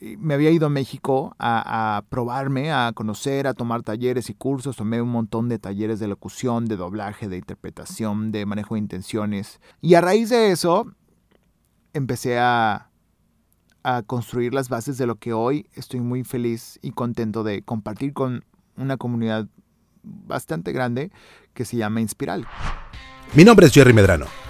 me 0.00 0.34
había 0.34 0.50
ido 0.50 0.66
a 0.66 0.70
México 0.70 1.34
a, 1.38 2.04
probarme, 2.08 2.72
a 2.72 2.92
conocer, 2.94 3.46
a 3.46 3.54
tomar 3.54 3.82
talleres 3.82 4.30
y 4.30 4.34
cursos. 4.34 4.76
Tomé 4.76 5.02
un 5.02 5.08
montón 5.08 5.48
de 5.48 5.58
talleres 5.58 5.98
de 5.98 6.08
locución, 6.08 6.66
de 6.66 6.76
doblaje, 6.76 7.28
de 7.28 7.38
interpretación, 7.38 8.30
de 8.30 8.46
manejo 8.46 8.74
de 8.74 8.80
intenciones. 8.80 9.60
Y 9.80 9.94
a 9.94 10.00
raíz 10.00 10.30
de 10.30 10.52
eso, 10.52 10.92
empecé 11.92 12.38
a, 12.38 12.90
a 13.82 14.02
construir 14.02 14.54
las 14.54 14.68
bases 14.68 14.98
de 14.98 15.06
lo 15.06 15.16
que 15.16 15.32
hoy 15.32 15.68
estoy 15.74 16.00
muy 16.00 16.24
feliz 16.24 16.78
y 16.82 16.92
contento 16.92 17.42
de 17.42 17.62
compartir 17.62 18.12
con 18.12 18.44
una 18.76 18.96
comunidad 18.96 19.48
bastante 20.02 20.72
grande 20.72 21.10
que 21.54 21.64
se 21.64 21.76
llama 21.76 22.00
Inspiral. 22.00 22.46
Mi 23.34 23.44
nombre 23.44 23.66
es 23.66 23.72
Jerry 23.72 23.92
Medrano. 23.92 24.26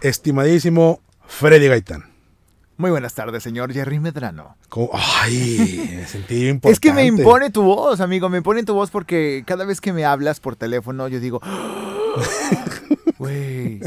estimadísimo 0.00 1.00
Freddy 1.26 1.68
Gaitán. 1.68 2.10
Muy 2.76 2.90
buenas 2.90 3.12
tardes, 3.12 3.42
señor 3.42 3.72
Jerry 3.74 4.00
Medrano. 4.00 4.56
Ay, 4.94 5.96
me 5.96 6.06
sentí 6.06 6.48
importante. 6.48 6.68
Es 6.72 6.80
que 6.80 6.94
me 6.94 7.04
impone 7.04 7.50
tu 7.50 7.62
voz, 7.62 8.00
amigo, 8.00 8.30
me 8.30 8.38
impone 8.38 8.64
tu 8.64 8.72
voz 8.72 8.90
porque 8.90 9.44
cada 9.46 9.66
vez 9.66 9.82
que 9.82 9.92
me 9.92 10.06
hablas 10.06 10.40
por 10.40 10.56
teléfono 10.56 11.06
yo 11.08 11.20
digo, 11.20 11.42
güey, 13.18 13.80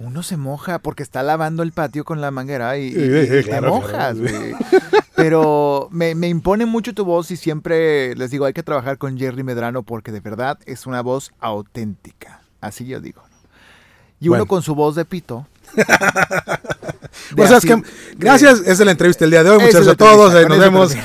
uno 0.00 0.24
se 0.24 0.36
moja 0.36 0.80
porque 0.80 1.04
está 1.04 1.22
lavando 1.22 1.62
el 1.62 1.70
patio 1.70 2.04
con 2.04 2.20
la 2.20 2.32
manguera 2.32 2.76
y, 2.78 2.92
te 2.92 3.60
mojas, 3.60 4.18
güey. 4.18 4.54
Pero 5.14 5.88
me, 5.92 6.16
me, 6.16 6.28
impone 6.28 6.66
mucho 6.66 6.94
tu 6.94 7.04
voz 7.04 7.30
y 7.30 7.36
siempre 7.36 8.16
les 8.16 8.32
digo, 8.32 8.44
hay 8.44 8.52
que 8.52 8.64
trabajar 8.64 8.98
con 8.98 9.16
Jerry 9.16 9.44
Medrano 9.44 9.84
porque 9.84 10.10
de 10.10 10.20
verdad 10.20 10.58
es 10.66 10.86
una 10.86 11.00
voz 11.00 11.30
auténtica. 11.38 12.42
Así 12.60 12.86
yo 12.86 13.00
digo. 13.00 13.22
Y 14.20 14.28
uno 14.28 14.46
con 14.46 14.62
su 14.62 14.74
voz 14.74 14.94
de 14.94 15.04
pito. 15.04 15.46
es 17.36 17.64
que, 17.64 17.82
gracias, 18.16 18.60
esa 18.60 18.72
es 18.72 18.80
la 18.80 18.90
entrevista 18.92 19.24
del 19.24 19.30
día 19.30 19.44
de 19.44 19.50
hoy. 19.50 19.58
Muchas 19.58 19.84
gracias 19.84 19.94
a 19.94 19.96
todos, 19.96 20.48
nos 20.48 20.58
vemos. 20.58 20.96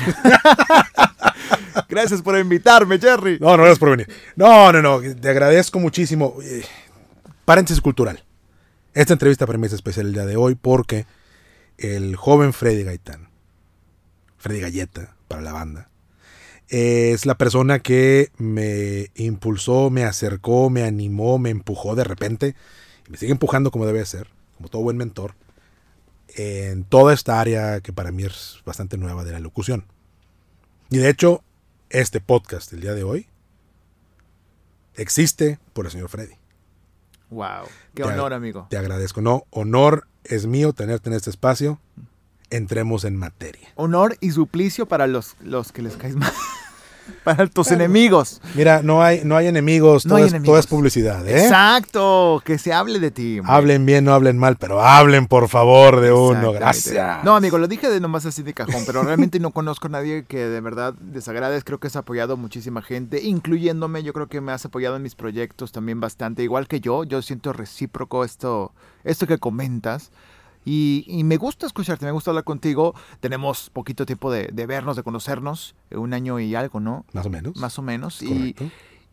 gracias 1.89 2.21
por 2.21 2.37
invitarme, 2.37 2.99
Jerry. 2.99 3.37
No, 3.39 3.57
no, 3.57 3.63
gracias 3.63 3.79
por 3.79 3.89
venir. 3.91 4.07
No, 4.35 4.71
no, 4.71 4.81
no, 4.81 5.01
te 5.15 5.29
agradezco 5.29 5.79
muchísimo. 5.79 6.35
Paréntesis 7.45 7.81
cultural. 7.81 8.23
Esta 8.93 9.13
entrevista 9.13 9.45
para 9.45 9.57
mí 9.57 9.67
es 9.67 9.73
especial 9.73 10.07
el 10.07 10.13
día 10.13 10.25
de 10.25 10.35
hoy 10.35 10.55
porque 10.55 11.05
el 11.77 12.15
joven 12.15 12.53
Freddy 12.53 12.83
Gaitán, 12.83 13.29
Freddy 14.37 14.59
Galleta 14.59 15.15
para 15.27 15.41
la 15.41 15.53
banda, 15.53 15.89
es 16.67 17.25
la 17.25 17.37
persona 17.37 17.79
que 17.79 18.31
me 18.37 19.11
impulsó, 19.15 19.89
me 19.89 20.03
acercó, 20.03 20.69
me 20.69 20.83
animó, 20.83 21.39
me 21.39 21.49
empujó 21.49 21.95
de 21.95 22.03
repente 22.03 22.55
me 23.11 23.17
sigue 23.17 23.33
empujando 23.33 23.71
como 23.71 23.85
debe 23.85 24.05
ser, 24.05 24.29
como 24.55 24.69
todo 24.69 24.81
buen 24.83 24.95
mentor, 24.95 25.35
en 26.29 26.85
toda 26.85 27.13
esta 27.13 27.41
área 27.41 27.81
que 27.81 27.91
para 27.91 28.11
mí 28.11 28.23
es 28.23 28.61
bastante 28.65 28.97
nueva 28.97 29.25
de 29.25 29.33
la 29.33 29.39
locución. 29.39 29.85
Y 30.89 30.97
de 30.97 31.09
hecho, 31.09 31.43
este 31.89 32.21
podcast 32.21 32.71
el 32.71 32.79
día 32.79 32.93
de 32.93 33.03
hoy 33.03 33.27
existe 34.95 35.59
por 35.73 35.85
el 35.85 35.91
señor 35.91 36.07
Freddy. 36.07 36.35
Wow, 37.29 37.65
qué 37.93 38.03
honor, 38.03 38.31
amigo. 38.33 38.67
Te 38.69 38.77
agradezco. 38.77 39.19
No, 39.19 39.43
honor 39.49 40.07
es 40.23 40.45
mío 40.45 40.71
tenerte 40.71 41.09
en 41.09 41.15
este 41.17 41.29
espacio. 41.29 41.81
Entremos 42.49 43.03
en 43.03 43.17
materia. 43.17 43.73
Honor 43.75 44.17
y 44.21 44.31
suplicio 44.31 44.85
para 44.85 45.07
los, 45.07 45.35
los 45.41 45.73
que 45.73 45.81
les 45.81 45.97
caes 45.97 46.15
mal. 46.15 46.31
para 47.23 47.47
tus 47.47 47.71
enemigos. 47.71 48.41
Mira, 48.55 48.81
no 48.83 49.03
hay, 49.03 49.21
no 49.23 49.35
hay 49.35 49.47
enemigos, 49.47 50.03
todo, 50.03 50.17
es, 50.17 50.67
publicidad. 50.67 51.27
¿eh? 51.27 51.43
Exacto, 51.43 52.41
que 52.45 52.57
se 52.57 52.73
hable 52.73 52.99
de 52.99 53.11
ti. 53.11 53.39
Hablen 53.43 53.85
bien, 53.85 54.05
no 54.05 54.13
hablen 54.13 54.37
mal, 54.37 54.57
pero 54.57 54.81
hablen 54.81 55.27
por 55.27 55.47
favor 55.49 56.01
de 56.01 56.11
uno, 56.11 56.51
gracias. 56.51 57.23
No, 57.23 57.35
amigo, 57.35 57.57
lo 57.57 57.67
dije 57.67 57.89
de 57.89 57.99
nomás 57.99 58.25
así 58.25 58.43
de 58.43 58.53
cajón, 58.53 58.83
pero 58.85 59.03
realmente 59.03 59.39
no 59.39 59.51
conozco 59.51 59.87
a 59.87 59.91
nadie 59.91 60.25
que 60.25 60.45
de 60.45 60.61
verdad 60.61 60.93
desagrades. 60.93 61.63
Creo 61.63 61.79
que 61.79 61.87
has 61.87 61.95
apoyado 61.95 62.37
muchísima 62.37 62.81
gente, 62.81 63.21
incluyéndome. 63.21 64.03
Yo 64.03 64.13
creo 64.13 64.27
que 64.27 64.41
me 64.41 64.51
has 64.51 64.65
apoyado 64.65 64.95
en 64.95 65.03
mis 65.03 65.15
proyectos 65.15 65.71
también 65.71 65.99
bastante, 65.99 66.43
igual 66.43 66.67
que 66.67 66.79
yo. 66.79 67.03
Yo 67.03 67.21
siento 67.21 67.53
recíproco 67.53 68.23
esto, 68.23 68.73
esto 69.03 69.27
que 69.27 69.37
comentas. 69.37 70.11
Y, 70.63 71.21
me 71.23 71.37
gusta 71.37 71.65
escucharte, 71.65 72.05
me 72.05 72.11
gusta 72.11 72.31
hablar 72.31 72.43
contigo. 72.43 72.93
Tenemos 73.19 73.69
poquito 73.69 74.05
tiempo 74.05 74.31
de, 74.31 74.47
vernos, 74.65 74.95
de 74.95 75.03
conocernos, 75.03 75.75
eh, 75.89 75.97
un 75.97 76.13
año 76.13 76.39
y 76.39 76.53
algo, 76.55 76.79
¿no? 76.79 77.05
Más 77.13 77.25
o 77.25 77.29
menos. 77.29 77.55
Más 77.57 77.79
o 77.79 77.81
menos. 77.81 78.21
Y, 78.21 78.55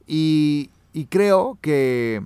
y, 0.07 1.05
creo 1.07 1.59
que 1.61 2.23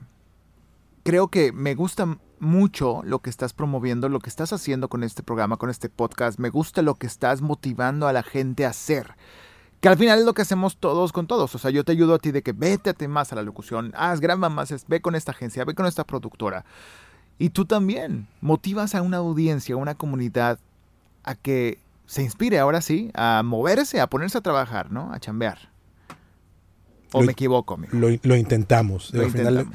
creo 1.05 1.29
que 1.29 1.53
me 1.53 1.75
gusta 1.75 2.19
mucho 2.41 3.03
lo 3.05 3.21
que 3.21 3.31
estás 3.31 3.53
promoviendo, 3.53 4.09
lo 4.09 4.19
que 4.19 4.31
estás 4.31 4.53
haciendo 4.53 4.89
con 4.89 5.05
este 5.05 5.23
programa, 5.23 5.57
con 5.57 5.71
este 5.71 5.89
podcast. 5.89 6.39
Me 6.41 6.51
gusta 6.51 6.83
lo 6.83 6.97
que 6.97 7.07
estás 7.07 7.43
motivando 7.43 8.09
a 8.09 8.13
la 8.13 8.25
gente 8.25 8.67
a 8.67 8.71
hacer. 8.71 9.15
Que 9.81 9.89
al 9.89 9.97
final 9.97 10.21
es 10.21 10.25
lo 10.25 10.33
que 10.33 10.43
hacemos 10.43 10.77
todos 10.77 11.13
con 11.13 11.27
todos. 11.27 11.55
O 11.55 11.59
sea, 11.59 11.71
yo 11.71 11.85
te 11.85 11.93
ayudo 11.93 12.15
a 12.15 12.19
ti 12.19 12.31
de 12.31 12.43
que 12.43 12.53
vete 12.53 13.09
más 13.09 13.33
a 13.33 13.37
la 13.37 13.43
locución, 13.43 13.93
haz 13.97 14.21
gran 14.21 14.39
más, 14.39 14.87
ve 14.89 15.01
con 15.01 15.15
esta 15.15 15.33
agencia, 15.33 15.65
ve 15.65 15.75
con 15.75 15.87
esta 15.87 16.05
productora. 16.05 16.65
Y 17.43 17.51
tú 17.51 17.65
también 17.65 18.29
motivas 18.41 18.95
a 18.95 19.03
una 19.03 19.17
audiencia, 19.17 19.75
a 19.75 19.77
una 19.77 19.97
comunidad 19.97 20.61
a 21.25 21.35
que 21.35 21.79
se 22.07 22.23
inspire 22.23 22.61
ahora 22.61 22.81
sí 22.81 23.11
a 23.15 23.43
moverse, 23.43 23.99
a 23.99 24.07
ponerse 24.07 24.39
a 24.39 24.43
trabajar, 24.43 24.93
¿no? 24.93 25.13
A 25.13 25.19
chambear. 25.19 25.59
¿O 27.11 27.21
me 27.21 27.33
equivoco, 27.33 27.75
amigo? 27.75 27.99
Lo, 27.99 28.37
intentamos. 28.37 29.13
al, 29.13 29.29
Final, 29.33 29.67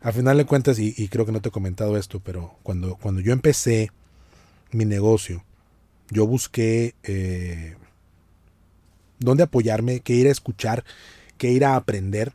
al 0.00 0.12
final 0.14 0.38
de 0.38 0.46
cuentas, 0.46 0.78
y, 0.78 1.08
creo 1.08 1.26
que 1.26 1.32
no 1.32 1.42
te 1.42 1.50
he 1.50 1.52
comentado 1.52 1.98
esto, 1.98 2.18
pero 2.20 2.54
cuando, 2.62 2.96
cuando 2.96 3.20
yo 3.20 3.34
empecé 3.34 3.90
mi 4.72 4.86
negocio, 4.86 5.44
yo 6.08 6.26
busqué 6.26 6.94
eh, 7.02 7.76
dónde 9.18 9.42
apoyarme, 9.42 10.00
qué 10.00 10.14
ir 10.14 10.28
a 10.28 10.30
escuchar, 10.30 10.82
qué 11.36 11.50
ir 11.50 11.66
a 11.66 11.76
aprender 11.76 12.32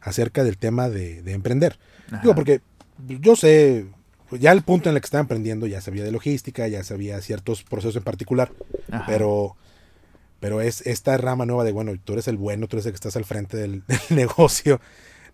acerca 0.00 0.42
del 0.42 0.58
tema 0.58 0.88
de, 0.88 1.22
de 1.22 1.34
emprender. 1.34 1.78
Digo, 2.20 2.34
porque 2.34 2.60
yo 3.06 3.36
sé, 3.36 3.86
pues 4.28 4.40
ya 4.40 4.52
el 4.52 4.62
punto 4.62 4.88
en 4.88 4.96
el 4.96 5.00
que 5.00 5.06
estaba 5.06 5.20
emprendiendo 5.20 5.66
ya 5.66 5.80
sabía 5.80 6.04
de 6.04 6.12
logística, 6.12 6.66
ya 6.68 6.82
sabía 6.84 7.20
ciertos 7.20 7.62
procesos 7.62 7.96
en 7.96 8.02
particular, 8.02 8.52
pero 9.06 9.56
pero 10.42 10.60
es 10.60 10.84
esta 10.88 11.16
rama 11.18 11.46
nueva 11.46 11.62
de, 11.62 11.70
bueno, 11.70 11.92
tú 12.02 12.14
eres 12.14 12.26
el 12.26 12.36
bueno, 12.36 12.66
tú 12.66 12.74
eres 12.74 12.86
el 12.86 12.92
que 12.92 12.96
estás 12.96 13.14
al 13.16 13.24
frente 13.24 13.56
del, 13.58 13.84
negocio. 14.10 14.80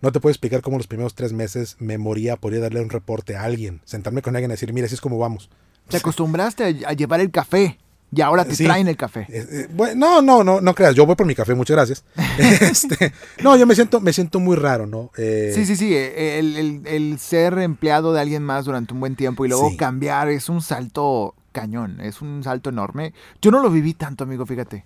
No 0.03 0.13
te 0.13 0.21
puedo 0.21 0.31
explicar 0.31 0.61
cómo 0.61 0.77
los 0.77 0.87
primeros 0.87 1.15
tres 1.15 1.33
meses 1.33 1.77
me 1.79 1.97
moría 1.97 2.37
por 2.37 2.53
ir 2.53 2.59
a 2.59 2.63
darle 2.63 2.83
un 2.83 2.91
reporte 2.91 3.35
a 3.35 3.43
alguien, 3.43 3.81
sentarme 3.87 4.21
con 4.21 4.37
alguien 4.37 4.51
y 4.51 4.53
decir, 4.53 4.73
mira, 4.75 4.85
así 4.85 4.95
es 4.95 5.01
como 5.01 5.17
vamos. 5.17 5.49
Te 5.89 5.97
acostumbraste 5.97 6.85
a 6.87 6.93
llevar 6.93 7.21
el 7.21 7.31
café. 7.31 7.79
Y 8.11 8.23
ahora 8.23 8.45
te 8.45 8.57
traen 8.57 8.89
el 8.89 8.97
café. 8.97 9.27
Eh, 9.29 9.69
eh, 9.69 9.95
no, 9.95 10.23
no, 10.23 10.43
no, 10.43 10.61
no 10.61 10.75
creas. 10.75 10.95
Yo 10.95 11.05
voy 11.05 11.15
por 11.15 11.27
mi 11.27 11.35
café, 11.35 11.55
muchas 11.55 11.77
gracias. 11.77 12.05
Este, 12.39 13.13
no, 13.43 13.57
yo 13.57 13.67
me 13.67 13.75
siento, 13.75 14.01
me 14.01 14.13
siento 14.13 14.41
muy 14.41 14.57
raro, 14.57 14.87
¿no? 14.87 15.11
Eh, 15.17 15.53
sí, 15.55 15.67
sí, 15.67 15.77
sí. 15.77 15.95
El, 15.95 17.19
ser 17.19 17.59
empleado 17.59 18.13
de 18.13 18.21
alguien 18.21 18.43
más 18.43 18.65
durante 18.65 18.95
un 18.95 19.01
buen 19.01 19.17
tiempo 19.17 19.45
y 19.45 19.49
luego 19.49 19.77
cambiar 19.77 20.29
es 20.29 20.49
un 20.49 20.63
salto 20.63 21.35
cañón, 21.53 22.01
es 22.01 22.23
un 22.23 22.43
salto 22.43 22.71
enorme. 22.71 23.13
Yo 23.43 23.51
no 23.51 23.61
lo 23.61 23.71
viví 23.71 23.93
tanto, 23.95 24.25
amigo, 24.25 24.47
fíjate. 24.47 24.85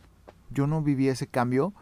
Yo 0.50 0.66
no 0.66 0.82
viví 0.82 1.08
ese 1.08 1.26
cambio. 1.26 1.72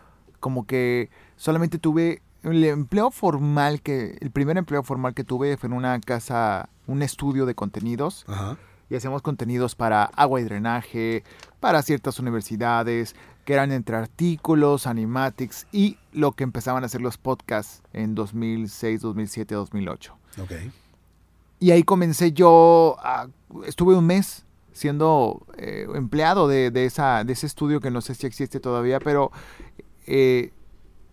Como 0.41 0.67
que 0.67 1.09
solamente 1.37 1.79
tuve 1.79 2.23
el 2.43 2.65
empleo 2.65 3.11
formal 3.11 3.81
que, 3.81 4.19
el 4.21 4.31
primer 4.31 4.59
empleo 4.59 4.83
formal 4.83 5.15
que 5.15 5.25
tuve 5.25 5.57
fue 5.57 5.69
en 5.69 5.75
una 5.75 5.99
casa, 6.01 6.69
un 6.87 7.03
estudio 7.03 7.47
de 7.47 7.55
contenidos. 7.55 8.25
Ajá 8.27 8.59
y 8.91 8.97
hacíamos 8.97 9.23
contenidos 9.23 9.77
para 9.77 10.05
agua 10.05 10.41
y 10.41 10.45
drenaje, 10.45 11.23
para 11.61 11.81
ciertas 11.83 12.19
universidades, 12.19 13.15
que 13.45 13.55
eran 13.55 13.73
entre 13.73 13.97
artículos, 13.97 14.87
animatics 14.87 15.67
y 15.73 15.97
lo 16.13 16.33
que 16.33 16.45
empezaban 16.45 16.83
a 16.83 16.87
hacer 16.87 17.01
los 17.01 17.17
podcasts 17.17 17.83
en 17.93 18.15
2006, 18.15 19.01
2007, 19.01 19.55
2008. 19.55 20.17
Okay. 20.43 20.73
Y 21.61 21.71
ahí 21.71 21.85
comencé 21.85 22.33
yo, 22.33 22.97
estuve 23.65 23.95
un 23.97 24.07
mes 24.07 24.45
siendo 24.73 25.47
eh, 25.57 25.87
empleado 25.95 26.49
de, 26.49 26.71
esa, 26.85 27.23
de 27.23 27.33
ese 27.33 27.47
estudio 27.47 27.81
que 27.81 27.91
no 27.91 28.01
sé 28.01 28.15
si 28.15 28.27
existe 28.27 28.61
todavía, 28.61 28.99
pero 28.99 29.31
eh, 30.07 30.53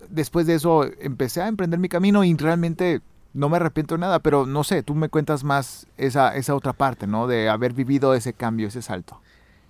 después 0.10 0.48
de 0.48 0.56
eso 0.56 0.86
empecé 1.00 1.42
a 1.42 1.48
emprender 1.48 1.80
mi 1.80 1.90
camino 1.90 2.24
y 2.24 2.34
realmente 2.36 3.02
no 3.34 3.50
me 3.50 3.58
arrepiento 3.58 3.96
de 3.96 4.00
nada, 4.00 4.20
pero 4.20 4.46
no 4.46 4.64
sé, 4.64 4.84
tú 4.84 4.96
me 4.96 5.10
cuentas 5.10 5.44
más 5.44 5.88
esa, 5.98 6.36
esa 6.36 6.56
otra 6.56 6.74
parte, 6.74 7.08
¿no? 7.08 7.28
De 7.28 7.50
haber 7.50 7.74
vivido 7.74 8.14
ese 8.14 8.34
cambio, 8.34 8.68
ese 8.68 8.82
salto. 8.82 9.22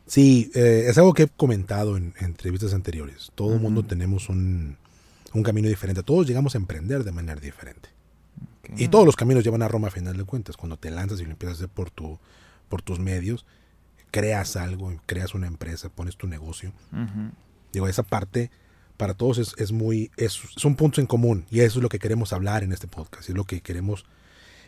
Sí, 0.07 0.51
eh, 0.55 0.85
es 0.87 0.97
algo 0.97 1.13
que 1.13 1.23
he 1.23 1.27
comentado 1.27 1.97
en, 1.97 2.13
entrevistas 2.19 2.73
anteriores. 2.73 3.31
Todo 3.35 3.53
el 3.53 3.59
mundo 3.59 3.83
tenemos 3.83 4.29
un, 4.29 4.77
camino 5.43 5.67
diferente. 5.67 6.01
Todos 6.01 6.25
llegamos 6.25 6.55
a 6.55 6.57
emprender 6.57 7.03
de 7.03 7.11
manera 7.11 7.39
diferente. 7.39 7.89
Y 8.75 8.87
todos 8.87 9.05
los 9.05 9.15
caminos 9.15 9.43
llevan 9.43 9.61
a 9.61 9.67
Roma 9.67 9.89
a 9.89 9.91
final 9.91 10.17
de 10.17 10.23
cuentas. 10.23 10.57
Cuando 10.57 10.77
te 10.77 10.89
lanzas 10.89 11.21
y 11.21 11.25
lo 11.25 11.31
empiezas 11.31 11.57
a 11.57 11.57
hacer 11.59 11.69
por, 11.69 11.91
tu, 11.91 12.19
por 12.69 12.81
tus 12.81 12.99
medios, 12.99 13.45
creas 14.11 14.55
algo, 14.55 14.93
creas 15.05 15.35
una 15.35 15.47
empresa, 15.47 15.89
pones 15.89 16.17
tu 16.17 16.27
negocio. 16.27 16.71
Digo, 17.71 17.87
esa 17.87 18.03
parte 18.03 18.49
para 18.97 19.13
todos 19.13 19.37
es, 19.37 19.53
es 19.57 19.71
muy, 19.71 20.11
es, 20.17 20.41
un 20.65 20.75
punto 20.75 20.99
en 20.99 21.07
común 21.07 21.45
y 21.49 21.61
eso 21.61 21.79
es 21.79 21.83
lo 21.83 21.89
que 21.89 21.99
queremos 21.99 22.33
hablar 22.33 22.63
en 22.63 22.73
este 22.73 22.87
podcast, 22.87 23.29
es 23.29 23.35
lo 23.35 23.45
que 23.45 23.61
queremos 23.61 24.05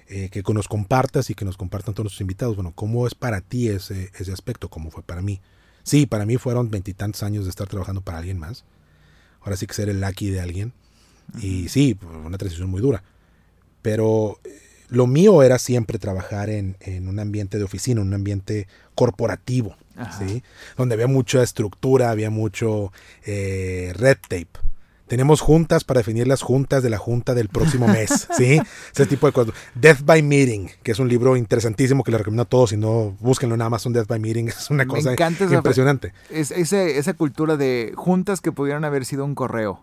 eh, 0.08 0.30
que 0.30 0.42
nos 0.54 0.68
compartas 0.68 1.30
y 1.30 1.36
que 1.36 1.46
nos 1.46 1.58
compartan 1.58 1.94
todos 1.94 2.06
nuestros 2.06 2.22
invitados. 2.22 2.56
Bueno, 2.56 2.72
¿cómo 2.74 3.06
es 3.06 3.14
para 3.14 3.42
ti 3.42 3.70
ese, 3.70 4.12
ese 4.18 4.32
aspecto? 4.32 4.70
¿Cómo 4.70 4.90
fue 4.90 5.04
para 5.04 5.22
mí? 5.22 5.42
Sí, 5.84 6.06
para 6.06 6.26
mí 6.26 6.38
fueron 6.38 6.70
veintitantos 6.72 7.24
años 7.24 7.46
de 7.46 7.50
estar 7.50 7.68
trabajando 7.68 8.02
para 8.02 8.18
alguien 8.18 8.40
más. 8.40 8.64
Ahora 9.42 9.56
sí 9.56 9.68
que 9.68 9.74
ser 9.74 9.90
el 9.90 10.02
lucky 10.02 10.30
de 10.30 10.42
alguien. 10.42 10.74
Y 11.42 11.70
sí, 11.70 11.98
una 12.26 12.38
transición 12.38 12.70
muy 12.70 12.82
dura. 12.82 13.04
Pero 13.82 14.40
eh, 14.44 14.60
lo 14.90 15.08
mío 15.08 15.44
era 15.44 15.60
siempre 15.60 16.00
trabajar 16.00 16.50
en, 16.50 16.76
en, 16.80 17.08
un 17.08 17.20
ambiente 17.20 17.58
de 17.58 17.64
oficina, 17.64 18.02
un 18.02 18.14
ambiente 18.14 18.68
corporativo, 18.96 19.76
¿sí? 20.18 20.44
donde 20.78 20.96
había 20.96 21.08
mucha 21.08 21.44
estructura, 21.44 22.12
había 22.12 22.30
mucho 22.30 22.92
eh, 23.26 23.94
red 23.96 24.18
tape. 24.28 24.70
Tenemos 25.10 25.42
juntas 25.42 25.84
para 25.84 26.02
definir 26.02 26.28
las 26.28 26.44
juntas 26.44 26.84
de 26.84 26.92
la 26.92 27.00
junta 27.00 27.34
del 27.34 27.50
próximo 27.50 27.88
mes, 27.90 28.28
¿sí? 28.38 28.62
Ese 28.94 29.08
tipo 29.08 29.26
de 29.26 29.34
cosas. 29.34 29.56
Death 29.74 30.02
by 30.06 30.22
Meeting, 30.22 30.70
que 30.84 30.92
es 30.92 31.00
un 31.00 31.10
libro 31.10 31.36
interesantísimo 31.36 32.04
que 32.04 32.12
le 32.12 32.20
recomiendo 32.20 32.44
a 32.44 32.46
todos, 32.46 32.70
si 32.70 32.78
no, 32.78 33.18
búsquenlo 33.20 33.58
nada 33.58 33.72
más, 33.72 33.86
un 33.88 33.94
Death 33.94 34.08
by 34.08 34.20
Meeting, 34.20 34.48
es 34.50 34.70
una 34.70 34.86
cosa 34.86 35.16
impresionante. 35.52 36.14
es, 36.30 36.52
esa 36.52 37.14
cultura 37.16 37.58
de 37.58 37.94
juntas 37.96 38.40
que 38.40 38.52
pudieran 38.52 38.86
haber 38.86 39.04
sido 39.04 39.26
un 39.26 39.34
correo. 39.34 39.82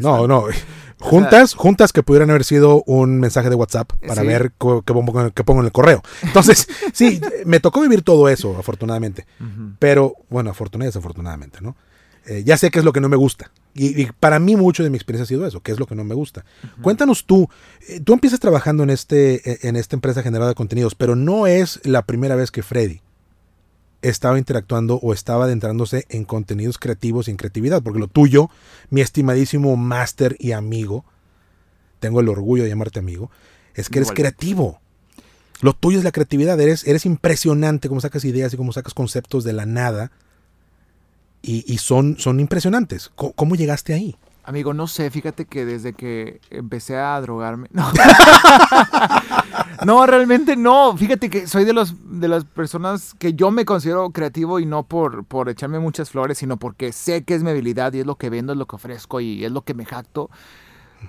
No, 0.00 0.26
no. 0.26 0.46
Juntas, 1.00 1.54
juntas 1.54 1.92
que 1.92 2.02
pudieran 2.02 2.30
haber 2.30 2.44
sido 2.44 2.82
un 2.86 3.20
mensaje 3.20 3.50
de 3.50 3.56
WhatsApp 3.56 3.92
para 4.06 4.22
ver 4.22 4.52
qué 4.52 4.94
pongo, 4.94 5.60
en 5.60 5.66
el 5.66 5.72
correo. 5.72 6.02
Entonces, 6.22 6.66
sí, 6.92 7.20
me 7.44 7.60
tocó 7.60 7.82
vivir 7.82 8.02
todo 8.02 8.28
eso, 8.28 8.56
afortunadamente. 8.58 9.26
Pero, 9.78 10.14
bueno, 10.30 10.50
afortunadamente, 10.50 10.96
desafortunadamente, 10.96 11.58
¿no? 11.60 11.76
Eh, 12.26 12.42
ya 12.44 12.56
sé 12.56 12.70
qué 12.70 12.78
es 12.78 12.84
lo 12.86 12.92
que 12.92 13.02
no 13.02 13.10
me 13.10 13.16
gusta. 13.16 13.50
Y, 13.74 14.06
para 14.06 14.38
mí 14.38 14.56
mucho 14.56 14.82
de 14.82 14.88
mi 14.88 14.96
experiencia 14.96 15.24
ha 15.24 15.26
sido 15.26 15.46
eso, 15.46 15.60
qué 15.60 15.72
es 15.72 15.78
lo 15.78 15.86
que 15.86 15.94
no 15.94 16.04
me 16.04 16.14
gusta. 16.14 16.44
Cuéntanos 16.80 17.26
tú, 17.26 17.48
eh, 17.88 18.00
tú 18.00 18.12
empiezas 18.12 18.40
trabajando 18.40 18.82
en, 18.82 18.90
este, 18.90 19.50
eh, 19.50 19.58
en 19.62 19.76
esta 19.76 19.96
empresa 19.96 20.22
generada 20.22 20.50
de 20.50 20.54
contenidos, 20.54 20.94
pero 20.94 21.16
no 21.16 21.46
es 21.46 21.80
la 21.84 22.02
primera 22.02 22.36
vez 22.36 22.50
que 22.50 22.62
Freddy 22.62 23.02
estaba 24.08 24.38
interactuando 24.38 24.96
o 24.96 25.12
estaba 25.12 25.44
adentrándose 25.44 26.06
en 26.08 26.24
contenidos 26.24 26.78
creativos 26.78 27.26
y 27.26 27.32
en 27.32 27.36
creatividad, 27.36 27.82
porque 27.82 27.98
lo 27.98 28.08
tuyo, 28.08 28.50
mi 28.90 29.00
estimadísimo 29.00 29.76
máster 29.76 30.36
y 30.38 30.52
amigo, 30.52 31.04
tengo 32.00 32.20
el 32.20 32.28
orgullo 32.28 32.64
de 32.64 32.68
llamarte 32.68 32.98
amigo, 32.98 33.30
es 33.74 33.88
que 33.88 33.98
eres 33.98 34.12
creativo. 34.12 34.80
Lo 35.60 35.72
tuyo 35.72 35.98
es 35.98 36.04
la 36.04 36.12
creatividad, 36.12 36.60
eres, 36.60 36.86
eres 36.86 37.06
impresionante 37.06 37.88
cómo 37.88 38.00
sacas 38.00 38.24
ideas 38.24 38.52
y 38.52 38.56
cómo 38.56 38.72
sacas 38.72 38.94
conceptos 38.94 39.44
de 39.44 39.52
la 39.52 39.66
nada 39.66 40.12
y, 41.42 41.78
son, 41.78 42.16
son 42.18 42.40
impresionantes. 42.40 43.10
¿Cómo 43.14 43.54
llegaste 43.54 43.92
ahí? 43.92 44.16
Amigo, 44.46 44.74
no 44.74 44.86
sé, 44.86 45.10
fíjate 45.10 45.46
que 45.46 45.64
desde 45.64 45.94
que 45.94 46.40
empecé 46.50 46.98
a 46.98 47.20
drogarme. 47.20 47.68
No. 49.84 50.06
realmente 50.06 50.56
no. 50.56 50.96
Fíjate 50.96 51.28
que 51.28 51.46
soy 51.46 51.64
de 51.64 51.72
los 51.72 51.94
de 52.20 52.28
las 52.28 52.44
personas 52.44 53.12
que 53.14 53.34
yo 53.34 53.50
me 53.50 53.64
considero 53.64 54.10
creativo 54.10 54.58
y 54.58 54.66
no 54.66 54.84
por, 54.84 55.24
por 55.24 55.48
echarme 55.48 55.78
muchas 55.78 56.10
flores, 56.10 56.38
sino 56.38 56.56
porque 56.58 56.92
sé 56.92 57.24
que 57.24 57.34
es 57.34 57.42
mi 57.42 57.50
habilidad 57.50 57.92
y 57.92 58.00
es 58.00 58.06
lo 58.06 58.16
que 58.16 58.30
vendo, 58.30 58.52
es 58.52 58.58
lo 58.58 58.66
que 58.66 58.76
ofrezco 58.76 59.20
y 59.20 59.44
es 59.44 59.52
lo 59.52 59.62
que 59.62 59.74
me 59.74 59.84
jacto. 59.84 60.30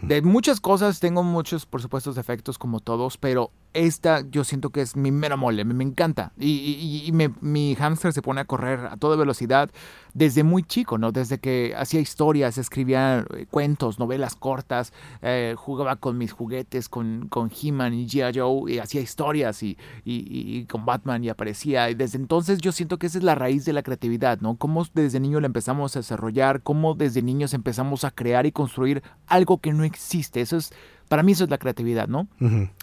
De 0.02 0.22
muchas 0.22 0.60
cosas 0.60 1.00
tengo 1.00 1.24
muchos, 1.24 1.66
por 1.66 1.82
supuesto, 1.82 2.12
defectos 2.14 2.58
como 2.58 2.80
todos, 2.80 3.18
pero 3.18 3.52
esta 3.76 4.24
yo 4.30 4.44
siento 4.44 4.70
que 4.70 4.82
es 4.82 4.96
mi 4.96 5.12
mero 5.12 5.38
mole, 5.38 5.66
me, 5.66 5.84
encanta. 5.84 6.32
Y, 6.40 7.04
y, 7.06 7.12
mi 7.12 7.76
hámster 7.76 8.14
se 8.14 8.22
pone 8.22 8.42
a 8.42 8.46
correr 8.46 8.80
a 8.88 8.98
toda 8.98 9.16
velocidad 9.18 9.70
desde 10.16 10.44
muy 10.44 10.64
chico, 10.64 10.98
¿no? 10.98 11.12
Desde 11.12 11.40
que 11.40 11.74
hacía 11.78 12.00
historias, 12.00 12.58
escribía 12.58 13.26
eh, 13.36 13.46
cuentos, 13.52 14.00
novelas 14.00 14.36
cortas, 14.36 14.94
eh, 15.22 15.56
jugaba 15.58 15.98
con 15.98 16.18
mis 16.18 16.32
juguetes, 16.32 16.88
con, 16.88 17.28
con 17.28 17.52
He-Man 17.52 17.94
y 17.94 18.08
G.I. 18.08 18.40
Joe, 18.40 18.72
y 18.72 18.80
hacía 18.80 19.02
historias 19.02 19.62
y, 19.62 19.78
y, 20.06 20.66
con 20.66 20.86
Batman 20.86 21.22
y 21.24 21.30
aparecía. 21.30 21.90
Y 21.90 21.96
desde 21.96 22.18
entonces 22.18 22.60
yo 22.60 22.72
siento 22.72 22.98
que 22.98 23.08
esa 23.08 23.18
es 23.18 23.26
la 23.26 23.36
raíz 23.36 23.66
de 23.66 23.74
la 23.74 23.84
creatividad, 23.84 24.40
¿no? 24.40 24.56
Cómo 24.56 24.86
desde 24.94 25.20
niño 25.20 25.42
la 25.42 25.48
empezamos 25.48 25.96
a 25.98 26.00
desarrollar, 26.00 26.62
cómo 26.64 26.96
desde 26.96 27.22
niños 27.22 27.54
empezamos 27.54 28.06
a 28.06 28.12
crear 28.12 28.46
y 28.46 28.54
construir 28.54 29.04
algo 29.28 29.60
que 29.60 29.74
no 29.74 29.84
existe. 29.84 30.40
Eso 30.40 30.56
es 30.56 30.72
para 31.08 31.24
mí 31.24 31.34
eso 31.34 31.44
es 31.44 31.50
la 31.50 31.58
creatividad, 31.58 32.08
¿no? 32.08 32.28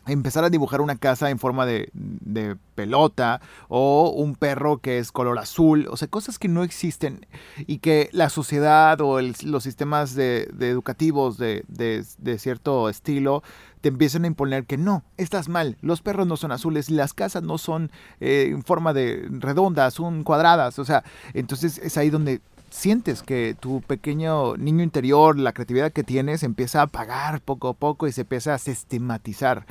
Empezar 0.06 0.44
a 0.44 0.50
dibujar 0.50 0.80
una 0.80 0.96
casa 0.96 1.30
en 1.30 1.38
forma 1.38 1.66
de, 1.66 1.90
pelota 2.74 3.40
o 3.69 4.10
un 4.16 4.34
perro 4.34 4.78
que 4.78 4.98
es 4.98 5.12
color 5.12 5.38
azul, 5.38 5.86
o 5.90 5.96
sea, 5.96 6.08
cosas 6.08 6.38
que 6.38 6.48
no 6.48 6.62
existen 6.62 7.26
y 7.66 7.78
que 7.78 8.08
la 8.12 8.30
sociedad 8.30 9.00
o 9.00 9.20
los 9.20 9.62
sistemas 9.62 10.14
de, 10.14 10.48
educativos 10.60 11.36
de, 11.36 12.36
cierto 12.38 12.88
estilo 12.88 13.42
te 13.82 13.88
empiezan 13.88 14.24
a 14.24 14.28
imponer 14.28 14.64
que 14.64 14.78
no, 14.78 15.02
estás 15.16 15.48
mal, 15.48 15.76
los 15.80 16.02
perros 16.02 16.26
no 16.26 16.36
son 16.36 16.52
azules 16.52 16.88
y 16.88 16.94
las 16.94 17.14
casas 17.14 17.42
no 17.42 17.58
son 17.58 17.90
eh, 18.20 18.48
en 18.50 18.62
forma 18.62 18.92
de 18.92 19.28
redondas, 19.28 19.94
son 19.94 20.22
cuadradas, 20.22 20.78
o 20.78 20.84
sea, 20.84 21.02
entonces 21.34 21.78
es 21.78 21.96
ahí 21.98 22.08
donde 22.08 22.40
sientes 22.72 23.22
que 23.22 23.54
tu 23.58 23.82
pequeño 23.82 24.56
niño 24.56 24.82
interior, 24.82 25.38
la 25.38 25.52
creatividad 25.52 25.92
que 25.92 26.02
tienes, 26.02 26.42
empieza 26.42 26.80
a 26.80 26.84
apagar 26.84 27.40
poco 27.40 27.69
a 27.69 27.74
poco 27.74 28.08
y 28.08 28.12
se 28.12 28.22
empieza 28.22 28.54
a 28.54 28.58
sistematizar. 28.58 29.66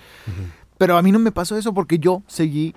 Pero 0.78 0.98
a 0.98 1.02
mí 1.02 1.12
no 1.12 1.20
me 1.20 1.32
pasó 1.32 1.58
eso 1.58 1.74
porque 1.74 2.00
yo 2.00 2.24
seguí 2.28 2.76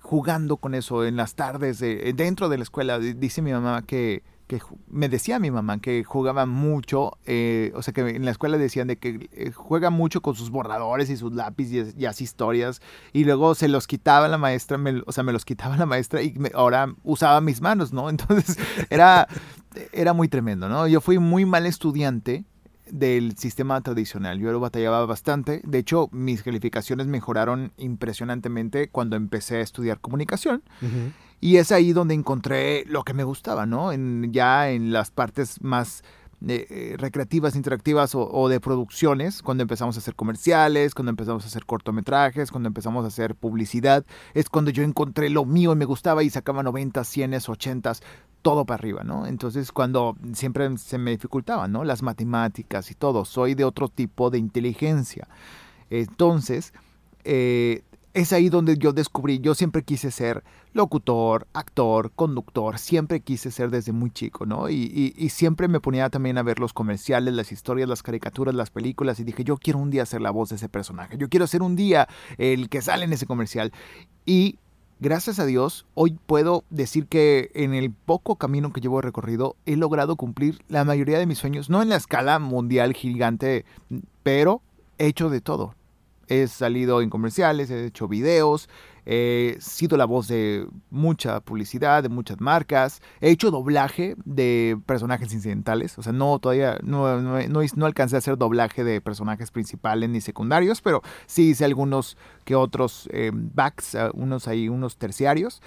jugando 0.00 0.56
con 0.56 0.74
eso 0.74 1.04
en 1.04 1.16
las 1.16 1.34
tardes 1.34 1.80
dentro 1.80 2.48
de 2.48 2.56
la 2.56 2.62
escuela. 2.62 2.98
Dice 2.98 3.42
mi 3.42 3.52
mamá 3.52 3.82
que 3.82 4.22
que 4.48 4.60
me 4.88 5.08
decía 5.08 5.38
mi 5.38 5.50
mamá 5.50 5.78
que 5.78 6.02
jugaba 6.02 6.46
mucho, 6.46 7.18
eh, 7.26 7.70
o 7.74 7.82
sea 7.82 7.92
que 7.92 8.00
en 8.00 8.24
la 8.24 8.30
escuela 8.30 8.56
decían 8.56 8.88
de 8.88 8.96
que 8.96 9.28
eh, 9.32 9.52
juega 9.52 9.90
mucho 9.90 10.22
con 10.22 10.34
sus 10.34 10.50
borradores 10.50 11.10
y 11.10 11.18
sus 11.18 11.34
lápices 11.34 11.94
y, 11.96 12.06
así 12.06 12.24
historias, 12.24 12.80
y 13.12 13.24
luego 13.24 13.54
se 13.54 13.68
los 13.68 13.86
quitaba 13.86 14.26
la 14.26 14.38
maestra, 14.38 14.80
o 15.06 15.12
sea, 15.12 15.22
me 15.22 15.32
los 15.32 15.44
quitaba 15.44 15.76
la 15.76 15.86
maestra 15.86 16.22
y 16.22 16.34
ahora 16.54 16.94
usaba 17.04 17.40
mis 17.42 17.60
manos, 17.60 17.92
¿no? 17.92 18.08
Entonces 18.10 18.58
era, 18.88 19.28
era 19.92 20.12
muy 20.12 20.28
tremendo, 20.28 20.68
¿no? 20.68 20.86
Yo 20.86 21.00
fui 21.00 21.18
muy 21.18 21.44
mal 21.44 21.66
estudiante 21.66 22.44
del 22.90 23.36
sistema 23.36 23.80
tradicional. 23.80 24.38
Yo 24.38 24.52
lo 24.52 24.60
batallaba 24.60 25.04
bastante. 25.06 25.60
De 25.64 25.78
hecho, 25.78 26.08
mis 26.12 26.42
calificaciones 26.42 27.06
mejoraron 27.06 27.72
impresionantemente 27.76 28.88
cuando 28.88 29.16
empecé 29.16 29.56
a 29.56 29.60
estudiar 29.60 30.00
comunicación. 30.00 30.62
Y 31.40 31.56
es 31.56 31.70
ahí 31.70 31.92
donde 31.92 32.14
encontré 32.14 32.84
lo 32.86 33.04
que 33.04 33.14
me 33.14 33.24
gustaba, 33.24 33.66
¿no? 33.66 33.92
En, 33.92 34.32
ya 34.32 34.70
en 34.70 34.92
las 34.92 35.10
partes 35.10 35.62
más 35.62 36.02
eh, 36.46 36.94
recreativas, 36.98 37.56
interactivas 37.56 38.12
o, 38.14 38.48
de 38.48 38.60
producciones, 38.60 39.42
cuando 39.42 39.62
empezamos 39.62 39.96
a 39.96 39.98
hacer 39.98 40.14
comerciales, 40.14 40.94
cuando 40.94 41.10
empezamos 41.10 41.44
a 41.44 41.48
hacer 41.48 41.66
cortometrajes, 41.66 42.52
cuando 42.52 42.68
empezamos 42.68 43.04
a 43.04 43.08
hacer 43.08 43.34
publicidad, 43.34 44.06
es 44.34 44.48
cuando 44.48 44.70
yo 44.70 44.84
encontré 44.84 45.30
lo 45.30 45.44
mío 45.44 45.72
y 45.72 45.76
me 45.76 45.84
gustaba 45.84 46.22
y 46.22 46.30
sacaba 46.30 46.62
90, 46.62 47.02
100, 47.02 47.34
80, 47.48 47.92
todo 48.42 48.64
para 48.64 48.78
arriba, 48.78 49.02
¿no? 49.02 49.26
Entonces 49.26 49.72
cuando 49.72 50.16
siempre 50.32 50.78
se 50.78 50.98
me 50.98 51.10
dificultaban, 51.10 51.72
¿no? 51.72 51.82
Las 51.82 52.02
matemáticas 52.02 52.92
y 52.92 52.94
todo, 52.94 53.24
soy 53.24 53.54
de 53.54 53.64
otro 53.64 53.88
tipo 53.88 54.30
de 54.30 54.38
inteligencia. 54.38 55.26
Entonces, 55.90 56.72
eh, 57.24 57.82
es 58.18 58.32
ahí 58.32 58.48
donde 58.48 58.76
yo 58.76 58.92
descubrí, 58.92 59.38
yo 59.38 59.54
siempre 59.54 59.84
quise 59.84 60.10
ser 60.10 60.42
locutor, 60.72 61.46
actor, 61.52 62.10
conductor, 62.16 62.76
siempre 62.80 63.20
quise 63.20 63.52
ser 63.52 63.70
desde 63.70 63.92
muy 63.92 64.10
chico, 64.10 64.44
¿no? 64.44 64.68
Y, 64.68 65.14
siempre 65.30 65.68
me 65.68 65.78
ponía 65.78 66.10
también 66.10 66.36
a 66.36 66.42
ver 66.42 66.58
los 66.58 66.72
comerciales, 66.72 67.32
las 67.32 67.52
historias, 67.52 67.88
las 67.88 68.02
caricaturas, 68.02 68.56
las 68.56 68.70
películas 68.70 69.20
y 69.20 69.24
dije, 69.24 69.44
yo 69.44 69.56
quiero 69.56 69.78
un 69.78 69.90
día 69.90 70.04
ser 70.04 70.20
la 70.20 70.32
voz 70.32 70.48
de 70.48 70.56
ese 70.56 70.68
personaje, 70.68 71.16
yo 71.16 71.28
quiero 71.28 71.46
ser 71.46 71.62
un 71.62 71.76
día 71.76 72.08
el 72.38 72.68
que 72.68 72.82
sale 72.82 73.04
en 73.04 73.12
ese 73.12 73.26
comercial. 73.26 73.72
Y 74.26 74.58
gracias 74.98 75.38
a 75.38 75.46
Dios, 75.46 75.86
hoy 75.94 76.18
puedo 76.26 76.64
decir 76.70 77.06
que 77.06 77.52
en 77.54 77.72
el 77.72 77.92
poco 77.92 78.34
camino 78.34 78.72
que 78.72 78.80
llevo 78.80 79.00
recorrido 79.00 79.54
he 79.64 79.76
logrado 79.76 80.16
cumplir 80.16 80.58
la 80.68 80.84
mayoría 80.84 81.20
de 81.20 81.26
mis 81.26 81.38
sueños, 81.38 81.70
no 81.70 81.82
en 81.82 81.88
la 81.88 81.96
escala 81.96 82.40
mundial 82.40 82.94
gigante, 82.94 83.64
pero 84.24 84.60
he 84.98 85.06
hecho 85.06 85.30
de 85.30 85.40
todo, 85.40 85.74
He 86.28 86.46
salido 86.46 87.00
en 87.02 87.10
comerciales, 87.10 87.70
he 87.70 87.86
hecho 87.86 88.08
videos, 88.08 88.68
he 89.06 89.56
sido 89.60 89.96
la 89.96 90.04
voz 90.04 90.28
de 90.28 90.66
mucha 90.90 91.40
publicidad, 91.40 92.02
de 92.02 92.08
muchas 92.08 92.40
marcas, 92.40 93.00
he 93.20 93.30
hecho 93.30 93.50
doblaje 93.50 94.16
de 94.24 94.78
personajes 94.84 95.32
incidentales, 95.32 95.96
o 95.98 96.02
sea, 96.02 96.12
no 96.12 96.38
todavía, 96.38 96.78
no, 96.82 97.20
no, 97.20 97.40
no, 97.40 97.86
alcancé 97.86 98.16
a 98.16 98.18
hacer 98.18 98.36
doblaje 98.36 98.84
de 98.84 99.00
personajes 99.00 99.50
principales 99.50 100.10
ni 100.10 100.20
secundarios, 100.20 100.82
pero 100.82 101.02
sí 101.26 101.50
hice 101.50 101.64
algunos 101.64 102.18
que 102.44 102.54
otros 102.54 103.08
eh, 103.12 103.30
backs, 103.32 103.96
unos 104.12 104.46
ahí, 104.46 104.68
unos 104.68 104.96
terciarios. 104.96 105.62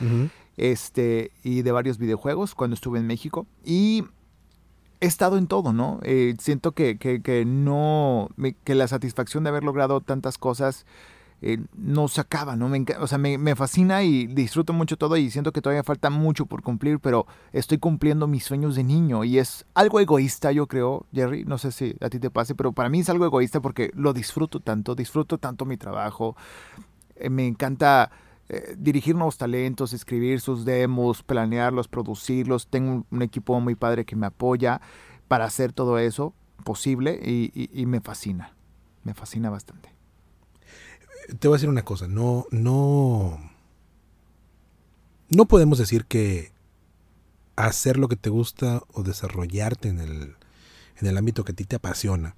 este, 0.58 1.32
y 1.44 1.64
de 1.64 1.72
varios 1.72 1.98
videojuegos 1.98 2.54
cuando 2.56 2.76
estuve 2.76 3.00
en 3.00 3.08
México. 3.08 3.48
Y 3.66 4.04
he 5.02 5.08
estado 5.08 5.38
en 5.38 5.48
todo, 5.48 5.74
¿no? 5.74 6.00
Eh, 6.04 6.36
siento 6.40 6.72
que, 6.74 6.98
que, 6.98 7.44
no, 7.46 8.30
que 8.64 8.76
la 8.76 8.88
satisfacción 8.88 9.44
de 9.44 9.50
haber 9.50 9.64
logrado 9.64 10.00
tantas 10.00 10.38
cosas 10.38 10.86
eh, 11.42 11.58
no 11.76 12.08
se 12.08 12.22
acaba, 12.22 12.56
¿no? 12.56 12.70
Me, 12.70 12.86
o 13.00 13.08
sea, 13.08 13.18
me, 13.18 13.56
fascina 13.56 14.04
y 14.04 14.28
disfruto 14.28 14.74
mucho 14.74 14.98
todo 14.98 15.18
y 15.18 15.32
siento 15.32 15.52
que 15.52 15.62
todavía 15.62 15.84
falta 15.84 16.12
mucho 16.12 16.46
por 16.46 16.62
cumplir, 16.62 17.00
pero 17.00 17.26
estoy 17.52 17.80
cumpliendo 17.80 18.28
mis 18.28 18.44
sueños 18.44 18.76
de 18.76 18.84
niño 18.84 19.24
y 19.24 19.40
es 19.40 19.66
algo 19.74 20.00
egoísta, 20.00 20.52
yo 20.52 20.68
creo, 20.68 21.08
Jerry, 21.12 21.46
no 21.46 21.58
sé 21.58 21.72
si 21.72 21.96
a 22.00 22.10
ti 22.10 22.20
te 22.20 22.30
pase, 22.30 22.54
pero 22.54 22.72
para 22.72 22.90
mí 22.90 23.00
es 23.00 23.10
algo 23.10 23.26
egoísta 23.26 23.60
porque 23.60 23.90
lo 23.96 24.14
disfruto 24.14 24.60
tanto, 24.60 24.94
disfruto 24.94 25.40
tanto 25.40 25.66
mi 25.66 25.78
trabajo, 25.78 26.36
eh, 27.16 27.32
me 27.32 27.48
encanta 27.48 28.12
eh, 28.54 28.76
dirigir 28.78 29.16
nuevos 29.16 29.38
talentos, 29.38 29.94
escribir 29.94 30.42
sus 30.42 30.66
demos, 30.66 31.24
planearlos, 31.24 31.88
producirlos, 31.88 32.68
tengo 32.68 33.06
un, 33.10 33.22
equipo 33.22 33.58
muy 33.62 33.76
padre 33.76 34.04
que 34.04 34.18
me 34.18 34.26
apoya 34.28 34.82
para 35.30 35.46
hacer 35.46 35.72
todo 35.72 35.98
eso 35.98 36.34
posible 36.66 37.18
y 37.24 37.86
me 37.86 38.02
fascina, 38.02 38.54
me 39.06 39.14
fascina 39.14 39.50
bastante. 39.50 39.90
Te 41.40 41.48
voy 41.48 41.56
a 41.56 41.58
decir 41.58 41.70
una 41.70 41.86
cosa, 41.86 42.10
no, 42.10 42.46
no, 42.52 43.40
no 45.30 45.46
podemos 45.46 45.78
decir 45.78 46.04
que 46.06 46.52
hacer 47.56 47.98
lo 47.98 48.10
que 48.10 48.18
te 48.18 48.30
gusta 48.30 48.84
o 48.92 49.04
desarrollarte 49.04 49.88
en 49.88 50.00
el, 50.00 50.36
en 50.98 51.08
el 51.08 51.18
ámbito 51.18 51.46
que 51.46 51.54
a 51.54 51.56
ti 51.56 51.64
te 51.64 51.78
apasiona 51.78 52.36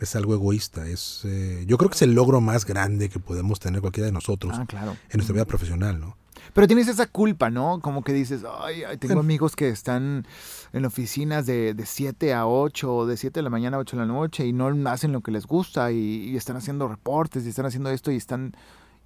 es 0.00 0.16
algo 0.16 0.34
egoísta. 0.34 0.86
Es, 0.86 1.22
eh, 1.24 1.64
yo 1.66 1.78
creo 1.78 1.90
que 1.90 1.96
es 1.96 2.02
el 2.02 2.14
logro 2.14 2.40
más 2.40 2.64
grande 2.64 3.08
que 3.08 3.18
podemos 3.18 3.60
tener 3.60 3.80
cualquiera 3.80 4.06
de 4.06 4.12
nosotros 4.12 4.54
ah, 4.56 4.66
en 4.72 5.16
nuestra 5.16 5.34
vida 5.34 5.44
profesional, 5.44 6.00
¿no? 6.00 6.16
Pero 6.54 6.66
tienes 6.66 6.88
esa 6.88 7.06
culpa, 7.06 7.50
¿no? 7.50 7.80
Como 7.80 8.02
que 8.02 8.12
dices, 8.12 8.42
ay, 8.60 8.82
tengo 8.98 9.20
amigos 9.20 9.54
que 9.54 9.68
están 9.68 10.26
en 10.72 10.84
oficinas 10.84 11.46
de, 11.46 11.74
de 11.74 11.86
7 11.86 12.32
a 12.34 12.46
8, 12.46 12.94
o 12.94 13.06
de 13.06 13.16
7 13.16 13.38
de 13.38 13.42
la 13.42 13.50
mañana 13.50 13.76
a 13.76 13.80
8 13.80 13.96
de 13.96 14.02
la 14.02 14.12
noche 14.12 14.46
y 14.46 14.52
no 14.52 14.68
hacen 14.88 15.12
lo 15.12 15.20
que 15.20 15.30
les 15.30 15.46
gusta 15.46 15.92
y, 15.92 16.36
están 16.36 16.56
haciendo 16.56 16.88
reportes 16.88 17.44
y 17.44 17.48
están 17.48 17.66
haciendo 17.66 17.90
esto 17.90 18.12
y 18.12 18.16
están 18.16 18.54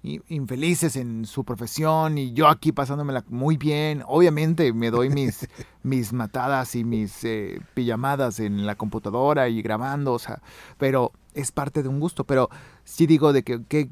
infelices 0.03 0.97
en 0.97 1.25
su 1.25 1.45
profesión 1.45 2.17
y 2.17 2.33
yo 2.33 2.47
aquí 2.47 2.71
pasándomela 2.71 3.23
muy 3.29 3.57
bien. 3.57 4.03
Obviamente 4.05 4.73
me 4.73 4.91
doy 4.91 5.09
mis, 5.09 5.47
mis 5.83 6.13
matadas 6.13 6.75
y 6.75 6.83
mis 6.83 7.23
eh, 7.23 7.61
pijamadas 7.73 8.39
en 8.39 8.65
la 8.65 8.75
computadora 8.75 9.47
y 9.49 9.61
grabando, 9.61 10.13
o 10.13 10.19
sea, 10.19 10.41
pero 10.77 11.11
es 11.33 11.51
parte 11.51 11.83
de 11.83 11.89
un 11.89 11.99
gusto. 11.99 12.25
Pero 12.25 12.49
sí 12.83 13.07
digo 13.07 13.33
de 13.33 13.43
que, 13.43 13.63
que, 13.63 13.89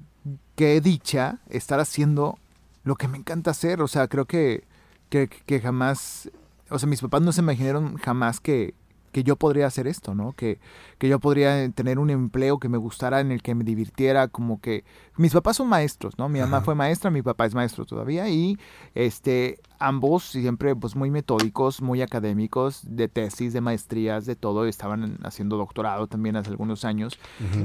que 0.55 0.81
dicha 0.81 1.39
estar 1.49 1.79
haciendo 1.79 2.37
lo 2.83 2.95
que 2.95 3.07
me 3.07 3.17
encanta 3.17 3.51
hacer. 3.51 3.81
O 3.81 3.87
sea, 3.87 4.07
creo 4.07 4.25
que, 4.25 4.65
que, 5.09 5.59
jamás, 5.61 6.29
o 6.69 6.79
sea, 6.79 6.87
mis 6.87 7.01
papás 7.01 7.21
no 7.21 7.31
se 7.31 7.41
imaginaron 7.41 7.97
jamás 7.97 8.39
que, 8.39 8.73
que 9.11 9.23
yo 9.23 9.35
podría 9.35 9.67
hacer 9.67 9.87
esto, 9.87 10.15
¿no? 10.15 10.33
Que, 10.33 10.59
que 10.97 11.07
yo 11.07 11.19
podría 11.19 11.69
tener 11.71 11.99
un 11.99 12.09
empleo 12.09 12.59
que 12.59 12.69
me 12.69 12.77
gustara, 12.77 13.19
en 13.19 13.31
el 13.31 13.41
que 13.41 13.55
me 13.55 13.63
divirtiera, 13.63 14.27
como 14.27 14.59
que... 14.59 14.83
Mis 15.17 15.33
papás 15.33 15.57
son 15.57 15.67
maestros, 15.67 16.17
¿no? 16.17 16.29
Mi 16.29 16.39
mamá 16.39 16.61
fue 16.61 16.75
maestra, 16.75 17.11
mi 17.11 17.21
papá 17.21 17.45
es 17.45 17.53
maestro 17.53 17.85
todavía 17.85 18.29
y 18.29 18.57
este, 18.95 19.59
ambos 19.77 20.23
siempre 20.23 20.75
pues 20.75 20.95
muy 20.95 21.11
metódicos, 21.11 21.81
muy 21.81 22.01
académicos, 22.01 22.81
de 22.87 23.07
tesis, 23.07 23.53
de 23.53 23.61
maestrías, 23.61 24.25
de 24.25 24.35
todo, 24.35 24.65
estaban 24.65 25.19
haciendo 25.23 25.57
doctorado 25.57 26.07
también 26.07 26.35
hace 26.37 26.49
algunos 26.49 26.85
años 26.85 27.19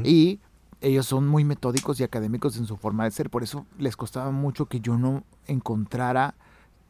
y 0.04 0.40
ellos 0.80 1.06
son 1.06 1.26
muy 1.26 1.44
metódicos 1.44 2.00
y 2.00 2.04
académicos 2.04 2.56
en 2.56 2.66
su 2.66 2.76
forma 2.76 3.04
de 3.04 3.10
ser, 3.10 3.30
por 3.30 3.42
eso 3.42 3.66
les 3.78 3.96
costaba 3.96 4.30
mucho 4.30 4.66
que 4.66 4.80
yo 4.80 4.98
no 4.98 5.24
encontrara 5.46 6.34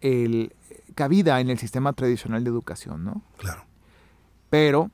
el 0.01 0.53
cabida 0.95 1.41
en 1.41 1.51
el 1.51 1.59
sistema 1.59 1.93
tradicional 1.93 2.43
de 2.43 2.51
educación, 2.51 3.05
¿no? 3.05 3.23
Claro. 3.39 3.65
Pero, 4.51 4.91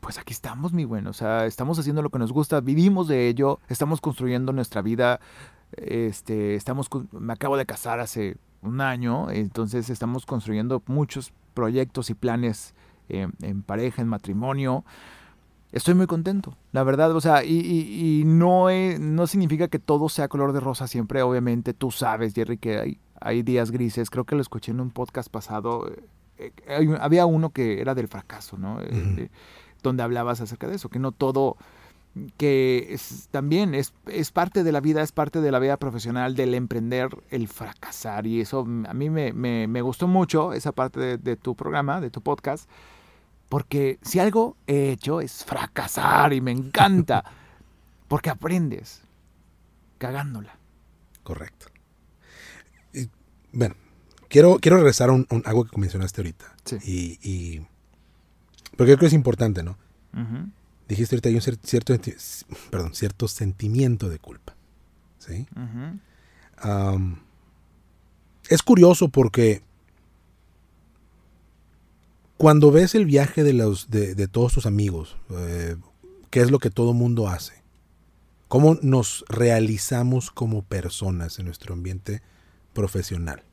pues 0.00 0.18
aquí 0.18 0.32
estamos, 0.32 0.72
mi 0.72 0.84
bueno, 0.84 1.10
o 1.10 1.12
sea, 1.12 1.46
estamos 1.46 1.78
haciendo 1.78 2.02
lo 2.02 2.10
que 2.10 2.18
nos 2.18 2.32
gusta, 2.32 2.60
vivimos 2.60 3.08
de 3.08 3.28
ello, 3.28 3.60
estamos 3.68 4.00
construyendo 4.00 4.52
nuestra 4.52 4.82
vida, 4.82 5.20
este, 5.72 6.54
estamos, 6.56 6.88
me 7.12 7.32
acabo 7.32 7.56
de 7.56 7.66
casar 7.66 8.00
hace 8.00 8.36
un 8.62 8.80
año, 8.80 9.30
entonces 9.30 9.90
estamos 9.90 10.26
construyendo 10.26 10.82
muchos 10.86 11.32
proyectos 11.54 12.10
y 12.10 12.14
planes 12.14 12.74
eh, 13.08 13.28
en 13.42 13.62
pareja, 13.62 14.02
en 14.02 14.08
matrimonio, 14.08 14.84
estoy 15.72 15.94
muy 15.94 16.06
contento, 16.06 16.56
la 16.72 16.82
verdad, 16.82 17.14
o 17.14 17.20
sea, 17.20 17.44
y, 17.44 18.22
no, 18.26 18.66
no 18.98 19.26
significa 19.26 19.68
que 19.68 19.78
todo 19.78 20.08
sea 20.08 20.28
color 20.28 20.52
de 20.52 20.60
rosa 20.60 20.88
siempre, 20.88 21.22
obviamente 21.22 21.74
tú 21.74 21.90
sabes, 21.90 22.34
Jerry, 22.34 22.58
que 22.58 22.78
hay, 22.78 22.98
hay 23.20 23.42
días 23.42 23.70
grises, 23.70 24.10
creo 24.10 24.24
que 24.24 24.34
lo 24.34 24.42
escuché 24.42 24.72
en 24.72 24.80
un 24.80 24.90
podcast 24.90 25.30
pasado, 25.30 25.90
eh, 26.40 26.52
eh, 26.66 26.96
había 27.00 27.26
uno 27.26 27.50
que 27.50 27.80
era 27.80 27.94
del 27.94 28.08
fracaso, 28.08 28.56
¿no? 28.56 28.80
Eh, 28.82 29.30
donde 29.82 30.02
hablabas 30.02 30.40
acerca 30.40 30.68
de 30.68 30.76
eso, 30.76 30.88
que 30.88 30.98
no 30.98 31.12
todo, 31.12 31.56
que 32.36 32.88
es, 32.90 33.28
también 33.30 33.74
es, 33.74 33.94
es, 34.06 34.30
parte 34.30 34.62
de 34.62 34.72
la 34.72 34.80
vida, 34.80 35.02
es 35.02 35.12
parte 35.12 35.40
de 35.40 35.50
la 35.50 35.58
vida 35.58 35.76
profesional, 35.76 36.34
del 36.34 36.54
emprender, 36.54 37.08
el 37.30 37.48
fracasar, 37.48 38.26
y 38.26 38.40
eso 38.40 38.66
a 38.86 38.94
mí 38.94 39.10
me, 39.10 39.32
me, 39.32 39.66
me 39.66 39.82
gustó 39.82 40.06
mucho, 40.08 40.52
esa 40.52 40.72
parte 40.72 41.18
de 41.18 41.36
tu 41.36 41.54
programa, 41.54 42.00
de 42.00 42.10
tu 42.10 42.20
podcast, 42.20 42.68
porque 43.48 43.98
si 44.02 44.20
algo 44.20 44.56
he 44.66 44.92
hecho 44.92 45.20
es 45.20 45.44
fracasar 45.44 46.32
y 46.32 46.40
me 46.40 46.52
encanta. 46.52 47.24
Porque 48.08 48.28
aprendes 48.28 49.02
cagándola. 49.98 50.56
Correcto. 51.22 51.66
bueno, 53.52 53.76
quiero, 54.30 54.58
quiero 54.60 54.78
regresar 54.78 55.10
a 55.10 55.12
un, 55.12 55.26
algo 55.44 55.64
que 55.66 55.78
mencionaste 55.78 56.22
ahorita. 56.22 56.56
Sí. 56.64 57.18
Y, 57.22 57.60
porque 58.70 58.92
creo 58.92 58.98
que 58.98 59.06
es 59.06 59.12
importante, 59.12 59.62
¿no? 59.62 59.76
Dijiste 60.88 61.14
ahorita 61.14 61.28
hay 61.28 61.34
un 61.34 61.42
cierto, 61.42 61.94
perdón, 62.70 62.94
cierto 62.94 63.28
sentimiento 63.28 64.08
de 64.08 64.18
culpa. 64.18 64.56
¿Sí? 65.18 65.46
es 68.48 68.62
curioso 68.62 69.08
porque 69.10 69.62
cuando 72.36 72.72
ves 72.72 72.94
el 72.94 73.04
viaje 73.04 73.44
de, 73.44 73.52
los, 73.52 73.90
de, 73.90 74.28
todos 74.28 74.54
tus 74.54 74.66
amigos, 74.66 75.16
eh, 75.30 75.76
qué 76.30 76.40
es 76.40 76.50
lo 76.50 76.58
que 76.58 76.70
todo 76.70 76.94
mundo 76.94 77.28
hace, 77.28 77.62
cómo 78.48 78.78
nos 78.82 79.24
realizamos 79.28 80.30
como 80.30 80.62
personas 80.62 81.38
en 81.38 81.46
nuestro 81.46 81.74
ambiente 81.74 82.22
profesional. 82.72 83.44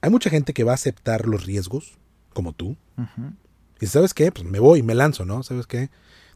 Hay 0.00 0.10
mucha 0.10 0.30
gente 0.30 0.52
que 0.52 0.64
va 0.64 0.72
a 0.72 0.74
aceptar 0.74 1.26
los 1.26 1.44
riesgos, 1.44 1.98
como 2.32 2.52
tú. 2.52 2.76
Y 3.80 3.86
sabes 3.86 4.14
qué, 4.14 4.32
pues 4.32 4.46
me 4.46 4.58
voy, 4.58 4.82
me 4.82 4.94
lanzo, 4.94 5.24
¿no? 5.24 5.42
¿Sabes 5.42 5.66
qué? 5.66 5.90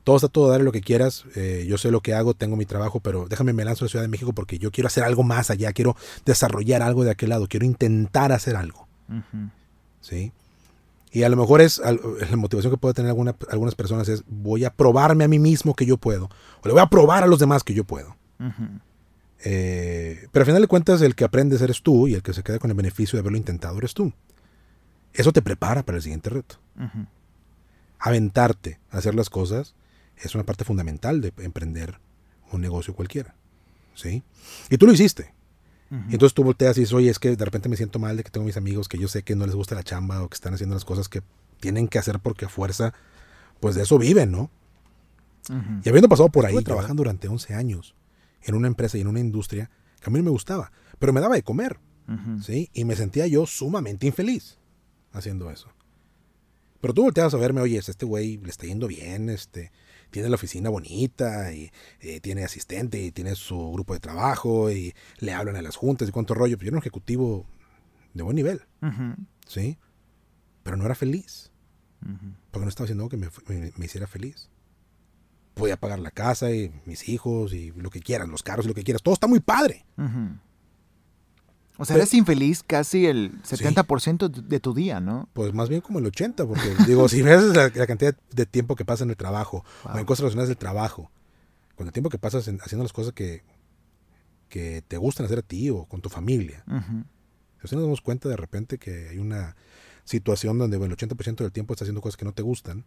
Todo 0.05 0.17
está 0.17 0.29
todo, 0.29 0.49
dale 0.51 0.65
lo 0.65 0.73
que 0.73 0.81
quieras. 0.81 1.25
Eh, 1.37 1.65
yo 1.69 1.79
sé 1.79 1.91
lo 1.91 2.01
que 2.01 2.15
hago, 2.15 2.35
tengo 2.35 2.57
mi 2.57 2.67
trabajo, 2.67 3.01
pero 3.01 3.29
déjame 3.29 3.53
me 3.53 3.65
lanzo 3.65 3.85
a 3.85 3.87
la 3.87 3.91
Ciudad 3.91 4.05
de 4.05 4.09
México 4.09 4.33
porque 4.33 4.59
yo 4.59 4.71
quiero 4.71 4.89
hacer 4.89 5.05
algo 5.05 5.23
más 5.23 5.51
allá, 5.51 5.73
quiero 5.73 5.97
desarrollar 6.25 6.83
algo 6.83 7.05
de 7.05 7.13
aquel 7.13 7.29
lado, 7.29 7.47
quiero 7.47 7.67
intentar 7.67 8.33
hacer 8.33 8.57
algo. 8.57 8.89
¿Sí? 10.01 10.33
Y 11.13 11.25
a 11.25 11.29
lo 11.29 11.37
mejor 11.37 11.61
es 11.61 11.79
la 11.79 12.37
motivación 12.37 12.73
que 12.73 12.79
puede 12.79 12.95
tener 12.95 13.11
algunas 13.11 13.75
personas 13.75 14.09
es 14.09 14.25
voy 14.27 14.65
a 14.65 14.71
probarme 14.71 15.25
a 15.25 15.29
mí 15.29 15.39
mismo 15.39 15.75
que 15.75 15.85
yo 15.85 15.99
puedo. 15.99 16.31
O 16.63 16.69
le 16.69 16.73
voy 16.73 16.83
a 16.83 16.87
probar 16.87 17.23
a 17.23 17.27
los 17.27 17.39
demás 17.39 17.63
que 17.63 17.75
yo 17.75 17.85
puedo. 17.85 18.17
Eh, 19.45 20.29
pero 20.31 20.43
al 20.43 20.47
final 20.47 20.63
de 20.63 20.69
cuentas 20.69 21.03
el 21.03 21.15
que 21.15 21.25
aprendes 21.25 21.61
eres 21.63 21.83
tú 21.83 22.07
y 22.07 22.15
el 22.15 22.23
que 22.23 22.33
se 22.33 22.43
queda 22.43 22.59
con 22.59 22.71
el 22.71 22.77
beneficio 22.77 23.17
de 23.17 23.21
haberlo 23.21 23.39
intentado 23.39 23.77
eres 23.79 23.95
tú. 23.95 24.13
Eso 25.13 25.33
te 25.33 25.43
prepara 25.43 25.83
para 25.83 25.97
el 25.97 26.03
siguiente 26.03 26.31
reto. 26.31 26.59
Aventarte 27.99 28.79
a 28.91 28.99
hacer 28.99 29.15
las 29.15 29.31
cosas 29.31 29.75
es 30.17 30.35
una 30.35 30.45
parte 30.45 30.65
fundamental 30.65 31.21
de 31.21 31.33
emprender 31.39 31.99
un 32.53 32.61
negocio 32.61 32.95
cualquiera. 32.95 33.35
¿sí? 33.95 34.23
Y 34.71 34.79
tú 34.79 34.87
lo 34.87 34.93
hiciste. 34.93 35.35
Y 36.09 36.15
entonces 36.15 36.33
tú 36.33 36.43
volteas 36.43 36.79
y 36.79 36.81
dices, 36.81 36.95
oye, 36.95 37.11
es 37.11 37.19
que 37.19 37.37
de 37.37 37.45
repente 37.45 37.69
me 37.69 37.77
siento 37.77 37.99
mal 37.99 38.17
de 38.17 38.25
que 38.25 38.31
tengo 38.31 38.47
mis 38.47 38.57
amigos 38.57 38.89
que 38.89 38.97
yo 38.97 39.09
sé 39.09 39.25
que 39.25 39.37
no 39.37 39.45
les 39.45 39.55
gusta 39.55 39.75
la 39.75 39.83
chamba 39.83 40.23
o 40.23 40.29
que 40.31 40.35
están 40.35 40.55
haciendo 40.55 40.75
las 40.75 40.87
cosas 40.87 41.11
que 41.11 41.23
tienen 41.61 41.87
que 41.87 41.99
hacer 41.99 42.19
porque 42.19 42.47
a 42.47 42.49
fuerza, 42.49 42.95
pues 43.61 43.75
de 43.75 43.83
eso 43.83 43.99
viven, 43.99 44.31
¿no? 44.31 44.51
Y 45.85 45.89
habiendo 45.91 46.09
pasado 46.09 46.31
por 46.31 46.47
ahí, 46.47 46.65
trabajando 46.65 47.03
durante 47.03 47.29
11 47.29 47.55
años 47.55 47.95
en 48.45 48.55
una 48.55 48.69
empresa 48.69 48.99
y 48.99 49.01
en 49.01 49.09
una 49.09 49.21
industria 49.21 49.71
que 50.01 50.11
a 50.11 50.13
mí 50.13 50.19
no 50.19 50.25
me 50.25 50.31
gustaba, 50.31 50.73
pero 50.99 51.13
me 51.13 51.21
daba 51.21 51.35
de 51.35 51.43
comer, 51.43 51.79
¿sí? 52.43 52.69
Y 52.73 52.85
me 52.85 52.97
sentía 52.97 53.27
yo 53.27 53.47
sumamente 53.47 54.07
infeliz 54.07 54.59
haciendo 55.13 55.51
eso. 55.51 55.73
Pero 56.81 56.95
tú 56.95 57.05
volteas 57.05 57.33
a 57.33 57.37
verme, 57.37 57.61
oye, 57.61 57.79
este 57.79 58.05
güey 58.05 58.39
le 58.39 58.51
está 58.51 58.67
yendo 58.67 58.89
bien, 58.89 59.29
este, 59.29 59.71
tiene 60.11 60.29
la 60.29 60.35
oficina 60.35 60.69
bonita 60.69 61.53
y 61.53 61.71
eh, 62.01 62.21
tiene 62.21 62.45
asistente 62.45 63.01
y 63.01 63.13
tiene 63.13 63.37
su 63.37 63.73
grupo 63.73 63.95
de 63.95 64.01
trabajo 64.01 64.71
y 64.71 64.93
le 65.19 65.33
hablan 65.33 65.57
a 65.57 65.63
las 65.63 65.77
juntas 65.77 66.09
y 66.09 66.13
cuánto 66.13 66.35
rollo. 66.35 66.59
Pero 66.59 66.67
yo 66.67 66.69
era 66.71 66.77
un 66.79 66.83
ejecutivo 66.83 67.47
de 68.15 68.23
buen 68.23 68.35
nivel. 68.35 68.63
¿Sí? 69.47 69.79
Pero 70.65 70.77
no 70.77 70.85
era 70.85 70.95
feliz. 70.95 71.51
Porque 72.51 72.65
no 72.65 72.69
estaba 72.69 72.87
haciendo 72.87 73.05
algo 73.05 73.11
que 73.11 73.17
me, 73.77 73.85
hiciera 73.85 74.09
feliz. 74.09 74.51
Podía 75.55 75.77
pagar 75.77 75.99
la 75.99 76.11
casa 76.11 76.51
y 76.51 76.73
mis 76.87 77.09
hijos 77.09 77.53
y 77.53 77.73
lo 77.73 77.91
que 77.91 78.01
quieran, 78.01 78.31
los 78.31 78.43
carros 78.43 78.65
y 78.65 78.69
lo 78.69 78.75
que 78.75 78.85
quieras. 78.85 79.03
Todo 79.03 79.15
está 79.15 79.27
muy 79.27 79.41
padre. 79.41 79.85
O 81.79 81.85
sea, 81.85 81.97
eres 81.97 82.15
infeliz 82.15 82.63
casi 82.63 83.07
el 83.07 83.43
70% 83.43 84.31
de 84.31 84.61
tu 84.61 84.75
día, 84.75 85.01
¿no? 85.01 85.29
Pues 85.33 85.53
más 85.55 85.69
bien 85.69 85.81
como 85.81 85.99
el 85.99 86.05
80%, 86.05 86.47
porque 86.47 86.75
digo, 86.87 87.09
si 87.09 87.23
ves 87.23 87.43
la, 87.57 87.71
cantidad 87.71 88.17
de 88.31 88.47
tiempo 88.47 88.77
que 88.77 88.85
pasa 88.85 89.05
en 89.05 89.11
el 89.11 89.17
trabajo 89.17 89.65
o 89.85 89.99
en 89.99 90.05
cosas 90.05 90.21
relacionadas 90.21 90.49
del 90.49 90.59
trabajo, 90.59 91.11
con 91.75 91.87
el 91.87 91.93
tiempo 91.93 92.11
que 92.11 92.19
pasas 92.19 92.47
haciendo 92.47 92.85
las 92.85 92.93
cosas 92.93 93.13
que, 93.13 93.43
que 94.49 94.83
te 94.87 94.99
gustan 94.99 95.27
hacer 95.27 95.39
a 95.39 95.43
ti 95.43 95.71
o 95.71 95.87
con 95.87 96.03
tu 96.03 96.09
familia. 96.09 96.65
Si 97.65 97.75
nos 97.75 97.85
damos 97.85 98.01
cuenta 98.01 98.29
de 98.29 98.37
repente 98.37 98.79
que 98.79 99.09
hay 99.09 99.19
una 99.19 99.57
situación 100.05 100.59
donde 100.59 100.77
el 100.77 100.97
80% 100.97 101.37
del 101.37 101.53
tiempo 101.53 101.73
estás 101.73 101.87
haciendo 101.87 102.01
cosas 102.01 102.17
que 102.17 102.25
no 102.25 102.33
te 102.33 102.43
gustan, 102.43 102.85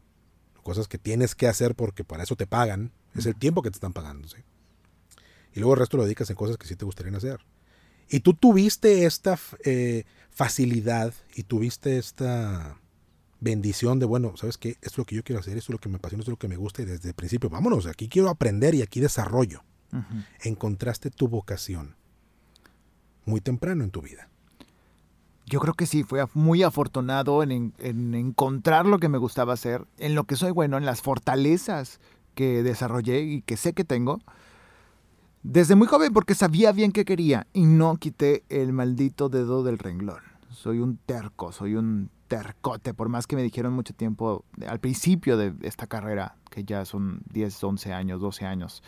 cosas 0.66 0.88
que 0.88 0.98
tienes 0.98 1.36
que 1.36 1.48
hacer 1.48 1.76
porque 1.76 2.04
para 2.04 2.24
eso 2.24 2.36
te 2.36 2.48
pagan, 2.48 2.92
es 3.14 3.28
el 3.28 3.36
tiempo 3.36 3.62
que 3.62 3.70
te 3.70 3.76
están 3.76 3.94
pagando. 3.94 4.28
¿sí? 4.28 4.38
Y 5.54 5.60
luego 5.60 5.76
el 5.76 5.80
resto 5.80 5.96
lo 5.96 6.04
dedicas 6.04 6.28
en 6.32 6.36
cosas 6.36 6.58
que 6.58 6.66
sí 6.66 6.76
te 6.76 6.86
gustaría 6.86 7.16
hacer. 7.16 7.40
Y 8.10 8.22
tú 8.22 8.34
tuviste 8.34 9.06
esta 9.06 9.38
eh, 9.64 10.06
facilidad 10.32 11.14
y 11.36 11.44
tuviste 11.44 12.00
esta 12.00 12.80
bendición 13.40 14.00
de, 14.00 14.08
bueno, 14.08 14.36
¿sabes 14.38 14.58
qué? 14.58 14.70
Esto 14.70 14.88
es 14.88 14.98
lo 14.98 15.06
que 15.06 15.16
yo 15.16 15.24
quiero 15.24 15.40
hacer, 15.40 15.56
esto 15.56 15.72
es 15.72 15.76
lo 15.76 15.80
que 15.80 15.88
me 15.88 15.98
apasiona, 15.98 16.22
esto 16.22 16.32
es 16.32 16.34
lo 16.34 16.40
que 16.40 16.48
me 16.48 16.58
gusta 16.58 16.82
y 16.82 16.86
desde 16.86 17.10
el 17.10 17.16
principio, 17.16 17.48
vámonos, 17.52 17.86
aquí 17.86 18.10
quiero 18.10 18.30
aprender 18.30 18.74
y 18.74 18.82
aquí 18.82 19.00
desarrollo. 19.00 19.64
Encontraste 20.42 21.12
tu 21.12 21.28
vocación 21.28 21.96
muy 23.24 23.40
temprano 23.40 23.84
en 23.84 23.92
tu 23.92 24.02
vida. 24.02 24.30
Yo 25.48 25.60
creo 25.60 25.76
que 25.76 25.86
sí, 25.86 26.04
fue 26.04 26.26
muy 26.34 26.64
afortunado 26.64 27.44
en, 27.44 27.74
encontrar 27.80 28.86
lo 28.86 28.98
que 28.98 29.10
me 29.10 29.20
gustaba 29.20 29.54
hacer, 29.54 29.86
en 30.00 30.16
lo 30.16 30.24
que 30.24 30.36
soy 30.36 30.52
bueno, 30.52 30.78
en 30.78 30.86
las 30.86 31.02
fortalezas 31.02 32.00
que 32.34 32.64
desarrollé 32.64 33.22
y 33.22 33.42
que 33.42 33.56
sé 33.56 33.74
que 33.74 33.84
tengo. 33.84 34.20
Desde 35.44 35.76
muy 35.76 35.88
joven 35.88 36.12
porque 36.14 36.34
sabía 36.34 36.72
bien 36.72 36.92
qué 36.92 37.06
quería 37.06 37.46
y 37.54 37.66
no 37.66 37.98
quité 37.98 38.44
el 38.50 38.74
maldito 38.74 39.30
dedo 39.30 39.64
del 39.64 39.78
renglón. 39.78 40.22
Soy 40.50 40.80
un 40.80 40.98
terco, 40.98 41.52
soy 41.52 41.76
un 41.76 42.10
tercote, 42.28 42.96
por 42.96 43.10
más 43.10 43.28
que 43.28 43.36
me 43.36 43.44
dijeron 43.44 43.74
mucho 43.74 43.94
tiempo 43.94 44.44
al 44.68 44.80
principio 44.80 45.38
de 45.38 45.54
esta 45.62 45.86
carrera, 45.86 46.38
que 46.50 46.64
ya 46.64 46.86
son 46.86 47.22
10, 47.32 47.64
11 47.64 47.94
años, 47.94 48.20
12 48.20 48.46
años, 48.46 48.82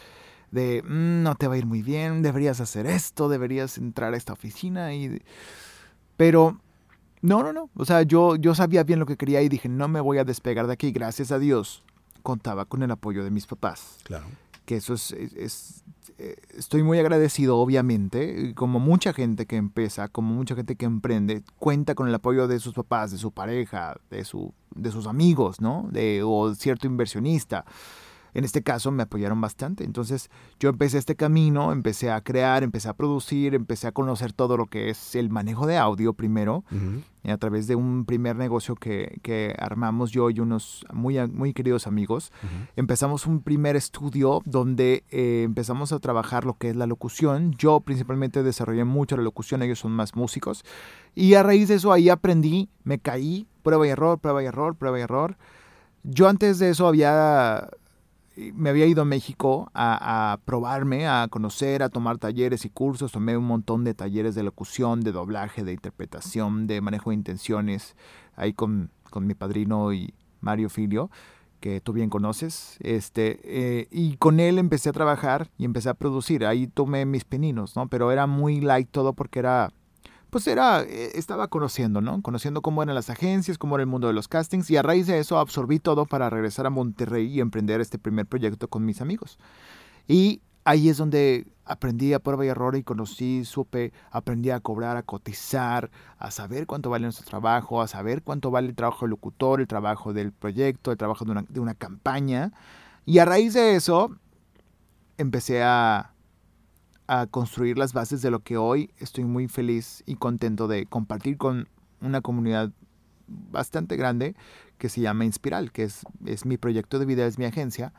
de 0.50 0.82
mm, 0.84 1.22
no 1.22 1.36
te 1.36 1.48
va 1.48 1.54
a 1.54 1.58
ir 1.58 1.68
muy 1.68 1.84
bien, 1.84 2.24
deberías 2.24 2.60
hacer 2.62 2.88
esto, 2.88 3.30
deberías 3.30 3.78
entrar 3.78 4.16
a 4.16 4.18
esta 4.18 4.34
oficina 4.34 4.94
y 4.96 5.22
pero 6.18 6.60
no, 7.22 7.44
no, 7.44 7.54
no. 7.54 7.70
O 7.76 7.86
sea, 7.86 8.02
yo, 8.02 8.36
yo 8.36 8.54
sabía 8.56 8.84
bien 8.84 9.00
lo 9.00 9.06
que 9.06 9.18
quería 9.18 9.42
y 9.42 9.50
dije, 9.50 9.70
no 9.70 9.88
me 9.88 10.02
voy 10.02 10.18
a 10.18 10.24
despegar 10.24 10.68
de 10.68 10.74
aquí. 10.74 10.92
Gracias 10.92 11.32
a 11.32 11.40
Dios 11.40 11.84
contaba 12.24 12.66
con 12.66 12.84
el 12.84 12.92
apoyo 12.92 13.24
de 13.24 13.32
mis 13.32 13.48
papás. 13.48 13.98
Claro. 14.04 14.26
Que 14.66 14.76
eso 14.76 14.94
es, 14.94 15.12
es, 15.12 15.84
eh, 16.18 16.36
estoy 16.58 16.84
muy 16.84 17.00
agradecido, 17.00 17.58
obviamente, 17.58 18.54
como 18.56 18.80
mucha 18.80 19.14
gente 19.14 19.46
que 19.46 19.56
empieza, 19.56 20.10
como 20.10 20.34
mucha 20.34 20.56
gente 20.56 20.76
que 20.76 20.86
emprende, 20.86 21.44
cuenta 21.58 21.96
con 21.96 22.08
el 22.08 22.16
apoyo 22.16 22.48
de 22.48 22.60
sus 22.60 22.74
papás, 22.74 23.12
de 23.12 23.18
su 23.18 23.32
pareja, 23.32 23.96
de, 24.10 24.26
su, 24.26 24.54
de 24.76 24.92
sus 24.92 25.08
amigos, 25.08 25.62
¿no? 25.62 25.88
De, 25.92 26.22
o 26.24 26.54
cierto 26.54 26.86
inversionista 26.86 27.64
en 28.38 28.44
este 28.44 28.62
caso 28.62 28.92
me 28.92 29.02
apoyaron 29.02 29.42
bastante. 29.42 29.84
Entonces 29.84 30.30
yo 30.60 30.70
empecé 30.70 31.00
este 31.00 31.16
camino, 31.16 31.72
empecé 31.72 32.12
a 32.12 32.22
crear, 32.22 32.62
empecé 32.62 32.88
a 32.88 32.94
producir, 32.94 33.56
empecé 33.56 33.88
a 33.88 33.92
conocer 33.92 34.32
todo 34.32 34.58
lo 34.58 34.68
que 34.68 34.92
es 34.92 35.16
el 35.16 35.32
manejo 35.32 35.66
de 35.66 35.78
audio 35.78 36.14
primero, 36.14 36.64
a 37.28 37.38
través 37.38 37.66
de 37.66 37.74
un 37.74 38.06
primer 38.06 38.36
negocio 38.36 38.76
que, 38.76 39.20
que, 39.24 39.56
armamos 39.58 40.12
yo 40.12 40.30
y 40.30 40.40
unos 40.40 40.86
muy, 40.94 41.18
muy 41.30 41.54
queridos 41.54 41.88
amigos. 41.88 42.32
Empezamos 42.76 43.26
un 43.26 43.42
primer 43.42 43.76
estudio 43.76 44.44
donde 44.46 45.04
eh, 45.10 45.42
empezamos 45.44 45.92
a 45.92 45.98
trabajar 45.98 46.46
lo 46.46 46.54
que 46.60 46.70
es 46.70 46.76
la 46.76 46.86
locución. 46.86 47.56
Yo 47.58 47.80
principalmente 47.80 48.44
desarrollé 48.44 48.84
mucho 48.84 49.18
la 49.18 49.24
locución, 49.24 49.64
ellos 49.64 49.80
son 49.80 49.94
más 49.94 50.16
músicos. 50.16 50.64
Y 51.16 51.34
a 51.34 51.42
raíz 51.42 51.70
de 51.70 51.76
eso 51.76 51.92
ahí 51.92 52.08
aprendí, 52.08 52.70
me 52.84 53.00
caí, 53.00 53.48
prueba 53.64 53.88
y 53.88 53.90
error, 53.90 54.20
prueba 54.20 54.44
y 54.44 54.46
error, 54.46 54.76
prueba 54.76 55.00
y 55.00 55.02
error. 55.02 55.38
Yo 56.04 56.30
antes 56.30 56.60
de 56.60 56.70
eso 56.70 56.88
había 56.88 57.68
me 58.54 58.70
había 58.70 58.86
ido 58.86 59.02
a 59.02 59.06
México 59.06 59.72
a, 59.74 60.40
probarme, 60.46 61.08
a 61.08 61.28
conocer, 61.30 61.82
a 61.82 61.90
tomar 61.90 62.18
talleres 62.18 62.66
y 62.66 62.70
cursos. 62.70 63.12
Tomé 63.12 63.36
un 63.36 63.46
montón 63.46 63.84
de 63.84 63.94
talleres 63.94 64.36
de 64.36 64.44
locución, 64.44 65.02
de 65.02 65.12
doblaje, 65.12 65.64
de 65.64 65.74
interpretación, 65.74 66.68
de 66.68 66.82
manejo 66.82 67.10
de 67.10 67.16
intenciones, 67.16 67.96
ahí 68.36 68.54
con, 68.54 68.92
mi 69.20 69.34
padrino 69.34 69.94
y 69.94 70.14
Mario 70.42 70.70
Filio, 70.70 71.10
que 71.60 71.82
tú 71.82 71.94
bien 71.94 72.10
conoces. 72.10 72.78
Este, 72.82 73.40
eh, 73.44 73.88
y 73.90 74.18
con 74.18 74.40
él 74.40 74.60
empecé 74.60 74.90
a 74.90 74.94
trabajar 74.94 75.50
y 75.58 75.66
empecé 75.66 75.90
a 75.90 75.96
producir. 75.96 76.46
Ahí 76.46 76.68
tomé 76.68 77.06
mis 77.06 77.26
peninos, 77.26 77.76
¿no? 77.76 77.88
Pero 77.88 78.12
era 78.12 78.28
muy 78.28 78.62
light 78.62 78.90
todo 78.92 79.14
porque 79.14 79.40
era 79.40 79.74
pues 80.38 80.46
era, 80.46 80.84
eh, 80.84 81.14
estaba 81.16 81.48
conociendo, 81.48 82.00
¿no? 82.00 82.22
Conociendo 82.22 82.62
cómo 82.62 82.84
eran 82.84 82.94
las 82.94 83.10
agencias, 83.10 83.58
cómo 83.58 83.76
era 83.76 83.82
el 83.82 83.88
mundo 83.88 84.06
de 84.06 84.14
los 84.14 84.28
castings 84.28 84.70
y 84.70 84.78
a 84.78 84.84
raíz 84.84 85.08
de 85.08 85.18
eso 85.18 85.40
absorbí 85.40 85.80
todo 85.80 86.06
para 86.06 86.30
regresar 86.30 86.68
a 86.68 86.70
Monterrey 86.70 87.26
y 87.26 87.40
emprender 87.40 87.82
este 87.82 87.98
primer 87.98 88.28
proyecto 88.28 88.68
con 88.68 88.86
mis 88.86 89.02
amigos. 89.02 89.40
Y 90.08 90.44
ahí 90.64 90.90
es 90.90 90.98
donde 90.98 91.48
aprendí 91.66 92.14
a 92.14 92.20
prueba 92.20 92.46
y 92.46 92.50
error 92.50 92.76
y 92.76 92.84
conocí, 92.84 93.46
supe, 93.46 93.94
aprendí 94.12 94.52
a 94.52 94.60
cobrar, 94.60 94.96
a 94.96 95.02
cotizar, 95.02 95.90
a 96.20 96.30
saber 96.30 96.68
cuánto 96.68 96.92
vale 96.92 97.06
nuestro 97.06 97.26
trabajo, 97.26 97.82
a 97.82 97.88
saber 97.88 98.22
cuánto 98.22 98.52
vale 98.52 98.68
el 98.68 98.76
trabajo 98.76 99.06
del 99.06 99.10
locutor, 99.10 99.60
el 99.60 99.68
trabajo 99.68 100.14
del 100.14 100.32
proyecto, 100.34 100.92
el 100.92 101.00
trabajo 101.00 101.26
de 101.26 101.32
una, 101.32 101.46
de 101.50 101.60
una 101.60 101.74
campaña. 101.74 102.52
Y 103.08 103.18
a 103.18 103.26
raíz 103.26 103.56
de 103.56 103.76
eso 103.76 104.16
empecé 105.18 105.64
a 105.64 106.12
a 107.08 107.26
construir 107.28 107.78
las 107.78 107.94
bases 107.94 108.22
de 108.22 108.32
lo 108.32 108.42
que 108.42 108.58
hoy 108.58 108.92
estoy 109.00 109.24
muy 109.24 109.48
feliz 109.48 110.04
y 110.06 110.16
contento 110.16 110.68
de 110.68 110.86
compartir 110.86 111.38
con 111.38 111.70
una 112.02 112.22
comunidad 112.22 112.72
bastante 113.28 113.96
grande 113.96 114.36
que 114.78 114.90
se 114.90 115.02
llama 115.02 115.26
Inspiral, 115.26 115.72
que 115.72 115.84
es, 115.84 116.04
es 116.26 116.46
mi 116.46 116.58
proyecto 116.58 117.00
de 117.00 117.06
vida, 117.06 117.26
es 117.26 117.38
mi 117.38 117.46
agencia. 117.46 117.94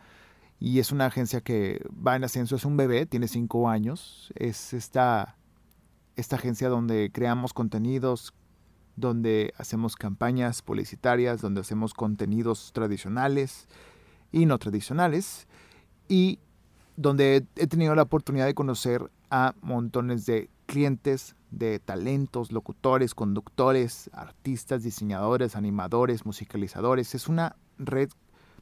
Y 0.60 0.80
es 0.80 0.90
una 0.90 1.06
agencia 1.06 1.40
que 1.40 1.84
va 1.94 2.16
en 2.16 2.24
ascenso, 2.24 2.56
es 2.56 2.64
un 2.64 2.76
bebé, 2.76 3.06
tiene 3.06 3.28
cinco 3.28 3.68
años. 3.68 4.32
Es 4.34 4.72
esta, 4.74 5.36
esta 6.16 6.36
agencia 6.36 6.68
donde 6.68 7.10
creamos 7.12 7.52
contenidos, 7.52 8.34
donde 8.96 9.54
hacemos 9.56 9.94
campañas 9.94 10.62
publicitarias, 10.62 11.40
donde 11.40 11.60
hacemos 11.60 11.94
contenidos 11.94 12.72
tradicionales 12.72 13.68
y 14.32 14.46
no 14.46 14.58
tradicionales. 14.58 15.46
Y 16.08 16.40
donde 16.98 17.46
he 17.54 17.66
tenido 17.68 17.94
la 17.94 18.02
oportunidad 18.02 18.46
de 18.46 18.54
conocer 18.54 19.08
a 19.30 19.54
montones 19.62 20.26
de 20.26 20.50
clientes, 20.66 21.36
de 21.52 21.78
talentos, 21.78 22.50
locutores, 22.50 23.14
conductores, 23.14 24.10
artistas, 24.12 24.82
diseñadores, 24.82 25.54
animadores, 25.54 26.26
musicalizadores. 26.26 27.14
Es 27.14 27.28
una 27.28 27.54
red 27.78 28.08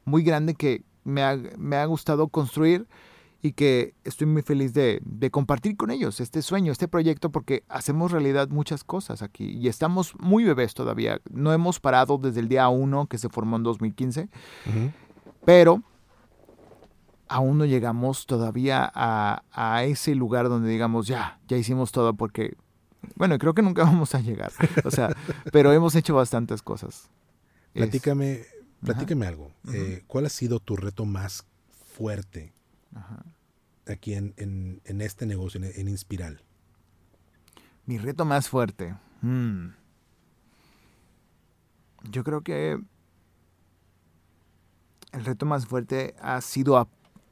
muy 0.05 0.21
grande 0.21 0.53
que 0.53 0.83
me 1.03 1.23
ha, 1.23 1.85
gustado 1.85 2.27
construir 2.27 2.85
y 3.41 3.53
que 3.53 3.95
estoy 4.03 4.27
muy 4.27 4.43
feliz 4.43 4.71
de, 4.71 5.01
compartir 5.31 5.75
con 5.75 5.89
ellos 5.89 6.19
este 6.19 6.43
sueño, 6.43 6.71
este 6.71 6.87
proyecto, 6.87 7.31
porque 7.31 7.63
hacemos 7.69 8.11
realidad 8.11 8.49
muchas 8.49 8.83
cosas 8.83 9.23
aquí 9.23 9.45
y 9.45 9.67
estamos 9.67 10.13
muy 10.19 10.43
bebés 10.43 10.75
todavía. 10.75 11.21
No 11.31 11.53
hemos 11.53 11.79
parado 11.79 12.19
desde 12.19 12.41
el 12.41 12.49
día 12.49 12.69
1 12.69 13.07
que 13.07 13.17
se 13.17 13.29
formó 13.29 13.57
en 13.57 13.63
2015, 13.63 14.29
pero 15.43 15.81
aún 17.29 17.57
no 17.57 17.65
llegamos 17.65 18.25
todavía 18.25 18.91
a, 18.93 19.83
ese 19.83 20.15
lugar 20.15 20.49
donde 20.49 20.69
digamos, 20.69 21.07
ya, 21.07 21.39
ya 21.47 21.57
hicimos 21.57 21.91
todo 21.91 22.13
porque, 22.13 22.55
bueno, 23.15 23.37
creo 23.37 23.53
que 23.53 23.61
nunca 23.61 23.83
vamos 23.85 24.15
a 24.15 24.19
llegar. 24.19 24.51
O 24.83 24.91
sea, 24.91 25.15
pero 25.51 25.71
hemos 25.73 25.95
hecho 25.95 26.15
bastantes 26.15 26.61
cosas. 26.61 27.09
Platícame, 27.73 28.45
platícame 28.83 29.27
algo. 29.27 29.51
Eh, 29.73 30.03
¿Cuál 30.07 30.25
ha 30.25 30.29
sido 30.29 30.59
tu 30.59 30.75
reto 30.75 31.05
más 31.05 31.45
fuerte 31.95 32.53
aquí 33.85 34.13
en, 34.13 34.81
este 34.85 35.25
negocio, 35.25 35.61
en, 35.63 35.87
Inspiral? 35.87 36.41
Mi 37.85 37.97
reto 37.97 38.25
más 38.25 38.49
fuerte. 38.49 38.95
Mm. 39.21 39.69
Yo 42.09 42.23
creo 42.23 42.41
que 42.41 42.79
el 45.11 45.25
reto 45.25 45.45
más 45.45 45.65
fuerte 45.65 46.15
ha 46.21 46.41
sido 46.41 46.77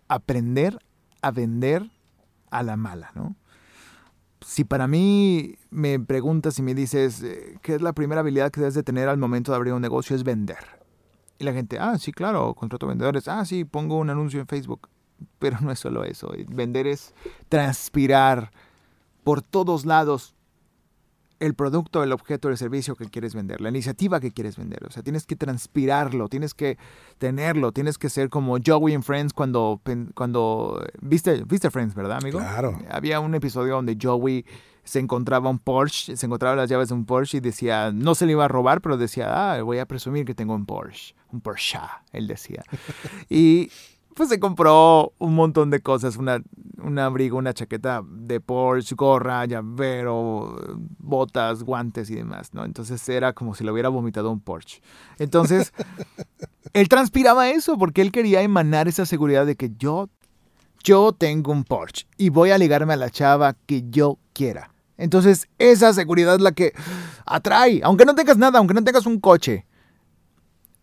aprender 0.07 0.79
a 1.21 1.31
vender 1.31 1.89
a 2.51 2.63
la 2.63 2.77
mala, 2.77 3.11
¿no? 3.15 3.35
Si 4.41 4.63
para 4.63 4.87
mí 4.87 5.55
me 5.71 5.99
preguntas 5.99 6.59
y 6.59 6.61
me 6.61 6.75
dices, 6.75 7.23
eh, 7.23 7.57
¿qué 7.63 7.75
es 7.75 7.81
la 7.81 7.93
primera 7.93 8.21
habilidad 8.21 8.51
que 8.51 8.59
debes 8.59 8.75
de 8.75 8.83
tener 8.83 9.09
al 9.09 9.17
momento 9.17 9.51
de 9.51 9.55
abrir 9.55 9.73
un 9.73 9.81
negocio? 9.81 10.15
Es 10.15 10.23
vender. 10.23 10.85
Y 11.39 11.43
la 11.43 11.53
gente, 11.53 11.79
ah, 11.79 11.97
sí, 11.97 12.11
claro, 12.11 12.53
contrato 12.53 12.85
vendedores. 12.87 13.27
Ah, 13.27 13.43
sí, 13.43 13.65
pongo 13.65 13.97
un 13.97 14.09
anuncio 14.09 14.39
en 14.39 14.47
Facebook. 14.47 14.89
Pero 15.39 15.57
no 15.61 15.71
es 15.71 15.79
solo 15.79 16.03
eso. 16.03 16.31
Vender 16.49 16.85
es 16.87 17.13
transpirar 17.49 18.51
por 19.23 19.41
todos 19.41 19.85
lados 19.85 20.34
el 21.39 21.53
producto, 21.53 22.03
el 22.03 22.11
objeto, 22.11 22.49
el 22.49 22.57
servicio 22.57 22.95
que 22.95 23.05
quieres 23.05 23.35
vender, 23.35 23.61
la 23.61 23.69
iniciativa 23.69 24.19
que 24.19 24.31
quieres 24.31 24.57
vender. 24.57 24.85
O 24.85 24.91
sea, 24.91 25.03
tienes 25.03 25.25
que 25.25 25.35
transpirarlo, 25.35 26.29
tienes 26.29 26.53
que 26.53 26.77
tenerlo, 27.17 27.71
tienes 27.71 27.97
que 27.97 28.09
ser 28.09 28.29
como 28.29 28.57
Joey 28.65 28.93
en 28.93 29.03
Friends 29.03 29.33
cuando, 29.33 29.81
cuando 30.13 30.85
viste, 31.01 31.43
viste 31.45 31.69
Friends, 31.71 31.95
¿verdad, 31.95 32.19
amigo? 32.21 32.39
Claro. 32.39 32.79
Había 32.89 33.19
un 33.19 33.35
episodio 33.35 33.75
donde 33.75 33.97
Joey 34.01 34.45
se 34.83 34.99
encontraba 34.99 35.49
un 35.49 35.59
Porsche, 35.59 36.15
se 36.15 36.25
encontraba 36.25 36.55
las 36.55 36.69
llaves 36.69 36.89
de 36.89 36.93
un 36.93 37.05
Porsche 37.05 37.37
y 37.37 37.41
decía, 37.41 37.91
no 37.91 38.15
se 38.15 38.25
le 38.25 38.33
iba 38.33 38.45
a 38.45 38.47
robar, 38.47 38.81
pero 38.81 38.97
decía, 38.97 39.53
ah, 39.53 39.61
voy 39.63 39.79
a 39.79 39.87
presumir 39.87 40.25
que 40.25 40.35
tengo 40.35 40.53
un 40.53 40.65
Porsche, 40.65 41.15
un 41.31 41.41
Porsche, 41.41 41.79
él 42.13 42.27
decía. 42.27 42.63
y 43.29 43.71
pues 44.15 44.29
se 44.29 44.39
compró 44.39 45.13
un 45.19 45.35
montón 45.35 45.69
de 45.69 45.81
cosas, 45.81 46.15
una, 46.15 46.41
un 46.81 46.97
abrigo, 46.97 47.37
una 47.37 47.53
chaqueta 47.53 48.01
de 48.09 48.39
Porsche, 48.39 48.95
gorra, 48.95 49.45
llavero, 49.45 50.55
botas, 50.99 51.63
guantes 51.63 52.09
y 52.09 52.15
demás, 52.15 52.53
¿no? 52.53 52.63
Entonces 52.63 53.07
era 53.09 53.33
como 53.33 53.53
si 53.53 53.65
le 53.65 53.71
hubiera 53.71 53.89
vomitado 53.89 54.31
un 54.31 54.39
Porsche. 54.39 54.81
Entonces, 55.19 55.73
él 56.73 56.87
transpiraba 56.87 57.49
eso 57.49 57.77
porque 57.77 58.01
él 58.01 58.13
quería 58.13 58.41
emanar 58.41 58.87
esa 58.87 59.05
seguridad 59.05 59.45
de 59.45 59.57
que 59.57 59.71
yo, 59.77 60.09
yo 60.81 61.11
tengo 61.11 61.51
un 61.51 61.65
Porsche 61.65 62.07
y 62.17 62.29
voy 62.29 62.51
a 62.51 62.57
ligarme 62.57 62.93
a 62.93 62.97
la 62.97 63.09
chava 63.09 63.57
que 63.65 63.83
yo 63.89 64.17
quiera. 64.31 64.71
Entonces, 64.97 65.49
esa 65.57 65.91
seguridad 65.91 66.35
es 66.35 66.41
la 66.41 66.53
que 66.53 66.71
atrae, 67.25 67.81
aunque 67.83 68.05
no 68.05 68.15
tengas 68.15 68.37
nada, 68.37 68.59
aunque 68.59 68.73
no 68.73 68.83
tengas 68.85 69.05
un 69.05 69.19
coche 69.19 69.65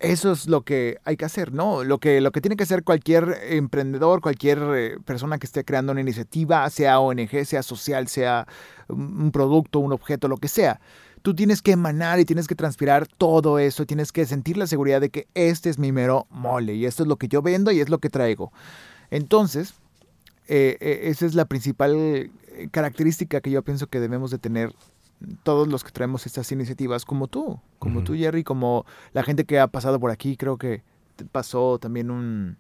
eso 0.03 0.33
es 0.33 0.49
lo 0.49 0.63
que 0.63 0.99
hay 1.05 1.17
que 1.17 1.25
hacer, 1.25 1.53
¿no? 1.53 1.85
Lo 1.85 1.99
que, 1.99 2.21
lo 2.21 2.33
que 2.33 2.41
tiene 2.41 2.57
que 2.57 2.65
hacer 2.65 2.83
cualquier 2.83 3.39
emprendedor, 3.49 4.21
cualquier 4.21 4.59
eh, 4.75 4.97
persona 5.05 5.39
que 5.39 5.47
esté 5.47 5.65
creando 5.65 5.93
una 5.93 6.01
iniciativa, 6.01 6.69
sea 6.71 6.99
ONG, 6.99 7.45
sea 7.47 7.63
social, 7.63 8.09
sea 8.09 8.47
un 8.89 9.31
producto, 9.31 9.79
un 9.79 9.93
objeto, 9.93 10.27
lo 10.27 10.37
que 10.37 10.49
sea. 10.49 10.81
Tú 11.23 11.35
tienes 11.35 11.63
que 11.63 11.71
emanar 11.71 12.19
y 12.19 12.25
tienes 12.25 12.49
que 12.49 12.57
transpirar 12.57 13.07
todo 13.07 13.61
eso, 13.61 13.87
tienes 13.87 14.11
que 14.11 14.27
sentir 14.27 14.57
la 14.57 14.67
seguridad 14.67 15.01
de 15.01 15.11
que 15.11 15.29
este 15.35 15.71
es 15.71 15.79
mi 15.79 15.93
mero 15.93 16.27
mole 16.31 16.75
y 16.75 16.85
esto 16.85 17.05
es 17.05 17.09
lo 17.09 17.17
que 17.17 17.29
yo 17.29 17.41
vendo 17.41 17.71
y 17.71 17.81
es 17.81 17.89
lo 17.89 17.99
que 17.99 18.11
traigo. 18.11 18.53
Entonces, 19.11 19.75
eh, 20.49 20.79
eh, 20.81 21.01
esa 21.05 21.27
es 21.27 21.35
la 21.35 21.45
principal 21.45 22.31
característica 22.73 23.41
que 23.41 23.53
yo 23.53 23.63
pienso 23.63 23.87
que 23.87 24.01
debemos 24.01 24.33
de 24.33 24.39
tener 24.39 24.75
todos 25.43 25.69
los 25.69 25.85
que 25.85 25.91
traemos 25.91 26.27
estas 26.27 26.51
iniciativas, 26.53 27.05
como 27.05 27.29
tú, 27.29 27.61
como 27.79 28.05
tú, 28.05 28.15
Jerry, 28.15 28.45
como 28.45 28.87
la 29.13 29.23
gente 29.23 29.45
que 29.45 29.59
ha 29.61 29.67
pasado 29.69 29.99
por 30.01 30.11
aquí, 30.11 30.37
creo 30.37 30.57
que 30.57 30.83
pasó 31.31 31.79
también 31.79 32.11
un 32.11 32.57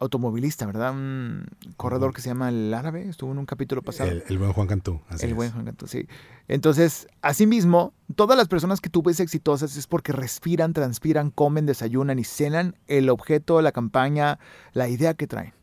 automovilista, 0.00 0.66
¿verdad? 0.66 0.92
Un 0.92 1.46
corredor 1.76 2.12
que 2.12 2.20
se 2.20 2.28
llama 2.28 2.48
El 2.48 2.72
Árabe, 2.74 3.08
estuvo 3.08 3.32
en 3.32 3.38
un 3.38 3.46
capítulo 3.46 3.82
pasado. 3.82 4.10
El, 4.10 4.38
buen 4.38 4.52
Juan 4.52 4.66
Cantú. 4.66 5.00
el 5.20 5.34
buen 5.34 5.52
Juan 5.52 5.64
Cantú, 5.64 5.86
sí. 5.86 6.06
Entonces, 6.48 7.06
asimismo, 7.22 7.94
todas 8.14 8.36
las 8.36 8.48
personas 8.48 8.80
que 8.80 8.90
tú 8.90 9.02
ves 9.02 9.20
exitosas 9.20 9.76
es 9.76 9.86
porque 9.86 10.12
respiran, 10.12 10.72
transpiran, 10.72 11.30
comen, 11.30 11.66
desayunan 11.66 12.18
y 12.18 12.24
cenan 12.24 12.76
el 12.86 13.08
objeto, 13.08 13.62
la 13.62 13.72
campaña, 13.72 14.38
la 14.72 14.88
idea 14.88 15.14
que 15.14 15.26
traen. 15.26 15.54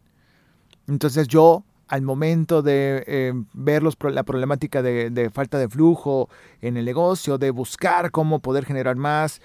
Entonces 0.87 1.27
yo 1.27 1.63
al 1.91 2.03
momento 2.03 2.61
de 2.61 3.03
eh, 3.05 3.33
ver 3.51 3.83
la 3.83 4.23
problemática 4.23 4.81
de, 4.81 5.29
falta 5.33 5.59
de 5.59 5.67
flujo 5.67 6.29
en 6.61 6.77
el 6.77 6.85
negocio, 6.85 7.37
de 7.37 7.51
buscar 7.51 8.11
cómo 8.11 8.39
poder 8.39 8.63
generar 8.63 8.95
más, 8.95 9.41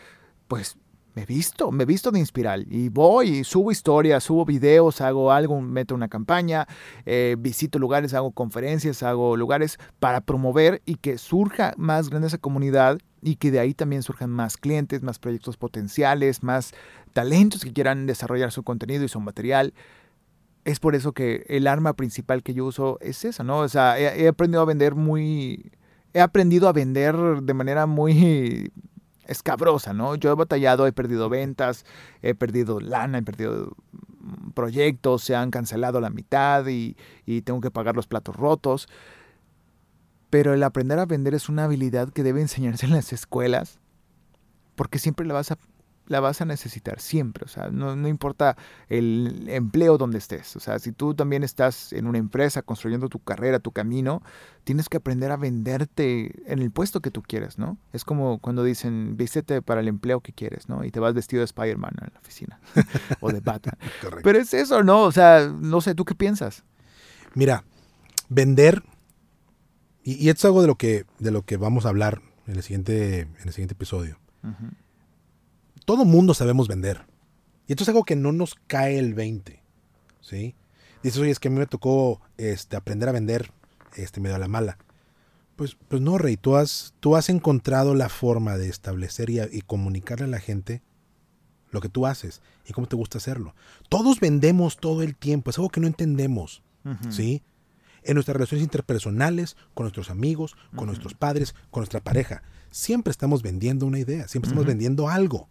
pues 0.47 0.77
me 1.17 1.23
he 1.23 1.27
visto, 1.27 1.73
me 1.73 1.85
visto 1.85 2.13
de 2.13 2.21
inspirar 2.21 2.61
y 2.71 2.89
voy 2.89 3.39
y 3.39 3.45
subo 3.45 3.73
historias, 3.73 4.23
subo 4.23 4.45
videos, 4.45 5.01
hago 5.01 5.33
algo, 5.33 5.61
meto 5.61 5.97
una 5.97 6.07
campaña, 6.07 6.69
eh, 7.05 7.35
visito 7.37 7.81
lugares, 7.81 8.15
hago 8.15 8.31
conferencias, 8.31 9.03
hago 9.03 9.37
lugares 9.37 9.79
para 9.99 10.21
promover 10.21 10.83
y 10.87 10.95
que 10.95 11.19
surja 11.19 11.75
más 11.77 12.11
grande 12.11 12.29
esa 12.29 12.39
comunidad 12.39 12.99
y 13.23 13.37
que 13.37 13.51
de 13.51 13.59
ahí 13.59 13.75
también 13.75 14.05
surjan 14.05 14.31
más 14.31 14.57
clientes, 14.57 15.03
más 15.03 15.19
proyectos 15.19 15.57
potenciales, 15.57 16.45
más 16.45 16.75
talentos 17.13 17.65
que 17.65 17.73
quieran 17.73 18.07
desarrollar 18.07 18.53
su 18.53 18.63
contenido 18.63 19.03
y 19.03 19.09
su 19.09 19.19
material 19.19 19.75
es 20.67 20.81
por 20.81 20.97
eso 20.97 21.13
que 21.13 21.47
el 21.49 21.69
arma 21.69 21.93
principal 21.93 22.43
que 22.43 22.53
yo 22.53 22.67
uso 22.67 22.99
es 23.01 23.25
esa, 23.25 23.45
¿no? 23.45 23.61
O 23.61 23.69
sea, 23.69 23.99
he, 24.01 24.27
aprendido 24.27 24.63
a 24.63 24.65
vender 24.65 24.97
muy... 24.97 25.71
He 26.13 26.21
aprendido 26.21 26.69
a 26.69 26.73
vender 26.73 27.15
de 27.43 27.55
manera 27.55 27.87
muy 27.87 28.73
escabrosa, 29.27 29.93
¿no? 29.93 30.17
Yo 30.17 30.33
he 30.33 30.35
batallado, 30.35 30.89
he 30.89 30.93
perdido 30.93 31.29
ventas, 31.29 31.87
he 32.21 32.35
perdido 32.35 32.81
lana, 32.81 33.19
he 33.19 33.23
perdido 33.23 33.77
proyectos, 34.55 35.23
se 35.23 35.37
han 35.37 35.53
cancelado 35.53 36.01
la 36.01 36.11
mitad 36.11 36.67
y, 36.67 36.97
y 37.27 37.43
tengo 37.43 37.61
que 37.61 37.71
pagar 37.71 37.95
los 37.95 38.09
platos 38.09 38.35
rotos. 38.35 38.89
Pero 40.31 40.53
el 40.53 40.65
aprender 40.65 40.99
a 40.99 41.07
vender 41.07 41.35
es 41.35 41.49
una 41.49 41.65
habilidad 41.65 42.11
que 42.11 42.25
debe 42.25 42.41
enseñarse 42.41 42.87
en 42.87 42.93
las 42.93 43.13
escuelas 43.13 43.79
porque 44.75 44.99
siempre 44.99 45.27
la 45.27 45.35
vas 45.35 45.53
a 45.53 45.59
la 46.09 46.21
vas 46.21 46.41
a 46.41 46.45
necesitar 46.45 47.01
siempre, 47.01 47.45
o 47.45 47.49
sea, 47.49 47.71
no, 47.71 48.09
importa 48.09 48.57
el 48.89 49.47
empleo 49.49 49.99
donde 49.99 50.19
estés, 50.19 50.57
o 50.57 50.61
sea, 50.61 50.79
si 50.79 50.93
tú 50.93 51.15
también 51.15 51.43
estás 51.43 51.93
en 51.93 52.07
una 52.07 52.19
empresa 52.19 52.63
construyendo 52.63 53.09
tu 53.09 53.19
carrera, 53.19 53.59
tu 53.59 53.73
camino, 53.73 54.23
tienes 54.65 54.89
que 54.89 54.99
aprender 54.99 55.31
a 55.33 55.37
venderte 55.37 56.53
en 56.53 56.61
el 56.61 56.71
puesto 56.71 57.01
que 57.01 57.11
tú 57.11 57.23
quieres, 57.23 57.59
¿no? 57.59 57.79
Es 57.93 58.05
como 58.05 58.39
cuando 58.39 58.63
dicen, 58.65 59.17
vístete 59.17 59.63
para 59.63 59.81
el 59.81 59.89
empleo 59.89 60.21
que 60.21 60.33
quieres, 60.33 60.69
¿no? 60.69 60.85
Y 60.85 60.91
te 60.91 61.01
vas 61.01 61.15
vestido 61.15 61.41
de 61.41 61.47
Spider-Man 61.47 61.93
a 62.01 62.05
la 62.13 62.19
oficina 62.21 62.61
o 63.21 63.33
de 63.33 63.41
Batman. 63.41 63.77
Pero 64.23 64.39
es 64.39 64.55
eso, 64.55 64.83
¿no? 64.83 65.03
O 65.03 65.13
sea, 65.13 65.49
no 65.49 65.81
sé, 65.81 65.95
¿tú 65.95 66.05
qué 66.05 66.15
piensas? 66.15 66.65
Mira, 67.35 67.65
vender, 68.29 68.83
y, 70.03 70.29
esto 70.29 70.41
es 70.41 70.45
algo 70.47 70.63
de 70.63 70.69
lo 70.69 70.77
que, 70.77 71.05
de 71.19 71.31
lo 71.31 71.43
que 71.43 71.57
vamos 71.57 71.87
a 71.87 71.89
hablar 71.89 72.23
en 72.47 72.57
el 72.57 72.63
siguiente, 72.63 73.21
en 73.21 73.47
el 73.47 73.53
siguiente 73.53 73.75
episodio 73.75 74.19
todo 75.87 76.05
mundo 76.05 76.35
sabemos 76.35 76.69
vender. 76.69 77.07
Y 77.67 77.73
esto 77.73 77.85
es 77.85 77.89
algo 77.89 78.05
que 78.05 78.17
no 78.17 78.33
nos 78.33 78.55
cae 78.67 78.99
el 78.99 79.15
20. 79.15 79.63
¿Sí? 80.21 80.55
Dices, 81.03 81.21
oye, 81.21 81.31
es 81.31 81.39
que 81.39 81.49
a 81.49 81.51
mí 81.51 81.59
me 81.59 81.67
tocó 81.67 82.21
este, 82.37 82.77
aprender 82.77 83.09
a 83.09 83.13
vender 83.13 83.53
este, 83.95 84.21
medio 84.21 84.37
a 84.37 84.41
la 84.41 84.49
mala. 84.49 84.79
Pues, 85.55 85.77
pues 85.89 86.03
no, 86.03 86.19
Rey, 86.19 86.37
tú 86.37 86.57
has, 86.57 86.93
tú 87.01 87.17
has 87.17 87.31
encontrado 87.31 87.95
la 87.95 88.09
forma 88.09 88.59
de 88.59 88.69
establecer 88.69 89.31
y, 89.31 89.61
comunicarle 89.63 90.27
a 90.27 90.29
la 90.29 90.41
gente 90.41 90.83
lo 91.71 91.81
que 91.81 91.89
tú 91.89 92.07
haces 92.07 92.43
y 92.67 92.73
cómo 92.73 92.89
te 92.89 92.97
gusta 92.97 93.19
hacerlo. 93.19 93.55
Todos 93.89 94.21
vendemos 94.21 94.79
todo 94.79 95.03
el 95.03 95.15
tiempo, 95.15 95.51
es 95.51 95.59
algo 95.59 95.71
que 95.71 95.81
no 95.81 95.87
entendemos, 95.87 96.63
¿sí? 97.09 97.43
En 98.03 98.15
nuestras 98.15 98.35
relaciones 98.35 98.65
interpersonales, 98.65 99.57
con 99.75 99.85
nuestros 99.85 100.11
amigos, 100.11 100.57
con 100.75 100.87
nuestros 100.87 101.15
padres, 101.15 101.55
con 101.71 101.81
nuestra 101.81 102.01
pareja, 102.01 102.43
siempre 102.71 103.11
estamos 103.11 103.43
vendiendo 103.43 103.87
una 103.87 103.99
idea, 103.99 104.29
siempre 104.29 104.49
estamos 104.49 104.67
vendiendo 104.67 105.09
algo 105.09 105.49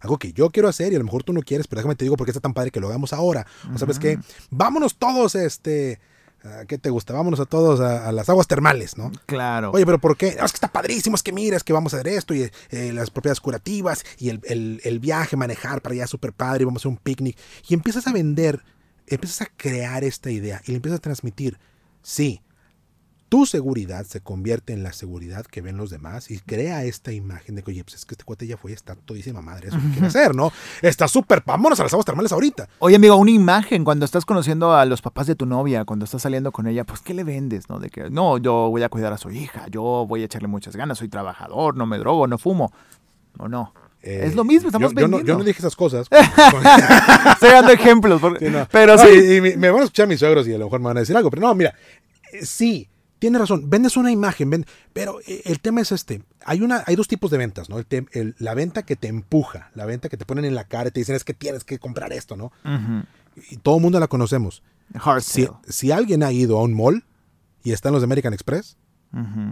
algo 0.00 0.18
que 0.18 0.32
yo 0.32 0.50
quiero 0.50 0.68
hacer 0.68 0.92
y 0.92 0.96
a 0.96 0.98
lo 0.98 1.04
mejor 1.04 1.24
tú 1.24 1.32
no 1.32 1.42
quieres, 1.42 1.66
pero 1.66 1.80
déjame 1.80 1.94
te 1.94 2.04
digo 2.04 2.16
porque 2.16 2.30
está 2.30 2.40
tan 2.40 2.54
padre 2.54 2.70
que 2.70 2.80
lo 2.80 2.88
hagamos 2.88 3.12
ahora. 3.12 3.46
O 3.74 3.78
sabes 3.78 3.98
qué, 3.98 4.18
vámonos 4.50 4.96
todos, 4.96 5.34
este, 5.34 6.00
¿qué 6.66 6.78
te 6.78 6.90
gusta? 6.90 7.12
Vámonos 7.14 7.40
a 7.40 7.46
todos 7.46 7.80
a, 7.80 8.10
las 8.12 8.28
aguas 8.28 8.46
termales, 8.46 8.96
¿no? 8.96 9.10
Claro. 9.26 9.72
Oye, 9.72 9.84
pero 9.84 9.98
¿por 9.98 10.16
qué? 10.16 10.28
es 10.28 10.36
que 10.36 10.44
está 10.44 10.68
padrísimo, 10.68 11.16
es 11.16 11.22
que 11.22 11.32
mira, 11.32 11.56
es 11.56 11.64
que 11.64 11.72
vamos 11.72 11.94
a 11.94 11.98
hacer 11.98 12.08
esto 12.08 12.34
y 12.34 12.50
eh, 12.70 12.92
las 12.92 13.10
propiedades 13.10 13.40
curativas 13.40 14.04
y 14.18 14.30
el, 14.30 14.80
el 14.82 14.98
viaje, 15.00 15.36
manejar 15.36 15.82
para 15.82 15.94
allá 15.94 16.06
súper 16.06 16.32
padre 16.32 16.62
y 16.62 16.64
vamos 16.64 16.80
a 16.80 16.82
hacer 16.82 16.90
un 16.90 16.98
picnic. 16.98 17.36
Y 17.68 17.74
empiezas 17.74 18.06
a 18.06 18.12
vender, 18.12 18.62
empiezas 19.06 19.42
a 19.42 19.46
crear 19.56 20.04
esta 20.04 20.30
idea 20.30 20.62
y 20.66 20.72
le 20.72 20.76
empiezas 20.76 20.98
a 20.98 21.02
transmitir. 21.02 21.58
Sí, 22.02 22.40
tu 23.28 23.44
seguridad 23.44 24.06
se 24.06 24.20
convierte 24.20 24.72
en 24.72 24.82
la 24.82 24.92
seguridad 24.92 25.44
que 25.44 25.60
ven 25.60 25.76
los 25.76 25.90
demás 25.90 26.30
y 26.30 26.38
crea 26.38 26.84
esta 26.84 27.12
imagen 27.12 27.56
de 27.56 27.62
que, 27.62 27.72
oye, 27.72 27.84
pues 27.84 27.96
es 27.96 28.06
que 28.06 28.14
este 28.14 28.24
cuate 28.24 28.46
ya 28.46 28.56
fue, 28.56 28.72
está 28.72 28.94
todísima 28.94 29.42
madre, 29.42 29.68
eso 29.68 29.78
que 29.78 29.90
quiere 29.90 30.06
hacer, 30.06 30.34
¿no? 30.34 30.50
Está 30.80 31.08
súper, 31.08 31.42
vámonos 31.44 31.78
a 31.80 31.82
las 31.82 31.92
aguas 31.92 32.06
termales 32.06 32.32
ahorita. 32.32 32.68
Oye, 32.78 32.96
amigo, 32.96 33.16
una 33.16 33.30
imagen 33.30 33.84
cuando 33.84 34.04
estás 34.04 34.24
conociendo 34.24 34.72
a 34.74 34.84
los 34.86 35.02
papás 35.02 35.26
de 35.26 35.34
tu 35.34 35.44
novia, 35.44 35.84
cuando 35.84 36.06
estás 36.06 36.22
saliendo 36.22 36.52
con 36.52 36.66
ella, 36.66 36.84
pues, 36.84 37.00
¿qué 37.00 37.12
le 37.12 37.24
vendes, 37.24 37.68
no? 37.68 37.78
De 37.78 37.90
que, 37.90 38.08
no, 38.08 38.38
yo 38.38 38.70
voy 38.70 38.82
a 38.82 38.88
cuidar 38.88 39.12
a 39.12 39.18
su 39.18 39.30
hija, 39.30 39.66
yo 39.70 40.06
voy 40.08 40.22
a 40.22 40.24
echarle 40.24 40.48
muchas 40.48 40.74
ganas, 40.74 40.98
soy 40.98 41.08
trabajador, 41.08 41.76
no 41.76 41.86
me 41.86 41.98
drogo, 41.98 42.26
no 42.26 42.38
fumo. 42.38 42.72
O 43.38 43.46
no. 43.46 43.72
es 44.00 44.34
lo 44.34 44.42
mismo, 44.44 44.68
estamos 44.68 44.90
yo, 44.90 44.96
vendiendo. 44.96 45.26
Yo 45.26 45.38
no, 45.38 45.44
dije 45.44 45.58
esas 45.58 45.76
cosas. 45.76 46.08
Estoy 47.32 47.50
dando 47.50 47.72
ejemplos. 47.72 48.20
Pero 48.72 48.98
sí. 48.98 49.36
Y, 49.36 49.40
me 49.40 49.70
van 49.70 49.82
a 49.82 49.84
escuchar 49.84 50.08
mis 50.08 50.18
suegros 50.18 50.48
y 50.48 50.54
a 50.54 50.58
lo 50.58 50.64
mejor 50.64 50.80
me 50.80 50.86
van 50.86 50.96
a 50.96 51.00
decir 51.00 51.16
algo. 51.16 51.30
Pero 51.30 51.42
no, 51.42 51.54
mira, 51.54 51.74
eh, 52.32 52.44
sí, 52.44 52.88
Tienes 53.18 53.40
razón, 53.40 53.68
vendes 53.68 53.96
una 53.96 54.12
imagen, 54.12 54.64
pero 54.92 55.20
eh, 55.26 55.42
el 55.44 55.60
tema 55.60 55.80
es 55.80 55.92
este. 55.92 56.22
Hay, 56.44 56.62
una, 56.62 56.84
hay 56.86 56.94
dos 56.94 57.08
tipos 57.08 57.30
de 57.30 57.38
ventas, 57.38 57.68
¿no? 57.68 57.78
El, 57.78 58.34
la 58.38 58.54
venta 58.54 58.84
que 58.84 58.96
te 58.96 59.08
empuja, 59.08 59.70
la 59.74 59.86
venta 59.86 60.08
que 60.08 60.16
te 60.16 60.24
ponen 60.24 60.44
en 60.44 60.54
la 60.54 60.64
cara 60.64 60.88
y 60.88 60.92
te 60.92 61.00
dicen 61.00 61.16
es 61.16 61.24
que 61.24 61.34
tienes 61.34 61.64
que 61.64 61.78
comprar 61.78 62.12
esto, 62.12 62.36
¿no? 62.36 62.52
Y 63.50 63.56
todo 63.56 63.76
el 63.76 63.82
mundo 63.82 63.98
la 64.00 64.08
conocemos. 64.08 64.62
Hard 64.94 65.22
si, 65.22 65.48
si, 65.68 65.92
alguien 65.92 66.22
ha 66.22 66.32
ido 66.32 66.58
a 66.58 66.62
un 66.62 66.74
mall 66.74 67.04
y 67.62 67.72
está 67.72 67.88
en 67.88 67.94
los 67.94 68.02
de 68.02 68.06
American 68.06 68.32
Express, 68.32 68.76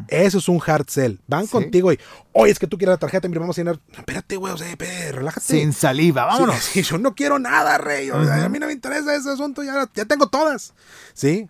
eso 0.08 0.38
es 0.38 0.48
un 0.48 0.60
hard 0.64 0.86
sell. 0.88 1.20
Van 1.26 1.46
contigo 1.46 1.92
y, 1.92 1.98
oye, 2.32 2.52
es 2.52 2.58
que 2.58 2.66
tú 2.66 2.76
quieres 2.76 2.92
la 2.92 2.98
tarjeta, 2.98 3.26
mira, 3.28 3.40
vamos 3.40 3.58
a 3.58 3.60
llenar. 3.62 3.80
Espérate, 3.96 4.36
güey, 4.36 4.52
o 4.52 4.58
sea, 4.58 4.76
relájate. 5.12 5.46
Sin 5.46 5.72
saliva, 5.72 6.24
vámonos. 6.24 6.74
yo 6.74 6.98
no 6.98 7.14
quiero 7.14 7.38
nada, 7.38 7.78
rey. 7.78 8.10
a 8.10 8.48
mí 8.48 8.58
no 8.58 8.66
me 8.66 8.72
interesa 8.72 9.14
ese 9.14 9.30
asunto, 9.30 9.62
ya, 9.62 9.88
ya 9.94 10.04
tengo 10.04 10.28
todas. 10.28 10.74
¿Sí? 11.14 11.48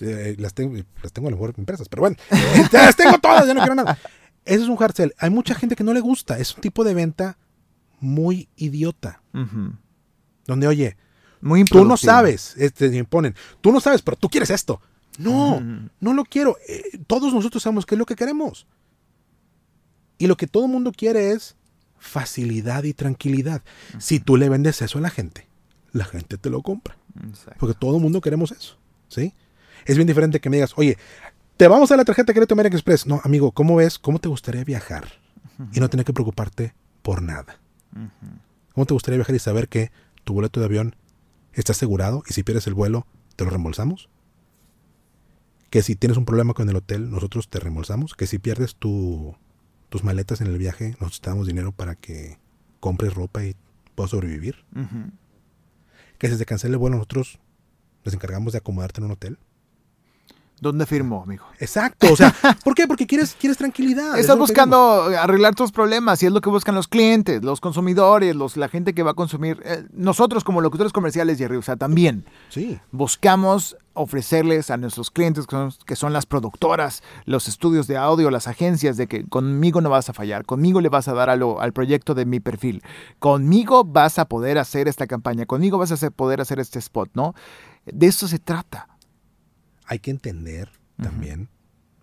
Eh, 0.00 0.36
las, 0.38 0.54
tengo, 0.54 0.76
las 1.02 1.12
tengo 1.12 1.28
a 1.28 1.30
lo 1.30 1.36
mejor 1.36 1.54
impresas, 1.58 1.88
pero 1.88 2.02
bueno, 2.02 2.16
las 2.72 2.96
tengo 2.96 3.18
todas, 3.18 3.46
ya 3.46 3.54
no 3.54 3.60
quiero 3.60 3.74
nada. 3.74 3.98
Eso 4.44 4.62
es 4.62 4.68
un 4.68 4.76
hard 4.80 4.94
sell. 4.94 5.14
Hay 5.18 5.30
mucha 5.30 5.54
gente 5.54 5.76
que 5.76 5.84
no 5.84 5.92
le 5.92 6.00
gusta. 6.00 6.38
Es 6.38 6.54
un 6.54 6.60
tipo 6.60 6.84
de 6.84 6.94
venta 6.94 7.36
muy 8.00 8.48
idiota. 8.56 9.22
Donde, 10.46 10.66
oye, 10.66 10.96
muy 11.40 11.64
tú 11.64 11.84
no 11.84 11.96
sabes, 11.96 12.54
este, 12.56 12.86
imponen, 12.96 13.34
tú 13.60 13.72
no 13.72 13.80
sabes, 13.80 14.02
pero 14.02 14.16
tú 14.16 14.28
quieres 14.28 14.50
esto. 14.50 14.80
No, 15.18 15.60
no 16.00 16.14
lo 16.14 16.24
quiero. 16.24 16.56
Eh, 16.68 17.00
todos 17.06 17.34
nosotros 17.34 17.62
sabemos 17.62 17.84
qué 17.84 17.94
es 17.94 17.98
lo 17.98 18.06
que 18.06 18.14
queremos. 18.14 18.66
Y 20.16 20.26
lo 20.26 20.36
que 20.36 20.46
todo 20.46 20.64
el 20.64 20.70
mundo 20.70 20.92
quiere 20.92 21.32
es 21.32 21.56
facilidad 21.98 22.84
y 22.84 22.94
tranquilidad. 22.94 23.62
Si 23.98 24.20
tú 24.20 24.36
le 24.36 24.48
vendes 24.48 24.80
eso 24.82 24.98
a 24.98 25.00
la 25.00 25.10
gente, 25.10 25.48
la 25.92 26.04
gente 26.04 26.38
te 26.38 26.50
lo 26.50 26.62
compra. 26.62 26.96
Porque 27.58 27.74
todo 27.74 27.96
el 27.96 28.02
mundo 28.02 28.20
queremos 28.20 28.52
eso. 28.52 28.78
¿Sí? 29.08 29.34
Es 29.84 29.96
bien 29.96 30.06
diferente 30.06 30.40
que 30.40 30.50
me 30.50 30.56
digas, 30.56 30.72
oye, 30.76 30.98
te 31.56 31.66
vamos 31.66 31.90
a 31.90 31.96
la 31.96 32.04
tarjeta 32.04 32.28
de 32.28 32.34
crédito 32.34 32.54
American 32.54 32.76
Express. 32.76 33.06
No, 33.06 33.20
amigo, 33.24 33.52
¿cómo 33.52 33.76
ves? 33.76 33.98
¿Cómo 33.98 34.18
te 34.18 34.28
gustaría 34.28 34.64
viajar? 34.64 35.08
Y 35.72 35.80
no 35.80 35.90
tener 35.90 36.06
que 36.06 36.12
preocuparte 36.12 36.72
por 37.02 37.20
nada. 37.20 37.58
¿Cómo 38.74 38.86
te 38.86 38.94
gustaría 38.94 39.18
viajar 39.18 39.34
y 39.34 39.40
saber 39.40 39.68
que 39.68 39.90
tu 40.22 40.34
boleto 40.34 40.60
de 40.60 40.66
avión 40.66 40.94
está 41.52 41.72
asegurado 41.72 42.22
y 42.28 42.32
si 42.32 42.44
pierdes 42.44 42.66
el 42.68 42.74
vuelo, 42.74 43.06
te 43.34 43.44
lo 43.44 43.50
reembolsamos? 43.50 44.08
Que 45.70 45.82
si 45.82 45.96
tienes 45.96 46.16
un 46.16 46.24
problema 46.24 46.54
con 46.54 46.68
el 46.68 46.76
hotel, 46.76 47.10
nosotros 47.10 47.48
te 47.48 47.58
reembolsamos. 47.58 48.14
Que 48.14 48.26
si 48.26 48.38
pierdes 48.38 48.76
tu, 48.76 49.36
tus 49.88 50.04
maletas 50.04 50.40
en 50.40 50.46
el 50.46 50.58
viaje, 50.58 50.90
nosotros 51.00 51.20
te 51.20 51.30
damos 51.30 51.46
dinero 51.46 51.72
para 51.72 51.94
que 51.96 52.38
compres 52.80 53.14
ropa 53.14 53.44
y 53.44 53.56
puedas 53.94 54.12
sobrevivir. 54.12 54.64
Que 56.18 56.28
si 56.28 56.36
se 56.36 56.46
cancela 56.46 56.74
el 56.74 56.78
vuelo, 56.78 56.96
nosotros 56.96 57.40
nos 58.04 58.14
encargamos 58.14 58.52
de 58.52 58.58
acomodarte 58.58 59.00
en 59.00 59.06
un 59.06 59.10
hotel. 59.10 59.38
¿Dónde 60.60 60.86
firmó, 60.86 61.22
amigo? 61.22 61.44
Exacto, 61.60 62.12
o 62.12 62.16
sea, 62.16 62.34
¿por 62.64 62.74
qué? 62.74 62.86
Porque 62.86 63.06
quieres, 63.06 63.36
quieres 63.38 63.56
tranquilidad. 63.56 64.18
Estás 64.18 64.38
buscando 64.38 65.04
arreglar 65.18 65.54
tus 65.54 65.70
problemas 65.70 66.22
y 66.22 66.26
es 66.26 66.32
lo 66.32 66.40
que 66.40 66.50
buscan 66.50 66.74
los 66.74 66.88
clientes, 66.88 67.44
los 67.44 67.60
consumidores, 67.60 68.34
los, 68.34 68.56
la 68.56 68.68
gente 68.68 68.94
que 68.94 69.02
va 69.02 69.12
a 69.12 69.14
consumir. 69.14 69.60
Eh, 69.64 69.84
nosotros 69.92 70.42
como 70.42 70.60
locutores 70.60 70.92
comerciales, 70.92 71.38
Jerry, 71.38 71.56
o 71.56 71.62
sea, 71.62 71.76
también 71.76 72.24
sí. 72.48 72.80
buscamos 72.90 73.76
ofrecerles 73.94 74.70
a 74.70 74.76
nuestros 74.76 75.10
clientes, 75.10 75.46
que 75.84 75.96
son, 75.96 76.12
las 76.12 76.26
productoras, 76.26 77.02
los 77.24 77.48
estudios 77.48 77.86
de 77.86 77.96
audio, 77.96 78.30
las 78.30 78.46
agencias, 78.46 78.96
de 78.96 79.06
que 79.06 79.26
conmigo 79.26 79.80
no 79.80 79.90
vas 79.90 80.08
a 80.08 80.12
fallar, 80.12 80.44
conmigo 80.44 80.80
le 80.80 80.88
vas 80.88 81.08
a 81.08 81.14
dar 81.14 81.30
al 81.30 81.72
proyecto 81.72 82.14
de 82.14 82.24
mi 82.24 82.40
perfil, 82.40 82.82
conmigo 83.18 83.84
vas 83.84 84.18
a 84.18 84.26
poder 84.26 84.58
hacer 84.58 84.88
esta 84.88 85.06
campaña, 85.06 85.46
conmigo 85.46 85.78
vas 85.78 86.02
a 86.02 86.10
poder 86.10 86.40
hacer 86.40 86.60
este 86.60 86.78
spot, 86.78 87.10
¿no? 87.14 87.34
De 87.86 88.06
eso 88.06 88.28
se 88.28 88.38
trata 88.38 88.88
hay 89.88 89.98
que 89.98 90.10
entender 90.10 90.70
también 90.96 91.48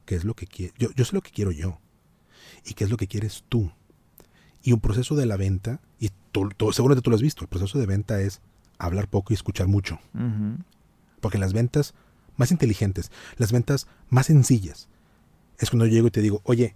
qué 0.05 0.15
es 0.15 0.25
lo 0.25 0.33
que 0.33 0.47
quiero. 0.47 0.73
Yo, 0.77 0.89
yo 0.95 1.05
sé 1.05 1.15
lo 1.15 1.21
que 1.21 1.31
quiero 1.31 1.51
yo 1.51 1.79
y 2.65 2.73
qué 2.73 2.83
es 2.83 2.89
lo 2.89 2.97
que 2.97 3.07
quieres 3.07 3.45
tú. 3.47 3.71
Y 4.61 4.73
un 4.73 4.79
proceso 4.79 5.15
de 5.15 5.27
la 5.27 5.37
venta, 5.37 5.79
y 5.99 6.09
tú, 6.31 6.49
tú, 6.57 6.73
seguro 6.73 6.95
que 6.95 7.01
tú 7.01 7.11
lo 7.11 7.15
has 7.15 7.21
visto, 7.21 7.43
el 7.43 7.49
proceso 7.49 7.77
de 7.77 7.85
venta 7.85 8.19
es 8.19 8.41
hablar 8.79 9.07
poco 9.07 9.31
y 9.31 9.35
escuchar 9.35 9.67
mucho. 9.67 9.99
Porque 11.21 11.37
las 11.37 11.53
ventas 11.53 11.93
más 12.35 12.51
inteligentes, 12.51 13.11
las 13.37 13.51
ventas 13.51 13.87
más 14.09 14.25
sencillas, 14.25 14.89
es 15.59 15.69
cuando 15.69 15.85
yo 15.85 15.93
llego 15.93 16.07
y 16.07 16.11
te 16.11 16.21
digo, 16.21 16.41
oye, 16.43 16.75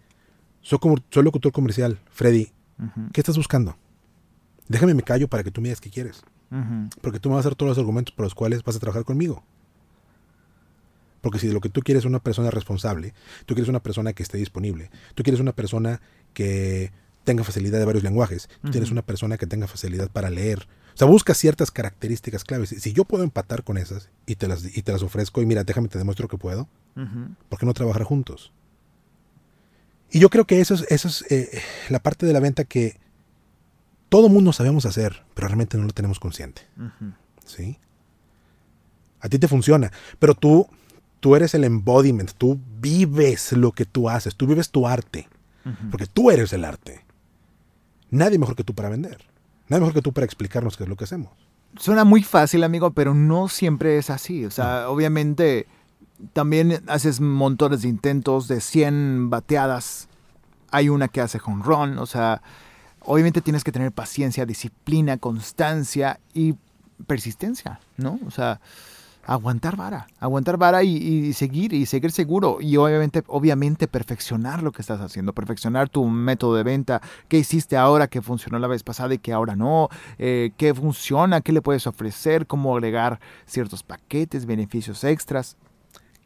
soy, 0.62 0.80
como, 0.80 0.98
soy 1.10 1.24
locutor 1.24 1.52
comercial, 1.52 2.00
Freddy, 2.12 2.52
¿qué 3.12 3.22
estás 3.22 3.38
buscando? 3.38 3.76
Déjame 4.68 4.94
me 4.94 5.02
callo 5.04 5.28
para 5.28 5.44
que 5.44 5.52
tú 5.52 5.62
me 5.62 5.70
digas 5.70 5.82
qué 5.82 5.90
quieres. 5.90 6.22
Porque 7.02 7.20
tú 7.20 7.30
me 7.30 7.36
vas 7.36 7.46
a 7.46 7.50
dar 7.50 7.56
todos 7.56 7.72
los 7.72 7.78
argumentos 7.80 8.14
por 8.14 8.26
los 8.26 8.36
cuales 8.36 8.64
vas 8.64 8.76
a 8.76 8.80
trabajar 8.80 9.04
conmigo. 9.04 9.44
Porque 11.22 11.40
si 11.40 11.52
lo 11.52 11.60
que 11.62 11.70
tú 11.70 11.82
quieres 11.82 12.02
es 12.02 12.06
una 12.06 12.20
persona 12.20 12.52
responsable, 12.52 13.14
tú 13.46 13.54
quieres 13.54 13.70
una 13.70 13.82
persona 13.82 14.14
que 14.14 14.24
esté 14.24 14.38
disponible, 14.38 14.90
tú 15.16 15.24
quieres 15.24 15.42
una 15.42 15.52
persona 15.52 16.02
que 16.34 16.92
tenga 17.24 17.44
facilidad 17.44 17.80
de 17.80 17.86
varios 17.86 18.04
lenguajes, 18.04 18.50
tú 18.64 18.72
tienes 18.72 18.92
una 18.92 19.02
persona 19.02 19.38
que 19.38 19.48
tenga 19.48 19.68
facilidad 19.68 20.10
para 20.10 20.30
leer. 20.30 20.68
O 20.94 20.98
sea, 21.00 21.08
busca 21.08 21.34
ciertas 21.34 21.72
características 21.72 22.44
claves. 22.44 22.70
Si 22.70 22.94
yo 22.94 23.06
puedo 23.06 23.24
empatar 23.24 23.64
con 23.64 23.78
esas 23.78 24.10
y 24.26 24.36
te 24.36 24.48
las, 24.48 24.66
y 24.76 24.82
te 24.82 24.92
las 24.92 25.04
ofrezco 25.04 25.42
y 25.42 25.46
mira, 25.46 25.64
déjame 25.64 25.88
te 25.88 25.98
demuestro 25.98 26.28
que 26.28 26.38
puedo, 26.38 26.68
¿por 27.48 27.60
qué 27.60 27.66
no 27.66 27.74
trabajar 27.74 28.04
juntos? 28.04 28.52
Y 30.12 30.20
yo 30.20 30.30
creo 30.30 30.46
que 30.46 30.60
eso 30.60 30.74
es, 30.74 30.86
eso 30.90 31.08
es 31.08 31.26
eh, 31.32 31.62
la 31.90 32.00
parte 32.00 32.26
de 32.26 32.34
la 32.34 32.40
venta 32.40 32.64
que 32.64 32.98
todo 34.10 34.28
mundo 34.28 34.52
sabemos 34.52 34.86
hacer, 34.86 35.24
pero 35.36 35.48
realmente 35.48 35.78
no 35.78 35.84
lo 35.84 35.94
tenemos 35.94 36.20
consciente. 36.20 36.64
¿Sí? 37.46 37.78
A 39.22 39.30
ti 39.30 39.38
te 39.38 39.48
funciona, 39.48 39.92
pero 40.18 40.34
tú 40.34 40.68
tú 41.20 41.36
eres 41.36 41.54
el 41.54 41.64
embodiment, 41.64 42.32
tú 42.32 42.60
vives 42.80 43.52
lo 43.54 43.72
que 43.72 43.86
tú 43.86 44.10
haces, 44.10 44.36
tú 44.36 44.48
vives 44.48 44.70
tu 44.70 44.88
arte, 44.88 45.28
porque 45.92 46.08
tú 46.08 46.32
eres 46.32 46.54
el 46.54 46.66
arte. 46.66 47.06
Nadie 48.10 48.40
mejor 48.40 48.56
que 48.56 48.64
tú 48.64 48.74
para 48.74 48.90
vender, 48.90 49.24
nadie 49.68 49.82
mejor 49.82 49.94
que 49.94 50.02
tú 50.02 50.14
para 50.14 50.26
explicarnos 50.26 50.78
qué 50.78 50.84
es 50.84 50.90
lo 50.90 50.96
que 50.96 51.04
hacemos. 51.04 51.32
Suena 51.78 52.04
muy 52.04 52.24
fácil, 52.24 52.64
amigo, 52.64 52.92
pero 52.92 53.14
no 53.14 53.48
siempre 53.48 53.98
es 53.98 54.10
así. 54.10 54.46
O 54.46 54.52
sea, 54.52 54.90
obviamente 54.90 55.68
también 56.34 56.84
haces 56.88 57.22
montones 57.22 57.84
de 57.84 57.90
intentos 57.90 58.48
de 58.48 58.62
100 58.62 59.30
bateadas. 59.30 60.08
Hay 60.72 60.90
una 60.90 61.08
que 61.08 61.22
hace 61.22 61.40
home 61.44 61.64
run, 61.64 61.98
o 61.98 62.06
sea, 62.06 62.42
obviamente 63.02 63.42
tienes 63.42 63.64
que 63.64 63.72
tener 63.72 63.92
paciencia, 63.92 64.46
disciplina, 64.46 65.18
constancia 65.18 66.20
y 66.34 66.56
persistencia, 67.08 67.80
¿no? 67.98 68.20
O 68.26 68.32
sea, 68.32 68.60
aguantar 69.30 69.76
vara, 69.76 70.08
aguantar 70.20 70.58
vara 70.58 70.82
y, 70.82 71.34
seguir 71.34 71.72
y 71.74 71.86
seguir 71.86 72.12
seguro 72.12 72.58
y 72.60 72.78
obviamente, 72.78 73.24
obviamente 73.28 73.88
perfeccionar 73.88 74.64
lo 74.64 74.72
que 74.72 74.82
estás 74.82 75.00
haciendo, 75.02 75.34
perfeccionar 75.34 75.88
tu 75.88 76.06
método 76.08 76.56
de 76.56 76.64
venta, 76.64 77.00
qué 77.28 77.38
hiciste 77.38 77.78
ahora 77.78 78.08
que 78.08 78.24
funcionó 78.24 78.58
la 78.58 78.68
vez 78.68 78.82
pasada 78.82 79.14
y 79.14 79.20
que 79.20 79.32
ahora 79.32 79.56
no, 79.56 79.90
eh, 80.18 80.52
qué 80.58 80.74
funciona, 80.74 81.42
qué 81.42 81.52
le 81.52 81.62
puedes 81.62 81.86
ofrecer, 81.86 82.48
cómo 82.48 82.76
agregar 82.76 83.20
ciertos 83.46 83.84
paquetes, 83.84 84.48
beneficios 84.48 85.04
extras. 85.04 85.58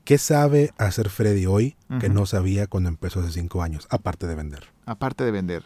¿Qué 0.06 0.18
sabe 0.18 0.72
hacer 0.78 1.10
Freddy 1.10 1.46
hoy 1.46 1.76
que 2.00 2.08
no 2.08 2.26
sabía 2.26 2.68
cuando 2.68 2.88
empezó 2.88 3.20
hace 3.20 3.32
cinco 3.32 3.64
años, 3.64 3.86
aparte 3.90 4.28
de 4.28 4.36
vender? 4.36 4.64
Aparte 4.86 5.26
de 5.26 5.32
vender. 5.32 5.66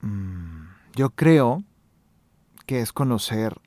Mm, 0.00 0.64
yo 0.94 1.10
creo 1.10 1.62
que 2.64 2.80
es 2.80 2.92
conocer 2.92 3.60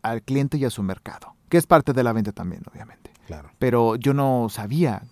al 0.00 0.22
cliente 0.22 0.56
y 0.56 0.64
a 0.64 0.70
su 0.70 0.82
mercado 0.82 1.34
que 1.52 1.58
es 1.58 1.66
parte 1.66 1.92
de 1.92 2.02
la 2.02 2.14
venta 2.14 2.32
también, 2.32 2.62
obviamente. 2.72 3.10
Claro. 3.26 3.50
Pero 3.58 3.96
yo 3.96 4.14
no 4.14 4.46
sabía, 4.48 5.02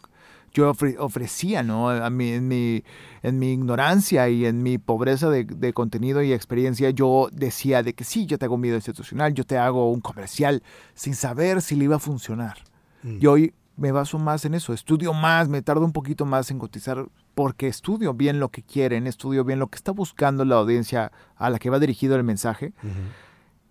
yo 0.54 0.72
ofrecía, 0.96 1.62
¿no? 1.62 1.90
A 1.90 2.08
mí, 2.08 2.30
en, 2.30 2.48
mi, 2.48 2.82
en 3.22 3.38
mi 3.38 3.52
ignorancia 3.52 4.26
y 4.30 4.46
en 4.46 4.62
mi 4.62 4.78
pobreza 4.78 5.28
de, 5.28 5.72
contenido 5.74 6.22
y 6.22 6.32
experiencia, 6.32 6.88
yo 6.88 7.28
decía 7.30 7.82
de 7.82 7.92
que 7.92 8.04
sí, 8.04 8.24
yo 8.24 8.38
te 8.38 8.46
hago 8.46 8.54
un 8.54 8.62
video 8.62 8.78
institucional, 8.78 9.34
yo 9.34 9.44
te 9.44 9.58
hago 9.58 9.92
un 9.92 10.00
comercial, 10.00 10.62
sin 10.94 11.14
saber 11.14 11.60
si 11.60 11.76
le 11.76 11.84
iba 11.84 11.96
a 11.96 11.98
funcionar. 11.98 12.56
Mm. 13.02 13.18
Y 13.20 13.26
hoy 13.26 13.54
me 13.76 13.92
baso 13.92 14.18
más 14.18 14.46
en 14.46 14.54
eso, 14.54 14.72
estudio 14.72 15.12
más, 15.12 15.50
me 15.50 15.60
tardo 15.60 15.84
un 15.84 15.92
poquito 15.92 16.24
más 16.24 16.50
en 16.50 16.58
cotizar 16.58 17.04
porque 17.34 17.66
estudio 17.66 18.14
bien 18.14 18.40
lo 18.40 18.48
que 18.48 18.62
quieren, 18.62 19.06
estudio 19.06 19.44
bien 19.44 19.58
lo 19.58 19.66
que 19.66 19.76
está 19.76 19.92
buscando 19.92 20.46
la 20.46 20.54
audiencia 20.54 21.12
a 21.36 21.50
la 21.50 21.58
que 21.58 21.68
va 21.68 21.78
dirigido 21.78 22.16
el 22.16 22.24
mensaje 22.24 22.72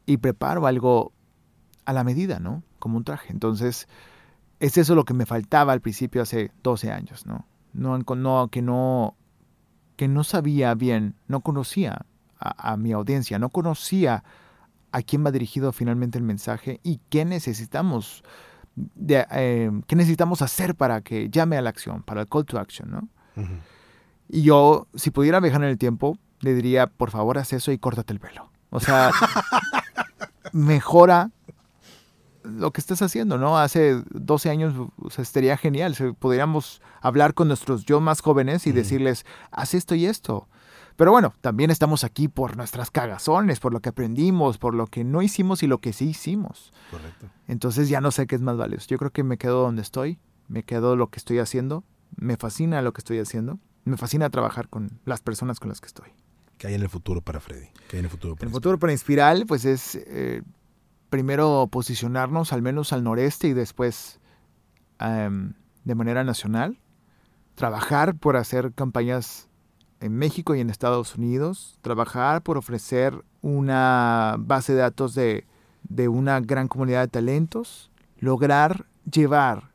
y 0.06 0.18
preparo 0.18 0.68
algo 0.68 1.14
a 1.89 1.93
la 1.93 2.04
medida, 2.04 2.39
¿no? 2.39 2.62
Como 2.78 2.97
un 2.97 3.04
traje. 3.04 3.34
Entonces, 3.34 3.88
es 4.60 4.78
eso 4.78 4.93
lo 4.93 5.06
que 5.06 5.15
me 5.15 5.25
faltaba 5.25 5.73
al 5.73 5.82
principio 5.82 6.21
hace 6.21 6.52
12 6.62 6.91
años, 6.91 7.25
¿no? 7.25 7.47
No, 7.73 7.97
no 7.97 8.47
que 8.49 8.62
no 8.62 9.15
que 9.95 10.08
no 10.08 10.23
sabía 10.23 10.75
bien, 10.75 11.15
no 11.28 11.41
conocía 11.41 12.06
a, 12.39 12.78
mi 12.78 12.93
audiencia, 12.93 13.38
no 13.38 13.49
conocía 13.49 14.23
a 14.93 15.02
quién 15.02 15.25
va 15.25 15.32
dirigido 15.32 15.73
finalmente 15.73 16.17
el 16.17 16.23
mensaje 16.23 16.80
y 16.84 17.02
qué 17.10 17.25
necesitamos 17.25 18.23
de, 18.75 19.25
eh, 19.32 19.69
qué 19.88 19.97
necesitamos 19.97 20.41
hacer 20.41 20.75
para 20.75 21.02
que 21.02 21.30
llame 21.30 21.58
a 21.58 21.62
la 21.62 21.69
acción, 21.69 22.04
para 22.04 22.21
el 22.21 22.30
call 22.30 22.45
to 22.45 22.60
action, 22.60 22.89
¿no? 22.89 23.10
Y 24.30 24.43
yo, 24.43 24.88
si 24.93 25.12
pudiera 25.12 25.41
viajar 25.41 25.63
en 25.63 25.69
el 25.69 25.78
tiempo, 25.78 26.17
le 26.39 26.54
diría, 26.54 26.88
por 26.88 27.10
favor, 27.10 27.38
haz 27.38 27.52
eso 27.52 27.73
y 27.73 27.78
córtate 27.78 28.13
el 28.13 28.19
pelo. 28.19 28.52
O 28.69 28.80
sea, 28.80 29.12
mejora 30.54 31.32
lo 32.43 32.71
que 32.71 32.82
estás 32.82 33.02
haciendo, 33.02 33.38
¿no? 33.38 33.58
Hace 33.58 34.02
12 34.12 34.49
años 34.49 34.73
o 34.97 35.10
sea, 35.10 35.21
estaría 35.21 35.58
genial. 35.58 35.95
Podríamos 36.19 36.82
hablar 37.02 37.34
con 37.34 37.47
nuestros 37.47 37.86
yo 37.86 37.99
más 37.99 38.21
jóvenes 38.21 38.67
y 38.67 38.71
decirles, 38.71 39.25
haz 39.52 39.73
esto 39.73 39.95
y 39.95 40.06
esto. 40.06 40.47
Pero 40.95 41.12
bueno, 41.12 41.34
también 41.39 41.71
estamos 41.71 42.04
aquí 42.04 42.28
por 42.28 42.58
nuestras 42.58 42.91
cagazones, 42.91 43.62
por 43.62 43.71
lo 43.71 43.80
que 43.80 43.88
aprendimos, 43.88 44.58
por 44.58 44.75
lo 44.75 44.86
que 44.86 45.06
no 45.06 45.21
hicimos 45.21 45.63
y 45.63 45.67
lo 45.67 45.78
que 45.78 45.93
sí 45.93 46.10
hicimos. 46.10 46.73
Correcto. 46.91 47.28
Entonces 47.47 47.88
ya 47.88 48.02
no 48.02 48.12
sé 48.12 48.28
qué 48.28 48.36
es 48.36 48.41
más 48.41 48.58
valioso. 48.58 48.88
Yo 48.89 48.97
creo 48.97 49.12
que 49.12 49.23
me 49.23 49.38
quedo 49.38 49.62
donde 49.62 49.82
estoy, 49.82 50.19
me 50.49 50.63
quedo 50.63 50.97
lo 50.97 51.08
que 51.08 51.19
estoy 51.19 51.39
haciendo, 51.39 51.86
me 52.17 52.36
fascina 52.36 52.82
lo 52.82 52.91
que 52.91 52.99
estoy 52.99 53.19
haciendo, 53.19 53.60
me 53.86 53.95
fascina 53.95 54.30
trabajar 54.30 54.67
con 54.67 54.99
las 55.06 55.21
personas 55.21 55.62
con 55.62 55.69
las 55.69 55.80
que 55.80 55.88
estoy. 55.88 56.10
¿Qué 56.58 56.67
hay 56.67 56.73
en 56.73 56.82
el 56.82 56.89
futuro 56.89 57.21
para 57.21 57.39
Freddy? 57.39 57.67
¿Qué 57.88 57.95
hay 57.95 57.99
en 57.99 58.06
el 58.06 58.12
futuro 58.12 58.36
para 58.36 58.47
El 58.47 58.52
futuro 58.54 58.78
para 58.78 58.91
Inspiral, 58.91 59.45
pues 59.47 59.63
es 59.63 59.95
eh, 59.95 60.41
primero 61.10 61.67
posicionarnos 61.72 62.54
al 62.54 62.62
menos 62.62 62.93
al 62.93 63.04
noreste 63.04 63.48
y 63.48 63.54
después 63.54 64.19
em, 65.00 65.54
de 65.84 65.95
manera 65.95 66.24
nacional, 66.24 66.80
trabajar 67.56 68.15
por 68.15 68.38
hacer 68.38 68.74
campañas 68.74 69.48
en 70.02 70.15
México 70.15 70.56
y 70.56 70.62
en 70.62 70.69
Estados 70.69 71.15
Unidos, 71.15 71.78
trabajar 71.82 72.41
por 72.41 72.58
ofrecer 72.58 73.24
una 73.41 74.36
base 74.39 74.74
de 74.74 74.80
datos 74.80 75.13
de, 75.13 75.45
de 75.84 76.08
una 76.08 76.39
gran 76.39 76.67
comunidad 76.67 77.02
de 77.02 77.08
talentos, 77.08 77.91
lograr 78.19 78.86
llevar 79.10 79.72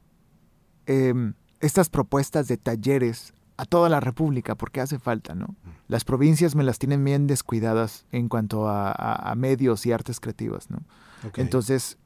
em, 0.86 1.34
estas 1.60 1.88
propuestas 1.88 2.48
de 2.48 2.56
talleres 2.56 3.34
a 3.56 3.64
toda 3.64 3.88
la 3.88 4.00
República, 4.00 4.54
porque 4.54 4.80
hace 4.80 4.98
falta, 4.98 5.34
¿no? 5.34 5.54
Las 5.88 6.04
provincias 6.04 6.54
me 6.54 6.64
las 6.64 6.78
tienen 6.78 7.04
bien 7.04 7.26
descuidadas 7.26 8.04
en 8.10 8.28
cuanto 8.28 8.68
a, 8.68 9.32
medios 9.36 9.86
y 9.86 9.92
artes 9.92 10.20
creativas, 10.20 10.70
¿no? 10.70 10.78
Entonces, 11.36 11.96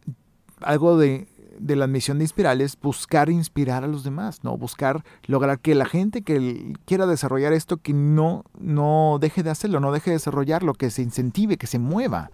algo 0.60 0.96
de, 0.98 1.26
de 1.58 1.76
la 1.76 1.86
misión 1.86 2.18
de 2.18 2.24
Inspiral 2.24 2.60
es 2.60 2.78
buscar 2.80 3.30
inspirar 3.30 3.84
a 3.84 3.86
los 3.86 4.04
demás, 4.04 4.44
¿no? 4.44 4.56
Buscar 4.56 5.04
lograr 5.24 5.58
que 5.60 5.74
la 5.74 5.86
gente 5.86 6.22
que 6.22 6.74
quiera 6.84 7.06
desarrollar 7.06 7.52
esto, 7.52 7.78
que 7.78 7.92
no, 7.92 8.44
no 8.58 9.18
deje 9.20 9.42
de 9.42 9.50
hacerlo, 9.50 9.80
no 9.80 9.92
deje 9.92 10.10
de 10.10 10.16
desarrollarlo, 10.16 10.74
que 10.74 10.90
se 10.90 11.02
incentive, 11.02 11.56
que 11.56 11.66
se 11.66 11.78
mueva. 11.78 12.30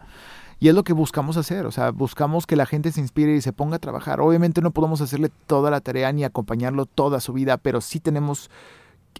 Y 0.60 0.68
es 0.68 0.74
lo 0.74 0.84
que 0.84 0.92
buscamos 0.92 1.36
hacer, 1.36 1.66
o 1.66 1.72
sea, 1.72 1.90
buscamos 1.90 2.46
que 2.46 2.56
la 2.56 2.66
gente 2.66 2.92
se 2.92 3.00
inspire 3.00 3.34
y 3.34 3.40
se 3.40 3.52
ponga 3.52 3.76
a 3.76 3.80
trabajar. 3.80 4.20
Obviamente 4.20 4.60
no 4.60 4.70
podemos 4.70 5.00
hacerle 5.00 5.30
toda 5.46 5.70
la 5.70 5.80
tarea 5.80 6.12
ni 6.12 6.24
acompañarlo 6.24 6.86
toda 6.86 7.20
su 7.20 7.32
vida, 7.32 7.56
pero 7.56 7.80
sí 7.80 8.00
tenemos 8.00 8.50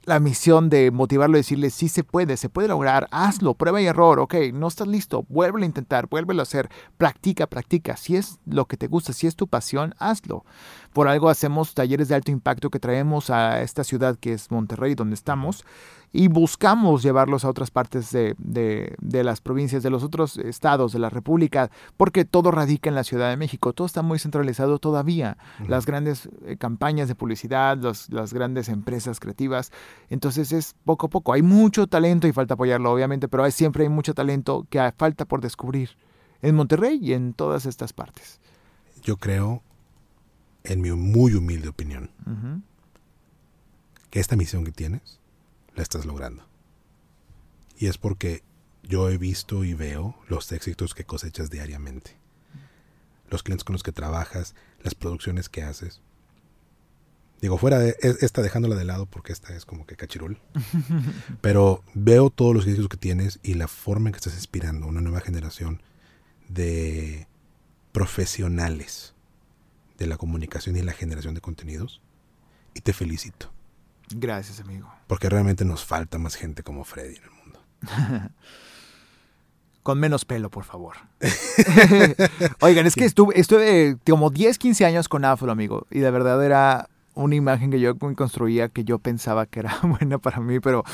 la 0.04 0.20
misión 0.20 0.70
de 0.70 0.90
motivarlo, 0.90 1.36
decirle, 1.36 1.70
sí 1.70 1.88
se 1.88 2.04
puede, 2.04 2.36
se 2.36 2.48
puede 2.48 2.68
lograr, 2.68 3.08
hazlo, 3.10 3.54
prueba 3.54 3.80
y 3.80 3.86
error, 3.86 4.20
ok, 4.20 4.34
no 4.52 4.68
estás 4.68 4.88
listo, 4.88 5.24
vuélvelo 5.28 5.64
a 5.64 5.66
intentar, 5.66 6.08
vuélvelo 6.08 6.42
a 6.42 6.44
hacer, 6.44 6.68
practica, 6.96 7.46
practica, 7.46 7.96
si 7.96 8.16
es 8.16 8.38
lo 8.46 8.66
que 8.66 8.76
te 8.76 8.86
gusta, 8.86 9.12
si 9.12 9.26
es 9.26 9.36
tu 9.36 9.46
pasión, 9.46 9.94
hazlo. 9.98 10.44
Por 10.92 11.08
algo 11.08 11.28
hacemos 11.28 11.74
talleres 11.74 12.08
de 12.08 12.14
alto 12.14 12.30
impacto 12.30 12.70
que 12.70 12.80
traemos 12.80 13.30
a 13.30 13.62
esta 13.62 13.84
ciudad 13.84 14.16
que 14.18 14.32
es 14.32 14.50
Monterrey, 14.50 14.94
donde 14.94 15.14
estamos, 15.14 15.64
y 16.16 16.28
buscamos 16.28 17.02
llevarlos 17.02 17.44
a 17.44 17.48
otras 17.48 17.72
partes 17.72 18.12
de, 18.12 18.36
de, 18.38 19.24
las 19.24 19.40
provincias, 19.40 19.82
de 19.82 19.90
los 19.90 20.04
otros 20.04 20.38
estados 20.38 20.92
de 20.92 21.00
la 21.00 21.10
República, 21.10 21.72
porque 21.96 22.24
todo 22.24 22.52
radica 22.52 22.88
en 22.88 22.94
la 22.94 23.02
Ciudad 23.02 23.30
de 23.30 23.36
México, 23.36 23.72
todo 23.72 23.84
está 23.84 24.00
muy 24.00 24.20
centralizado 24.20 24.78
todavía, 24.78 25.36
las 25.66 25.86
grandes 25.86 26.28
eh, 26.46 26.56
campañas 26.56 27.08
de 27.08 27.16
publicidad, 27.16 27.76
las 28.10 28.32
grandes 28.32 28.68
empresas 28.68 29.18
creativas, 29.18 29.72
entonces 30.08 30.52
es 30.52 30.76
poco 30.84 31.06
a 31.06 31.10
poco, 31.10 31.32
hay 31.32 31.42
mucho 31.42 31.88
talento 31.88 32.28
y 32.28 32.32
falta 32.32 32.54
apoyarlo 32.54 32.92
obviamente, 32.92 33.26
pero 33.26 33.42
hay, 33.42 33.50
siempre 33.50 33.82
hay 33.82 33.88
mucho 33.88 34.14
talento 34.14 34.68
que 34.70 34.92
falta 34.96 35.24
por 35.24 35.40
descubrir 35.40 35.90
en 36.42 36.54
Monterrey 36.54 37.00
y 37.02 37.14
en 37.14 37.34
todas 37.34 37.66
estas 37.66 37.92
partes. 37.92 38.38
Yo 39.02 39.16
creo, 39.16 39.64
en 40.62 40.80
mi 40.80 40.92
muy 40.92 41.34
humilde 41.34 41.70
opinión, 41.70 42.08
que 44.10 44.20
esta 44.20 44.36
misión 44.36 44.64
que 44.64 44.70
tienes, 44.70 45.18
la 45.74 45.82
estás 45.82 46.06
logrando. 46.06 46.46
Y 47.76 47.86
es 47.86 47.98
porque 47.98 48.42
yo 48.82 49.08
he 49.10 49.18
visto 49.18 49.64
y 49.64 49.74
veo 49.74 50.14
los 50.28 50.50
éxitos 50.52 50.94
que 50.94 51.04
cosechas 51.04 51.50
diariamente. 51.50 52.16
Los 53.30 53.42
clientes 53.42 53.64
con 53.64 53.74
los 53.74 53.82
que 53.82 53.92
trabajas, 53.92 54.54
las 54.82 54.94
producciones 54.94 55.48
que 55.48 55.62
haces. 55.62 56.00
Digo, 57.40 57.58
fuera 57.58 57.78
de 57.78 57.96
esta 58.00 58.42
dejándola 58.42 58.74
de 58.74 58.84
lado 58.84 59.06
porque 59.06 59.32
esta 59.32 59.54
es 59.54 59.64
como 59.64 59.86
que 59.86 59.96
cachirul. 59.96 60.38
Pero 61.40 61.82
veo 61.94 62.30
todos 62.30 62.54
los 62.54 62.66
éxitos 62.66 62.88
que 62.88 62.96
tienes 62.96 63.40
y 63.42 63.54
la 63.54 63.68
forma 63.68 64.08
en 64.08 64.12
que 64.12 64.18
estás 64.18 64.34
inspirando 64.34 64.86
una 64.86 65.00
nueva 65.00 65.20
generación 65.20 65.82
de 66.48 67.26
profesionales 67.92 69.14
de 69.98 70.06
la 70.06 70.16
comunicación 70.16 70.76
y 70.76 70.82
la 70.82 70.92
generación 70.92 71.34
de 71.34 71.40
contenidos. 71.40 72.00
Y 72.74 72.80
te 72.80 72.92
felicito. 72.92 73.53
Gracias, 74.10 74.60
amigo. 74.60 74.92
Porque 75.06 75.28
realmente 75.28 75.64
nos 75.64 75.84
falta 75.84 76.18
más 76.18 76.34
gente 76.34 76.62
como 76.62 76.84
Freddy 76.84 77.16
en 77.16 77.24
el 77.24 77.30
mundo. 77.30 77.60
Con 79.82 80.00
menos 80.00 80.24
pelo, 80.24 80.50
por 80.50 80.64
favor. 80.64 80.96
Oigan, 82.60 82.86
es 82.86 82.94
que 82.94 83.04
estuve, 83.04 83.38
estuve 83.38 83.98
como 84.08 84.30
10, 84.30 84.56
15 84.56 84.86
años 84.86 85.10
con 85.10 85.26
Afro, 85.26 85.52
amigo. 85.52 85.86
Y 85.90 85.98
de 85.98 86.10
verdad 86.10 86.42
era 86.42 86.88
una 87.14 87.34
imagen 87.34 87.70
que 87.70 87.80
yo 87.80 87.96
construía 87.96 88.68
que 88.68 88.84
yo 88.84 88.98
pensaba 88.98 89.46
que 89.46 89.60
era 89.60 89.78
buena 89.82 90.18
para 90.18 90.40
mí, 90.40 90.60
pero 90.60 90.84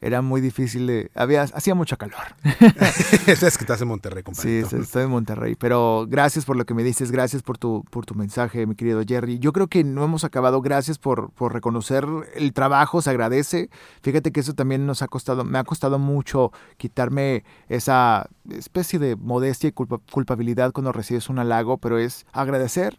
era 0.00 0.22
muy 0.22 0.40
difícil 0.40 0.86
de... 0.86 1.10
Había, 1.14 1.42
hacía 1.42 1.74
mucho 1.74 1.96
calor. 1.96 2.18
es 3.26 3.38
que 3.38 3.64
estás 3.64 3.80
en 3.80 3.88
Monterrey, 3.88 4.22
compadre. 4.22 4.64
Sí, 4.64 4.76
estoy 4.76 5.04
en 5.04 5.10
Monterrey, 5.10 5.54
pero 5.54 6.06
gracias 6.08 6.44
por 6.44 6.56
lo 6.56 6.64
que 6.64 6.74
me 6.74 6.82
dices, 6.82 7.10
gracias 7.10 7.42
por 7.42 7.58
tu, 7.58 7.84
por 7.90 8.06
tu 8.06 8.14
mensaje, 8.14 8.66
mi 8.66 8.74
querido 8.74 9.02
Jerry. 9.06 9.38
Yo 9.38 9.52
creo 9.52 9.68
que 9.68 9.84
no 9.84 10.04
hemos 10.04 10.24
acabado, 10.24 10.60
gracias 10.60 10.98
por, 10.98 11.30
por 11.30 11.52
reconocer 11.52 12.06
el 12.34 12.52
trabajo, 12.52 13.02
se 13.02 13.10
agradece. 13.10 13.70
Fíjate 14.02 14.32
que 14.32 14.40
eso 14.40 14.54
también 14.54 14.86
nos 14.86 15.02
ha 15.02 15.08
costado, 15.08 15.44
me 15.44 15.58
ha 15.58 15.64
costado 15.64 15.98
mucho 15.98 16.52
quitarme 16.76 17.44
esa 17.68 18.28
especie 18.50 18.98
de 18.98 19.16
modestia 19.16 19.68
y 19.68 19.72
culpabilidad 19.72 20.72
cuando 20.72 20.92
recibes 20.92 21.28
un 21.28 21.38
halago, 21.38 21.78
pero 21.78 21.98
es 21.98 22.26
agradecer 22.32 22.98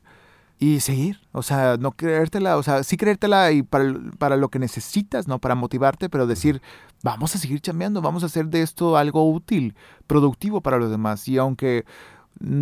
y 0.60 0.82
seguir, 0.82 1.22
o 1.32 1.42
sea, 1.42 1.78
no 1.78 1.94
creértela, 1.94 2.58
o 2.58 2.64
sea, 2.64 2.84
sí 2.84 2.98
creértela 2.98 3.52
y 3.54 3.64
para, 3.64 3.94
para, 4.18 4.36
lo 4.36 4.50
que 4.50 4.60
necesitas, 4.60 5.26
¿no? 5.26 5.40
Para 5.40 5.56
motivarte, 5.56 6.10
pero 6.10 6.28
decir, 6.28 6.62
vamos 7.02 7.34
a 7.34 7.40
seguir 7.40 7.62
chambeando, 7.62 8.02
vamos 8.02 8.24
a 8.24 8.26
hacer 8.26 8.48
de 8.48 8.62
esto 8.62 8.98
algo 8.98 9.30
útil, 9.32 9.76
productivo 10.06 10.60
para 10.60 10.78
los 10.78 10.92
demás. 10.92 11.28
Y 11.30 11.38
aunque 11.38 11.86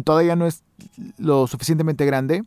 todavía 0.03 0.35
no 0.35 0.45
es 0.45 0.63
lo 1.17 1.47
suficientemente 1.47 2.05
grande, 2.05 2.43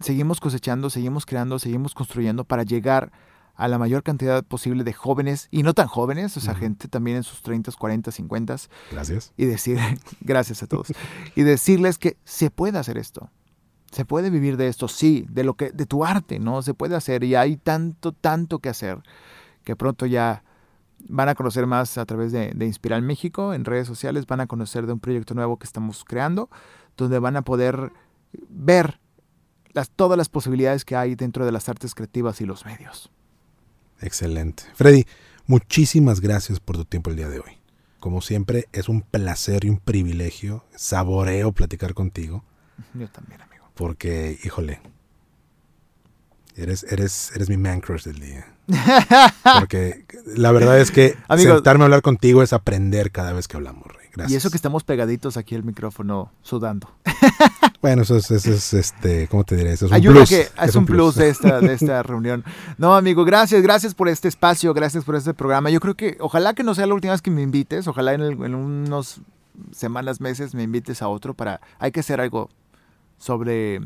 seguimos 0.00 0.40
cosechando, 0.40 0.88
seguimos 0.88 1.26
creando, 1.26 1.58
seguimos 1.58 1.92
construyendo 1.94 2.44
para 2.44 2.62
llegar 2.62 3.12
a 3.54 3.68
la 3.68 3.78
mayor 3.78 4.02
cantidad 4.02 4.44
posible 4.44 4.82
de 4.82 4.94
jóvenes 4.94 5.48
y 5.50 5.62
no 5.62 5.74
tan 5.74 5.88
jóvenes, 5.88 6.36
o 6.38 6.40
sea, 6.40 6.54
gente 6.54 6.88
también 6.88 7.18
en 7.18 7.22
sus 7.22 7.42
30, 7.42 7.70
40, 7.72 8.10
50. 8.12 8.56
Gracias. 8.92 9.32
Y 9.36 9.44
decir, 9.44 9.78
gracias 10.20 10.62
a 10.62 10.66
todos. 10.66 10.88
y 11.34 11.42
decirles 11.42 11.98
que 11.98 12.16
se 12.24 12.50
puede 12.50 12.78
hacer 12.78 12.96
esto. 12.96 13.30
Se 13.96 14.04
puede 14.04 14.28
vivir 14.28 14.58
de 14.58 14.68
esto, 14.68 14.88
sí, 14.88 15.24
de 15.30 15.42
lo 15.42 15.54
que, 15.54 15.70
de 15.70 15.86
tu 15.86 16.04
arte, 16.04 16.38
¿no? 16.38 16.60
Se 16.60 16.74
puede 16.74 16.94
hacer 16.96 17.24
y 17.24 17.34
hay 17.34 17.56
tanto, 17.56 18.12
tanto 18.12 18.58
que 18.58 18.68
hacer 18.68 18.98
que 19.64 19.74
pronto 19.74 20.04
ya 20.04 20.44
van 21.08 21.30
a 21.30 21.34
conocer 21.34 21.66
más 21.66 21.96
a 21.96 22.04
través 22.04 22.30
de, 22.30 22.52
de 22.54 22.66
Inspiral 22.66 23.00
México 23.00 23.54
en 23.54 23.64
redes 23.64 23.86
sociales, 23.86 24.26
van 24.26 24.40
a 24.40 24.46
conocer 24.46 24.84
de 24.84 24.92
un 24.92 25.00
proyecto 25.00 25.32
nuevo 25.32 25.58
que 25.58 25.64
estamos 25.64 26.04
creando, 26.04 26.50
donde 26.98 27.18
van 27.18 27.38
a 27.38 27.42
poder 27.42 27.90
ver 28.50 29.00
las, 29.72 29.88
todas 29.88 30.18
las 30.18 30.28
posibilidades 30.28 30.84
que 30.84 30.94
hay 30.94 31.14
dentro 31.14 31.46
de 31.46 31.52
las 31.52 31.70
artes 31.70 31.94
creativas 31.94 32.42
y 32.42 32.44
los 32.44 32.66
medios. 32.66 33.10
Excelente. 34.02 34.64
Freddy, 34.74 35.06
muchísimas 35.46 36.20
gracias 36.20 36.60
por 36.60 36.76
tu 36.76 36.84
tiempo 36.84 37.08
el 37.08 37.16
día 37.16 37.30
de 37.30 37.40
hoy. 37.40 37.62
Como 37.98 38.20
siempre, 38.20 38.68
es 38.72 38.90
un 38.90 39.00
placer 39.00 39.64
y 39.64 39.70
un 39.70 39.78
privilegio, 39.78 40.66
saboreo 40.74 41.52
platicar 41.52 41.94
contigo. 41.94 42.44
Yo 42.92 43.08
también, 43.08 43.40
amigo. 43.40 43.55
Porque, 43.76 44.38
híjole, 44.42 44.80
eres, 46.56 46.84
eres, 46.84 47.30
eres 47.34 47.48
mi 47.50 47.58
man 47.58 47.80
crush 47.80 48.04
del 48.04 48.18
día. 48.18 48.46
Porque 49.58 50.04
la 50.34 50.50
verdad 50.50 50.80
es 50.80 50.90
que 50.90 51.14
sentarme 51.36 51.84
a 51.84 51.86
hablar 51.86 52.02
contigo 52.02 52.42
es 52.42 52.52
aprender 52.52 53.12
cada 53.12 53.32
vez 53.32 53.46
que 53.46 53.56
hablamos, 53.56 53.86
Rey. 53.86 54.06
Gracias. 54.14 54.32
Y 54.32 54.36
eso 54.36 54.50
que 54.50 54.56
estamos 54.56 54.82
pegaditos 54.82 55.36
aquí 55.36 55.54
al 55.54 55.62
micrófono 55.62 56.32
sudando. 56.40 56.88
bueno, 57.82 58.00
eso 58.00 58.16
es, 58.16 58.30
es 58.30 58.72
este, 58.72 59.28
¿cómo 59.28 59.44
te 59.44 59.56
diré? 59.56 59.74
Eso 59.74 59.86
es 59.86 59.92
un 59.92 60.00
plus. 60.00 60.28
Que 60.30 60.48
es, 60.62 60.74
un 60.74 60.86
plus, 60.86 61.16
de, 61.16 61.28
esta, 61.28 61.60
de 61.60 61.74
esta 61.74 62.02
reunión. 62.02 62.42
No, 62.78 62.96
amigo, 62.96 63.26
gracias, 63.26 63.62
gracias 63.62 63.94
por 63.94 64.08
este 64.08 64.28
espacio, 64.28 64.72
gracias 64.72 65.04
por 65.04 65.16
este 65.16 65.34
programa. 65.34 65.68
Yo 65.68 65.80
creo 65.80 65.94
que, 65.94 66.16
ojalá 66.18 66.54
que 66.54 66.64
no 66.64 66.74
sea 66.74 66.86
la 66.86 66.94
última 66.94 67.12
vez 67.12 67.20
que 67.20 67.30
me 67.30 67.42
invites, 67.42 67.86
ojalá 67.88 68.14
en, 68.14 68.22
en 68.22 68.54
unos 68.54 69.20
semanas, 69.70 70.22
meses 70.22 70.54
me 70.54 70.62
invites 70.62 71.02
a 71.02 71.08
otro 71.08 71.34
para, 71.34 71.60
hay 71.78 71.92
que 71.92 72.00
hacer 72.00 72.22
algo 72.22 72.48
sobre 73.18 73.80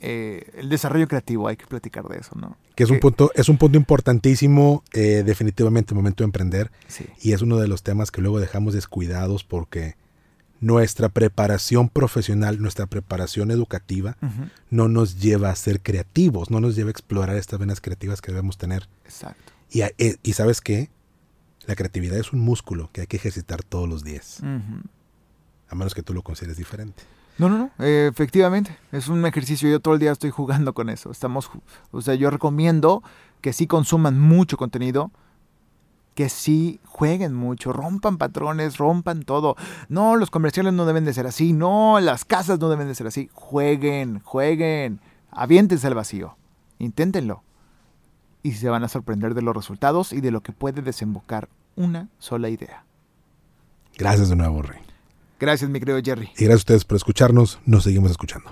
eh, 0.00 0.50
el 0.56 0.68
desarrollo 0.68 1.08
creativo, 1.08 1.48
hay 1.48 1.56
que 1.56 1.66
platicar 1.66 2.06
de 2.08 2.18
eso, 2.18 2.32
¿no? 2.36 2.58
Que 2.74 2.84
es 2.84 2.90
un 2.90 3.00
punto, 3.00 3.30
es 3.34 3.48
un 3.48 3.56
punto 3.56 3.78
importantísimo, 3.78 4.82
eh, 4.92 5.22
definitivamente 5.24 5.94
el 5.94 5.96
momento 5.96 6.22
de 6.22 6.26
emprender. 6.26 6.70
Y 7.22 7.32
es 7.32 7.40
uno 7.40 7.56
de 7.56 7.68
los 7.68 7.82
temas 7.82 8.10
que 8.10 8.20
luego 8.20 8.40
dejamos 8.40 8.74
descuidados 8.74 9.44
porque 9.44 9.96
nuestra 10.60 11.08
preparación 11.08 11.88
profesional, 11.88 12.60
nuestra 12.60 12.86
preparación 12.86 13.50
educativa, 13.50 14.16
no 14.70 14.88
nos 14.88 15.20
lleva 15.20 15.50
a 15.50 15.56
ser 15.56 15.80
creativos, 15.80 16.50
no 16.50 16.60
nos 16.60 16.76
lleva 16.76 16.88
a 16.88 16.90
explorar 16.90 17.36
estas 17.36 17.58
venas 17.58 17.80
creativas 17.80 18.20
que 18.20 18.32
debemos 18.32 18.58
tener. 18.58 18.88
Exacto. 19.04 19.52
Y, 19.70 19.82
eh, 19.82 20.16
y 20.22 20.32
sabes 20.34 20.60
qué? 20.60 20.90
La 21.66 21.76
creatividad 21.76 22.18
es 22.18 22.32
un 22.32 22.40
músculo 22.40 22.90
que 22.92 23.02
hay 23.02 23.06
que 23.06 23.16
ejercitar 23.16 23.62
todos 23.62 23.88
los 23.88 24.04
días. 24.04 24.42
A 25.68 25.74
menos 25.74 25.94
que 25.94 26.02
tú 26.02 26.12
lo 26.12 26.22
consideres 26.22 26.58
diferente. 26.58 27.02
No, 27.36 27.48
no, 27.48 27.58
no, 27.58 27.84
efectivamente, 27.84 28.78
es 28.92 29.08
un 29.08 29.26
ejercicio, 29.26 29.68
yo 29.68 29.80
todo 29.80 29.94
el 29.94 30.00
día 30.00 30.12
estoy 30.12 30.30
jugando 30.30 30.72
con 30.72 30.88
eso. 30.88 31.10
Estamos, 31.10 31.50
o 31.90 32.00
sea, 32.00 32.14
yo 32.14 32.30
recomiendo 32.30 33.02
que 33.40 33.52
sí 33.52 33.66
consuman 33.66 34.20
mucho 34.20 34.56
contenido, 34.56 35.10
que 36.14 36.28
sí 36.28 36.80
jueguen 36.86 37.34
mucho, 37.34 37.72
rompan 37.72 38.18
patrones, 38.18 38.78
rompan 38.78 39.24
todo. 39.24 39.56
No, 39.88 40.16
los 40.16 40.30
comerciales 40.30 40.72
no 40.72 40.86
deben 40.86 41.04
de 41.04 41.12
ser 41.12 41.26
así, 41.26 41.52
no, 41.52 41.98
las 42.00 42.24
casas 42.24 42.60
no 42.60 42.68
deben 42.68 42.86
de 42.86 42.94
ser 42.94 43.08
así. 43.08 43.28
Jueguen, 43.32 44.20
jueguen, 44.20 45.00
aviéntense 45.30 45.86
al 45.88 45.94
vacío, 45.94 46.36
inténtenlo. 46.78 47.42
Y 48.42 48.52
se 48.52 48.68
van 48.68 48.84
a 48.84 48.88
sorprender 48.88 49.34
de 49.34 49.42
los 49.42 49.56
resultados 49.56 50.12
y 50.12 50.20
de 50.20 50.30
lo 50.30 50.42
que 50.42 50.52
puede 50.52 50.82
desembocar 50.82 51.48
una 51.76 52.08
sola 52.18 52.48
idea. 52.48 52.84
Gracias 53.96 54.28
de 54.28 54.36
nuevo, 54.36 54.62
Rey. 54.62 54.80
Gracias, 55.38 55.70
mi 55.70 55.78
querido 55.78 56.00
Jerry. 56.02 56.30
Y 56.36 56.44
gracias 56.44 56.52
a 56.52 56.56
ustedes 56.56 56.84
por 56.84 56.96
escucharnos. 56.96 57.58
Nos 57.66 57.84
seguimos 57.84 58.10
escuchando. 58.10 58.50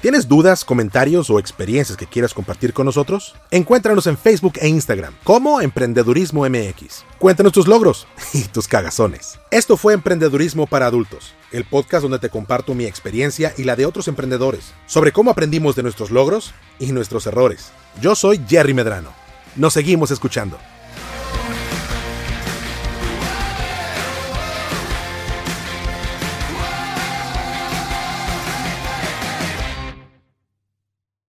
¿Tienes 0.00 0.28
dudas, 0.28 0.64
comentarios 0.64 1.28
o 1.28 1.38
experiencias 1.38 1.98
que 1.98 2.06
quieras 2.06 2.32
compartir 2.32 2.72
con 2.72 2.86
nosotros? 2.86 3.34
Encuéntranos 3.50 4.06
en 4.06 4.16
Facebook 4.16 4.54
e 4.58 4.66
Instagram 4.66 5.12
como 5.24 5.60
Emprendedurismo 5.60 6.48
MX. 6.48 7.04
Cuéntanos 7.18 7.52
tus 7.52 7.68
logros 7.68 8.06
y 8.32 8.44
tus 8.44 8.66
cagazones. 8.66 9.38
Esto 9.50 9.76
fue 9.76 9.92
Emprendedurismo 9.92 10.66
para 10.66 10.86
Adultos, 10.86 11.34
el 11.52 11.64
podcast 11.64 12.02
donde 12.02 12.18
te 12.18 12.30
comparto 12.30 12.74
mi 12.74 12.86
experiencia 12.86 13.52
y 13.58 13.64
la 13.64 13.76
de 13.76 13.84
otros 13.84 14.08
emprendedores 14.08 14.72
sobre 14.86 15.12
cómo 15.12 15.32
aprendimos 15.32 15.76
de 15.76 15.82
nuestros 15.82 16.10
logros 16.10 16.54
y 16.78 16.92
nuestros 16.92 17.26
errores. 17.26 17.70
Yo 18.00 18.14
soy 18.14 18.40
Jerry 18.48 18.72
Medrano. 18.72 19.12
Nos 19.54 19.74
seguimos 19.74 20.10
escuchando. 20.10 20.56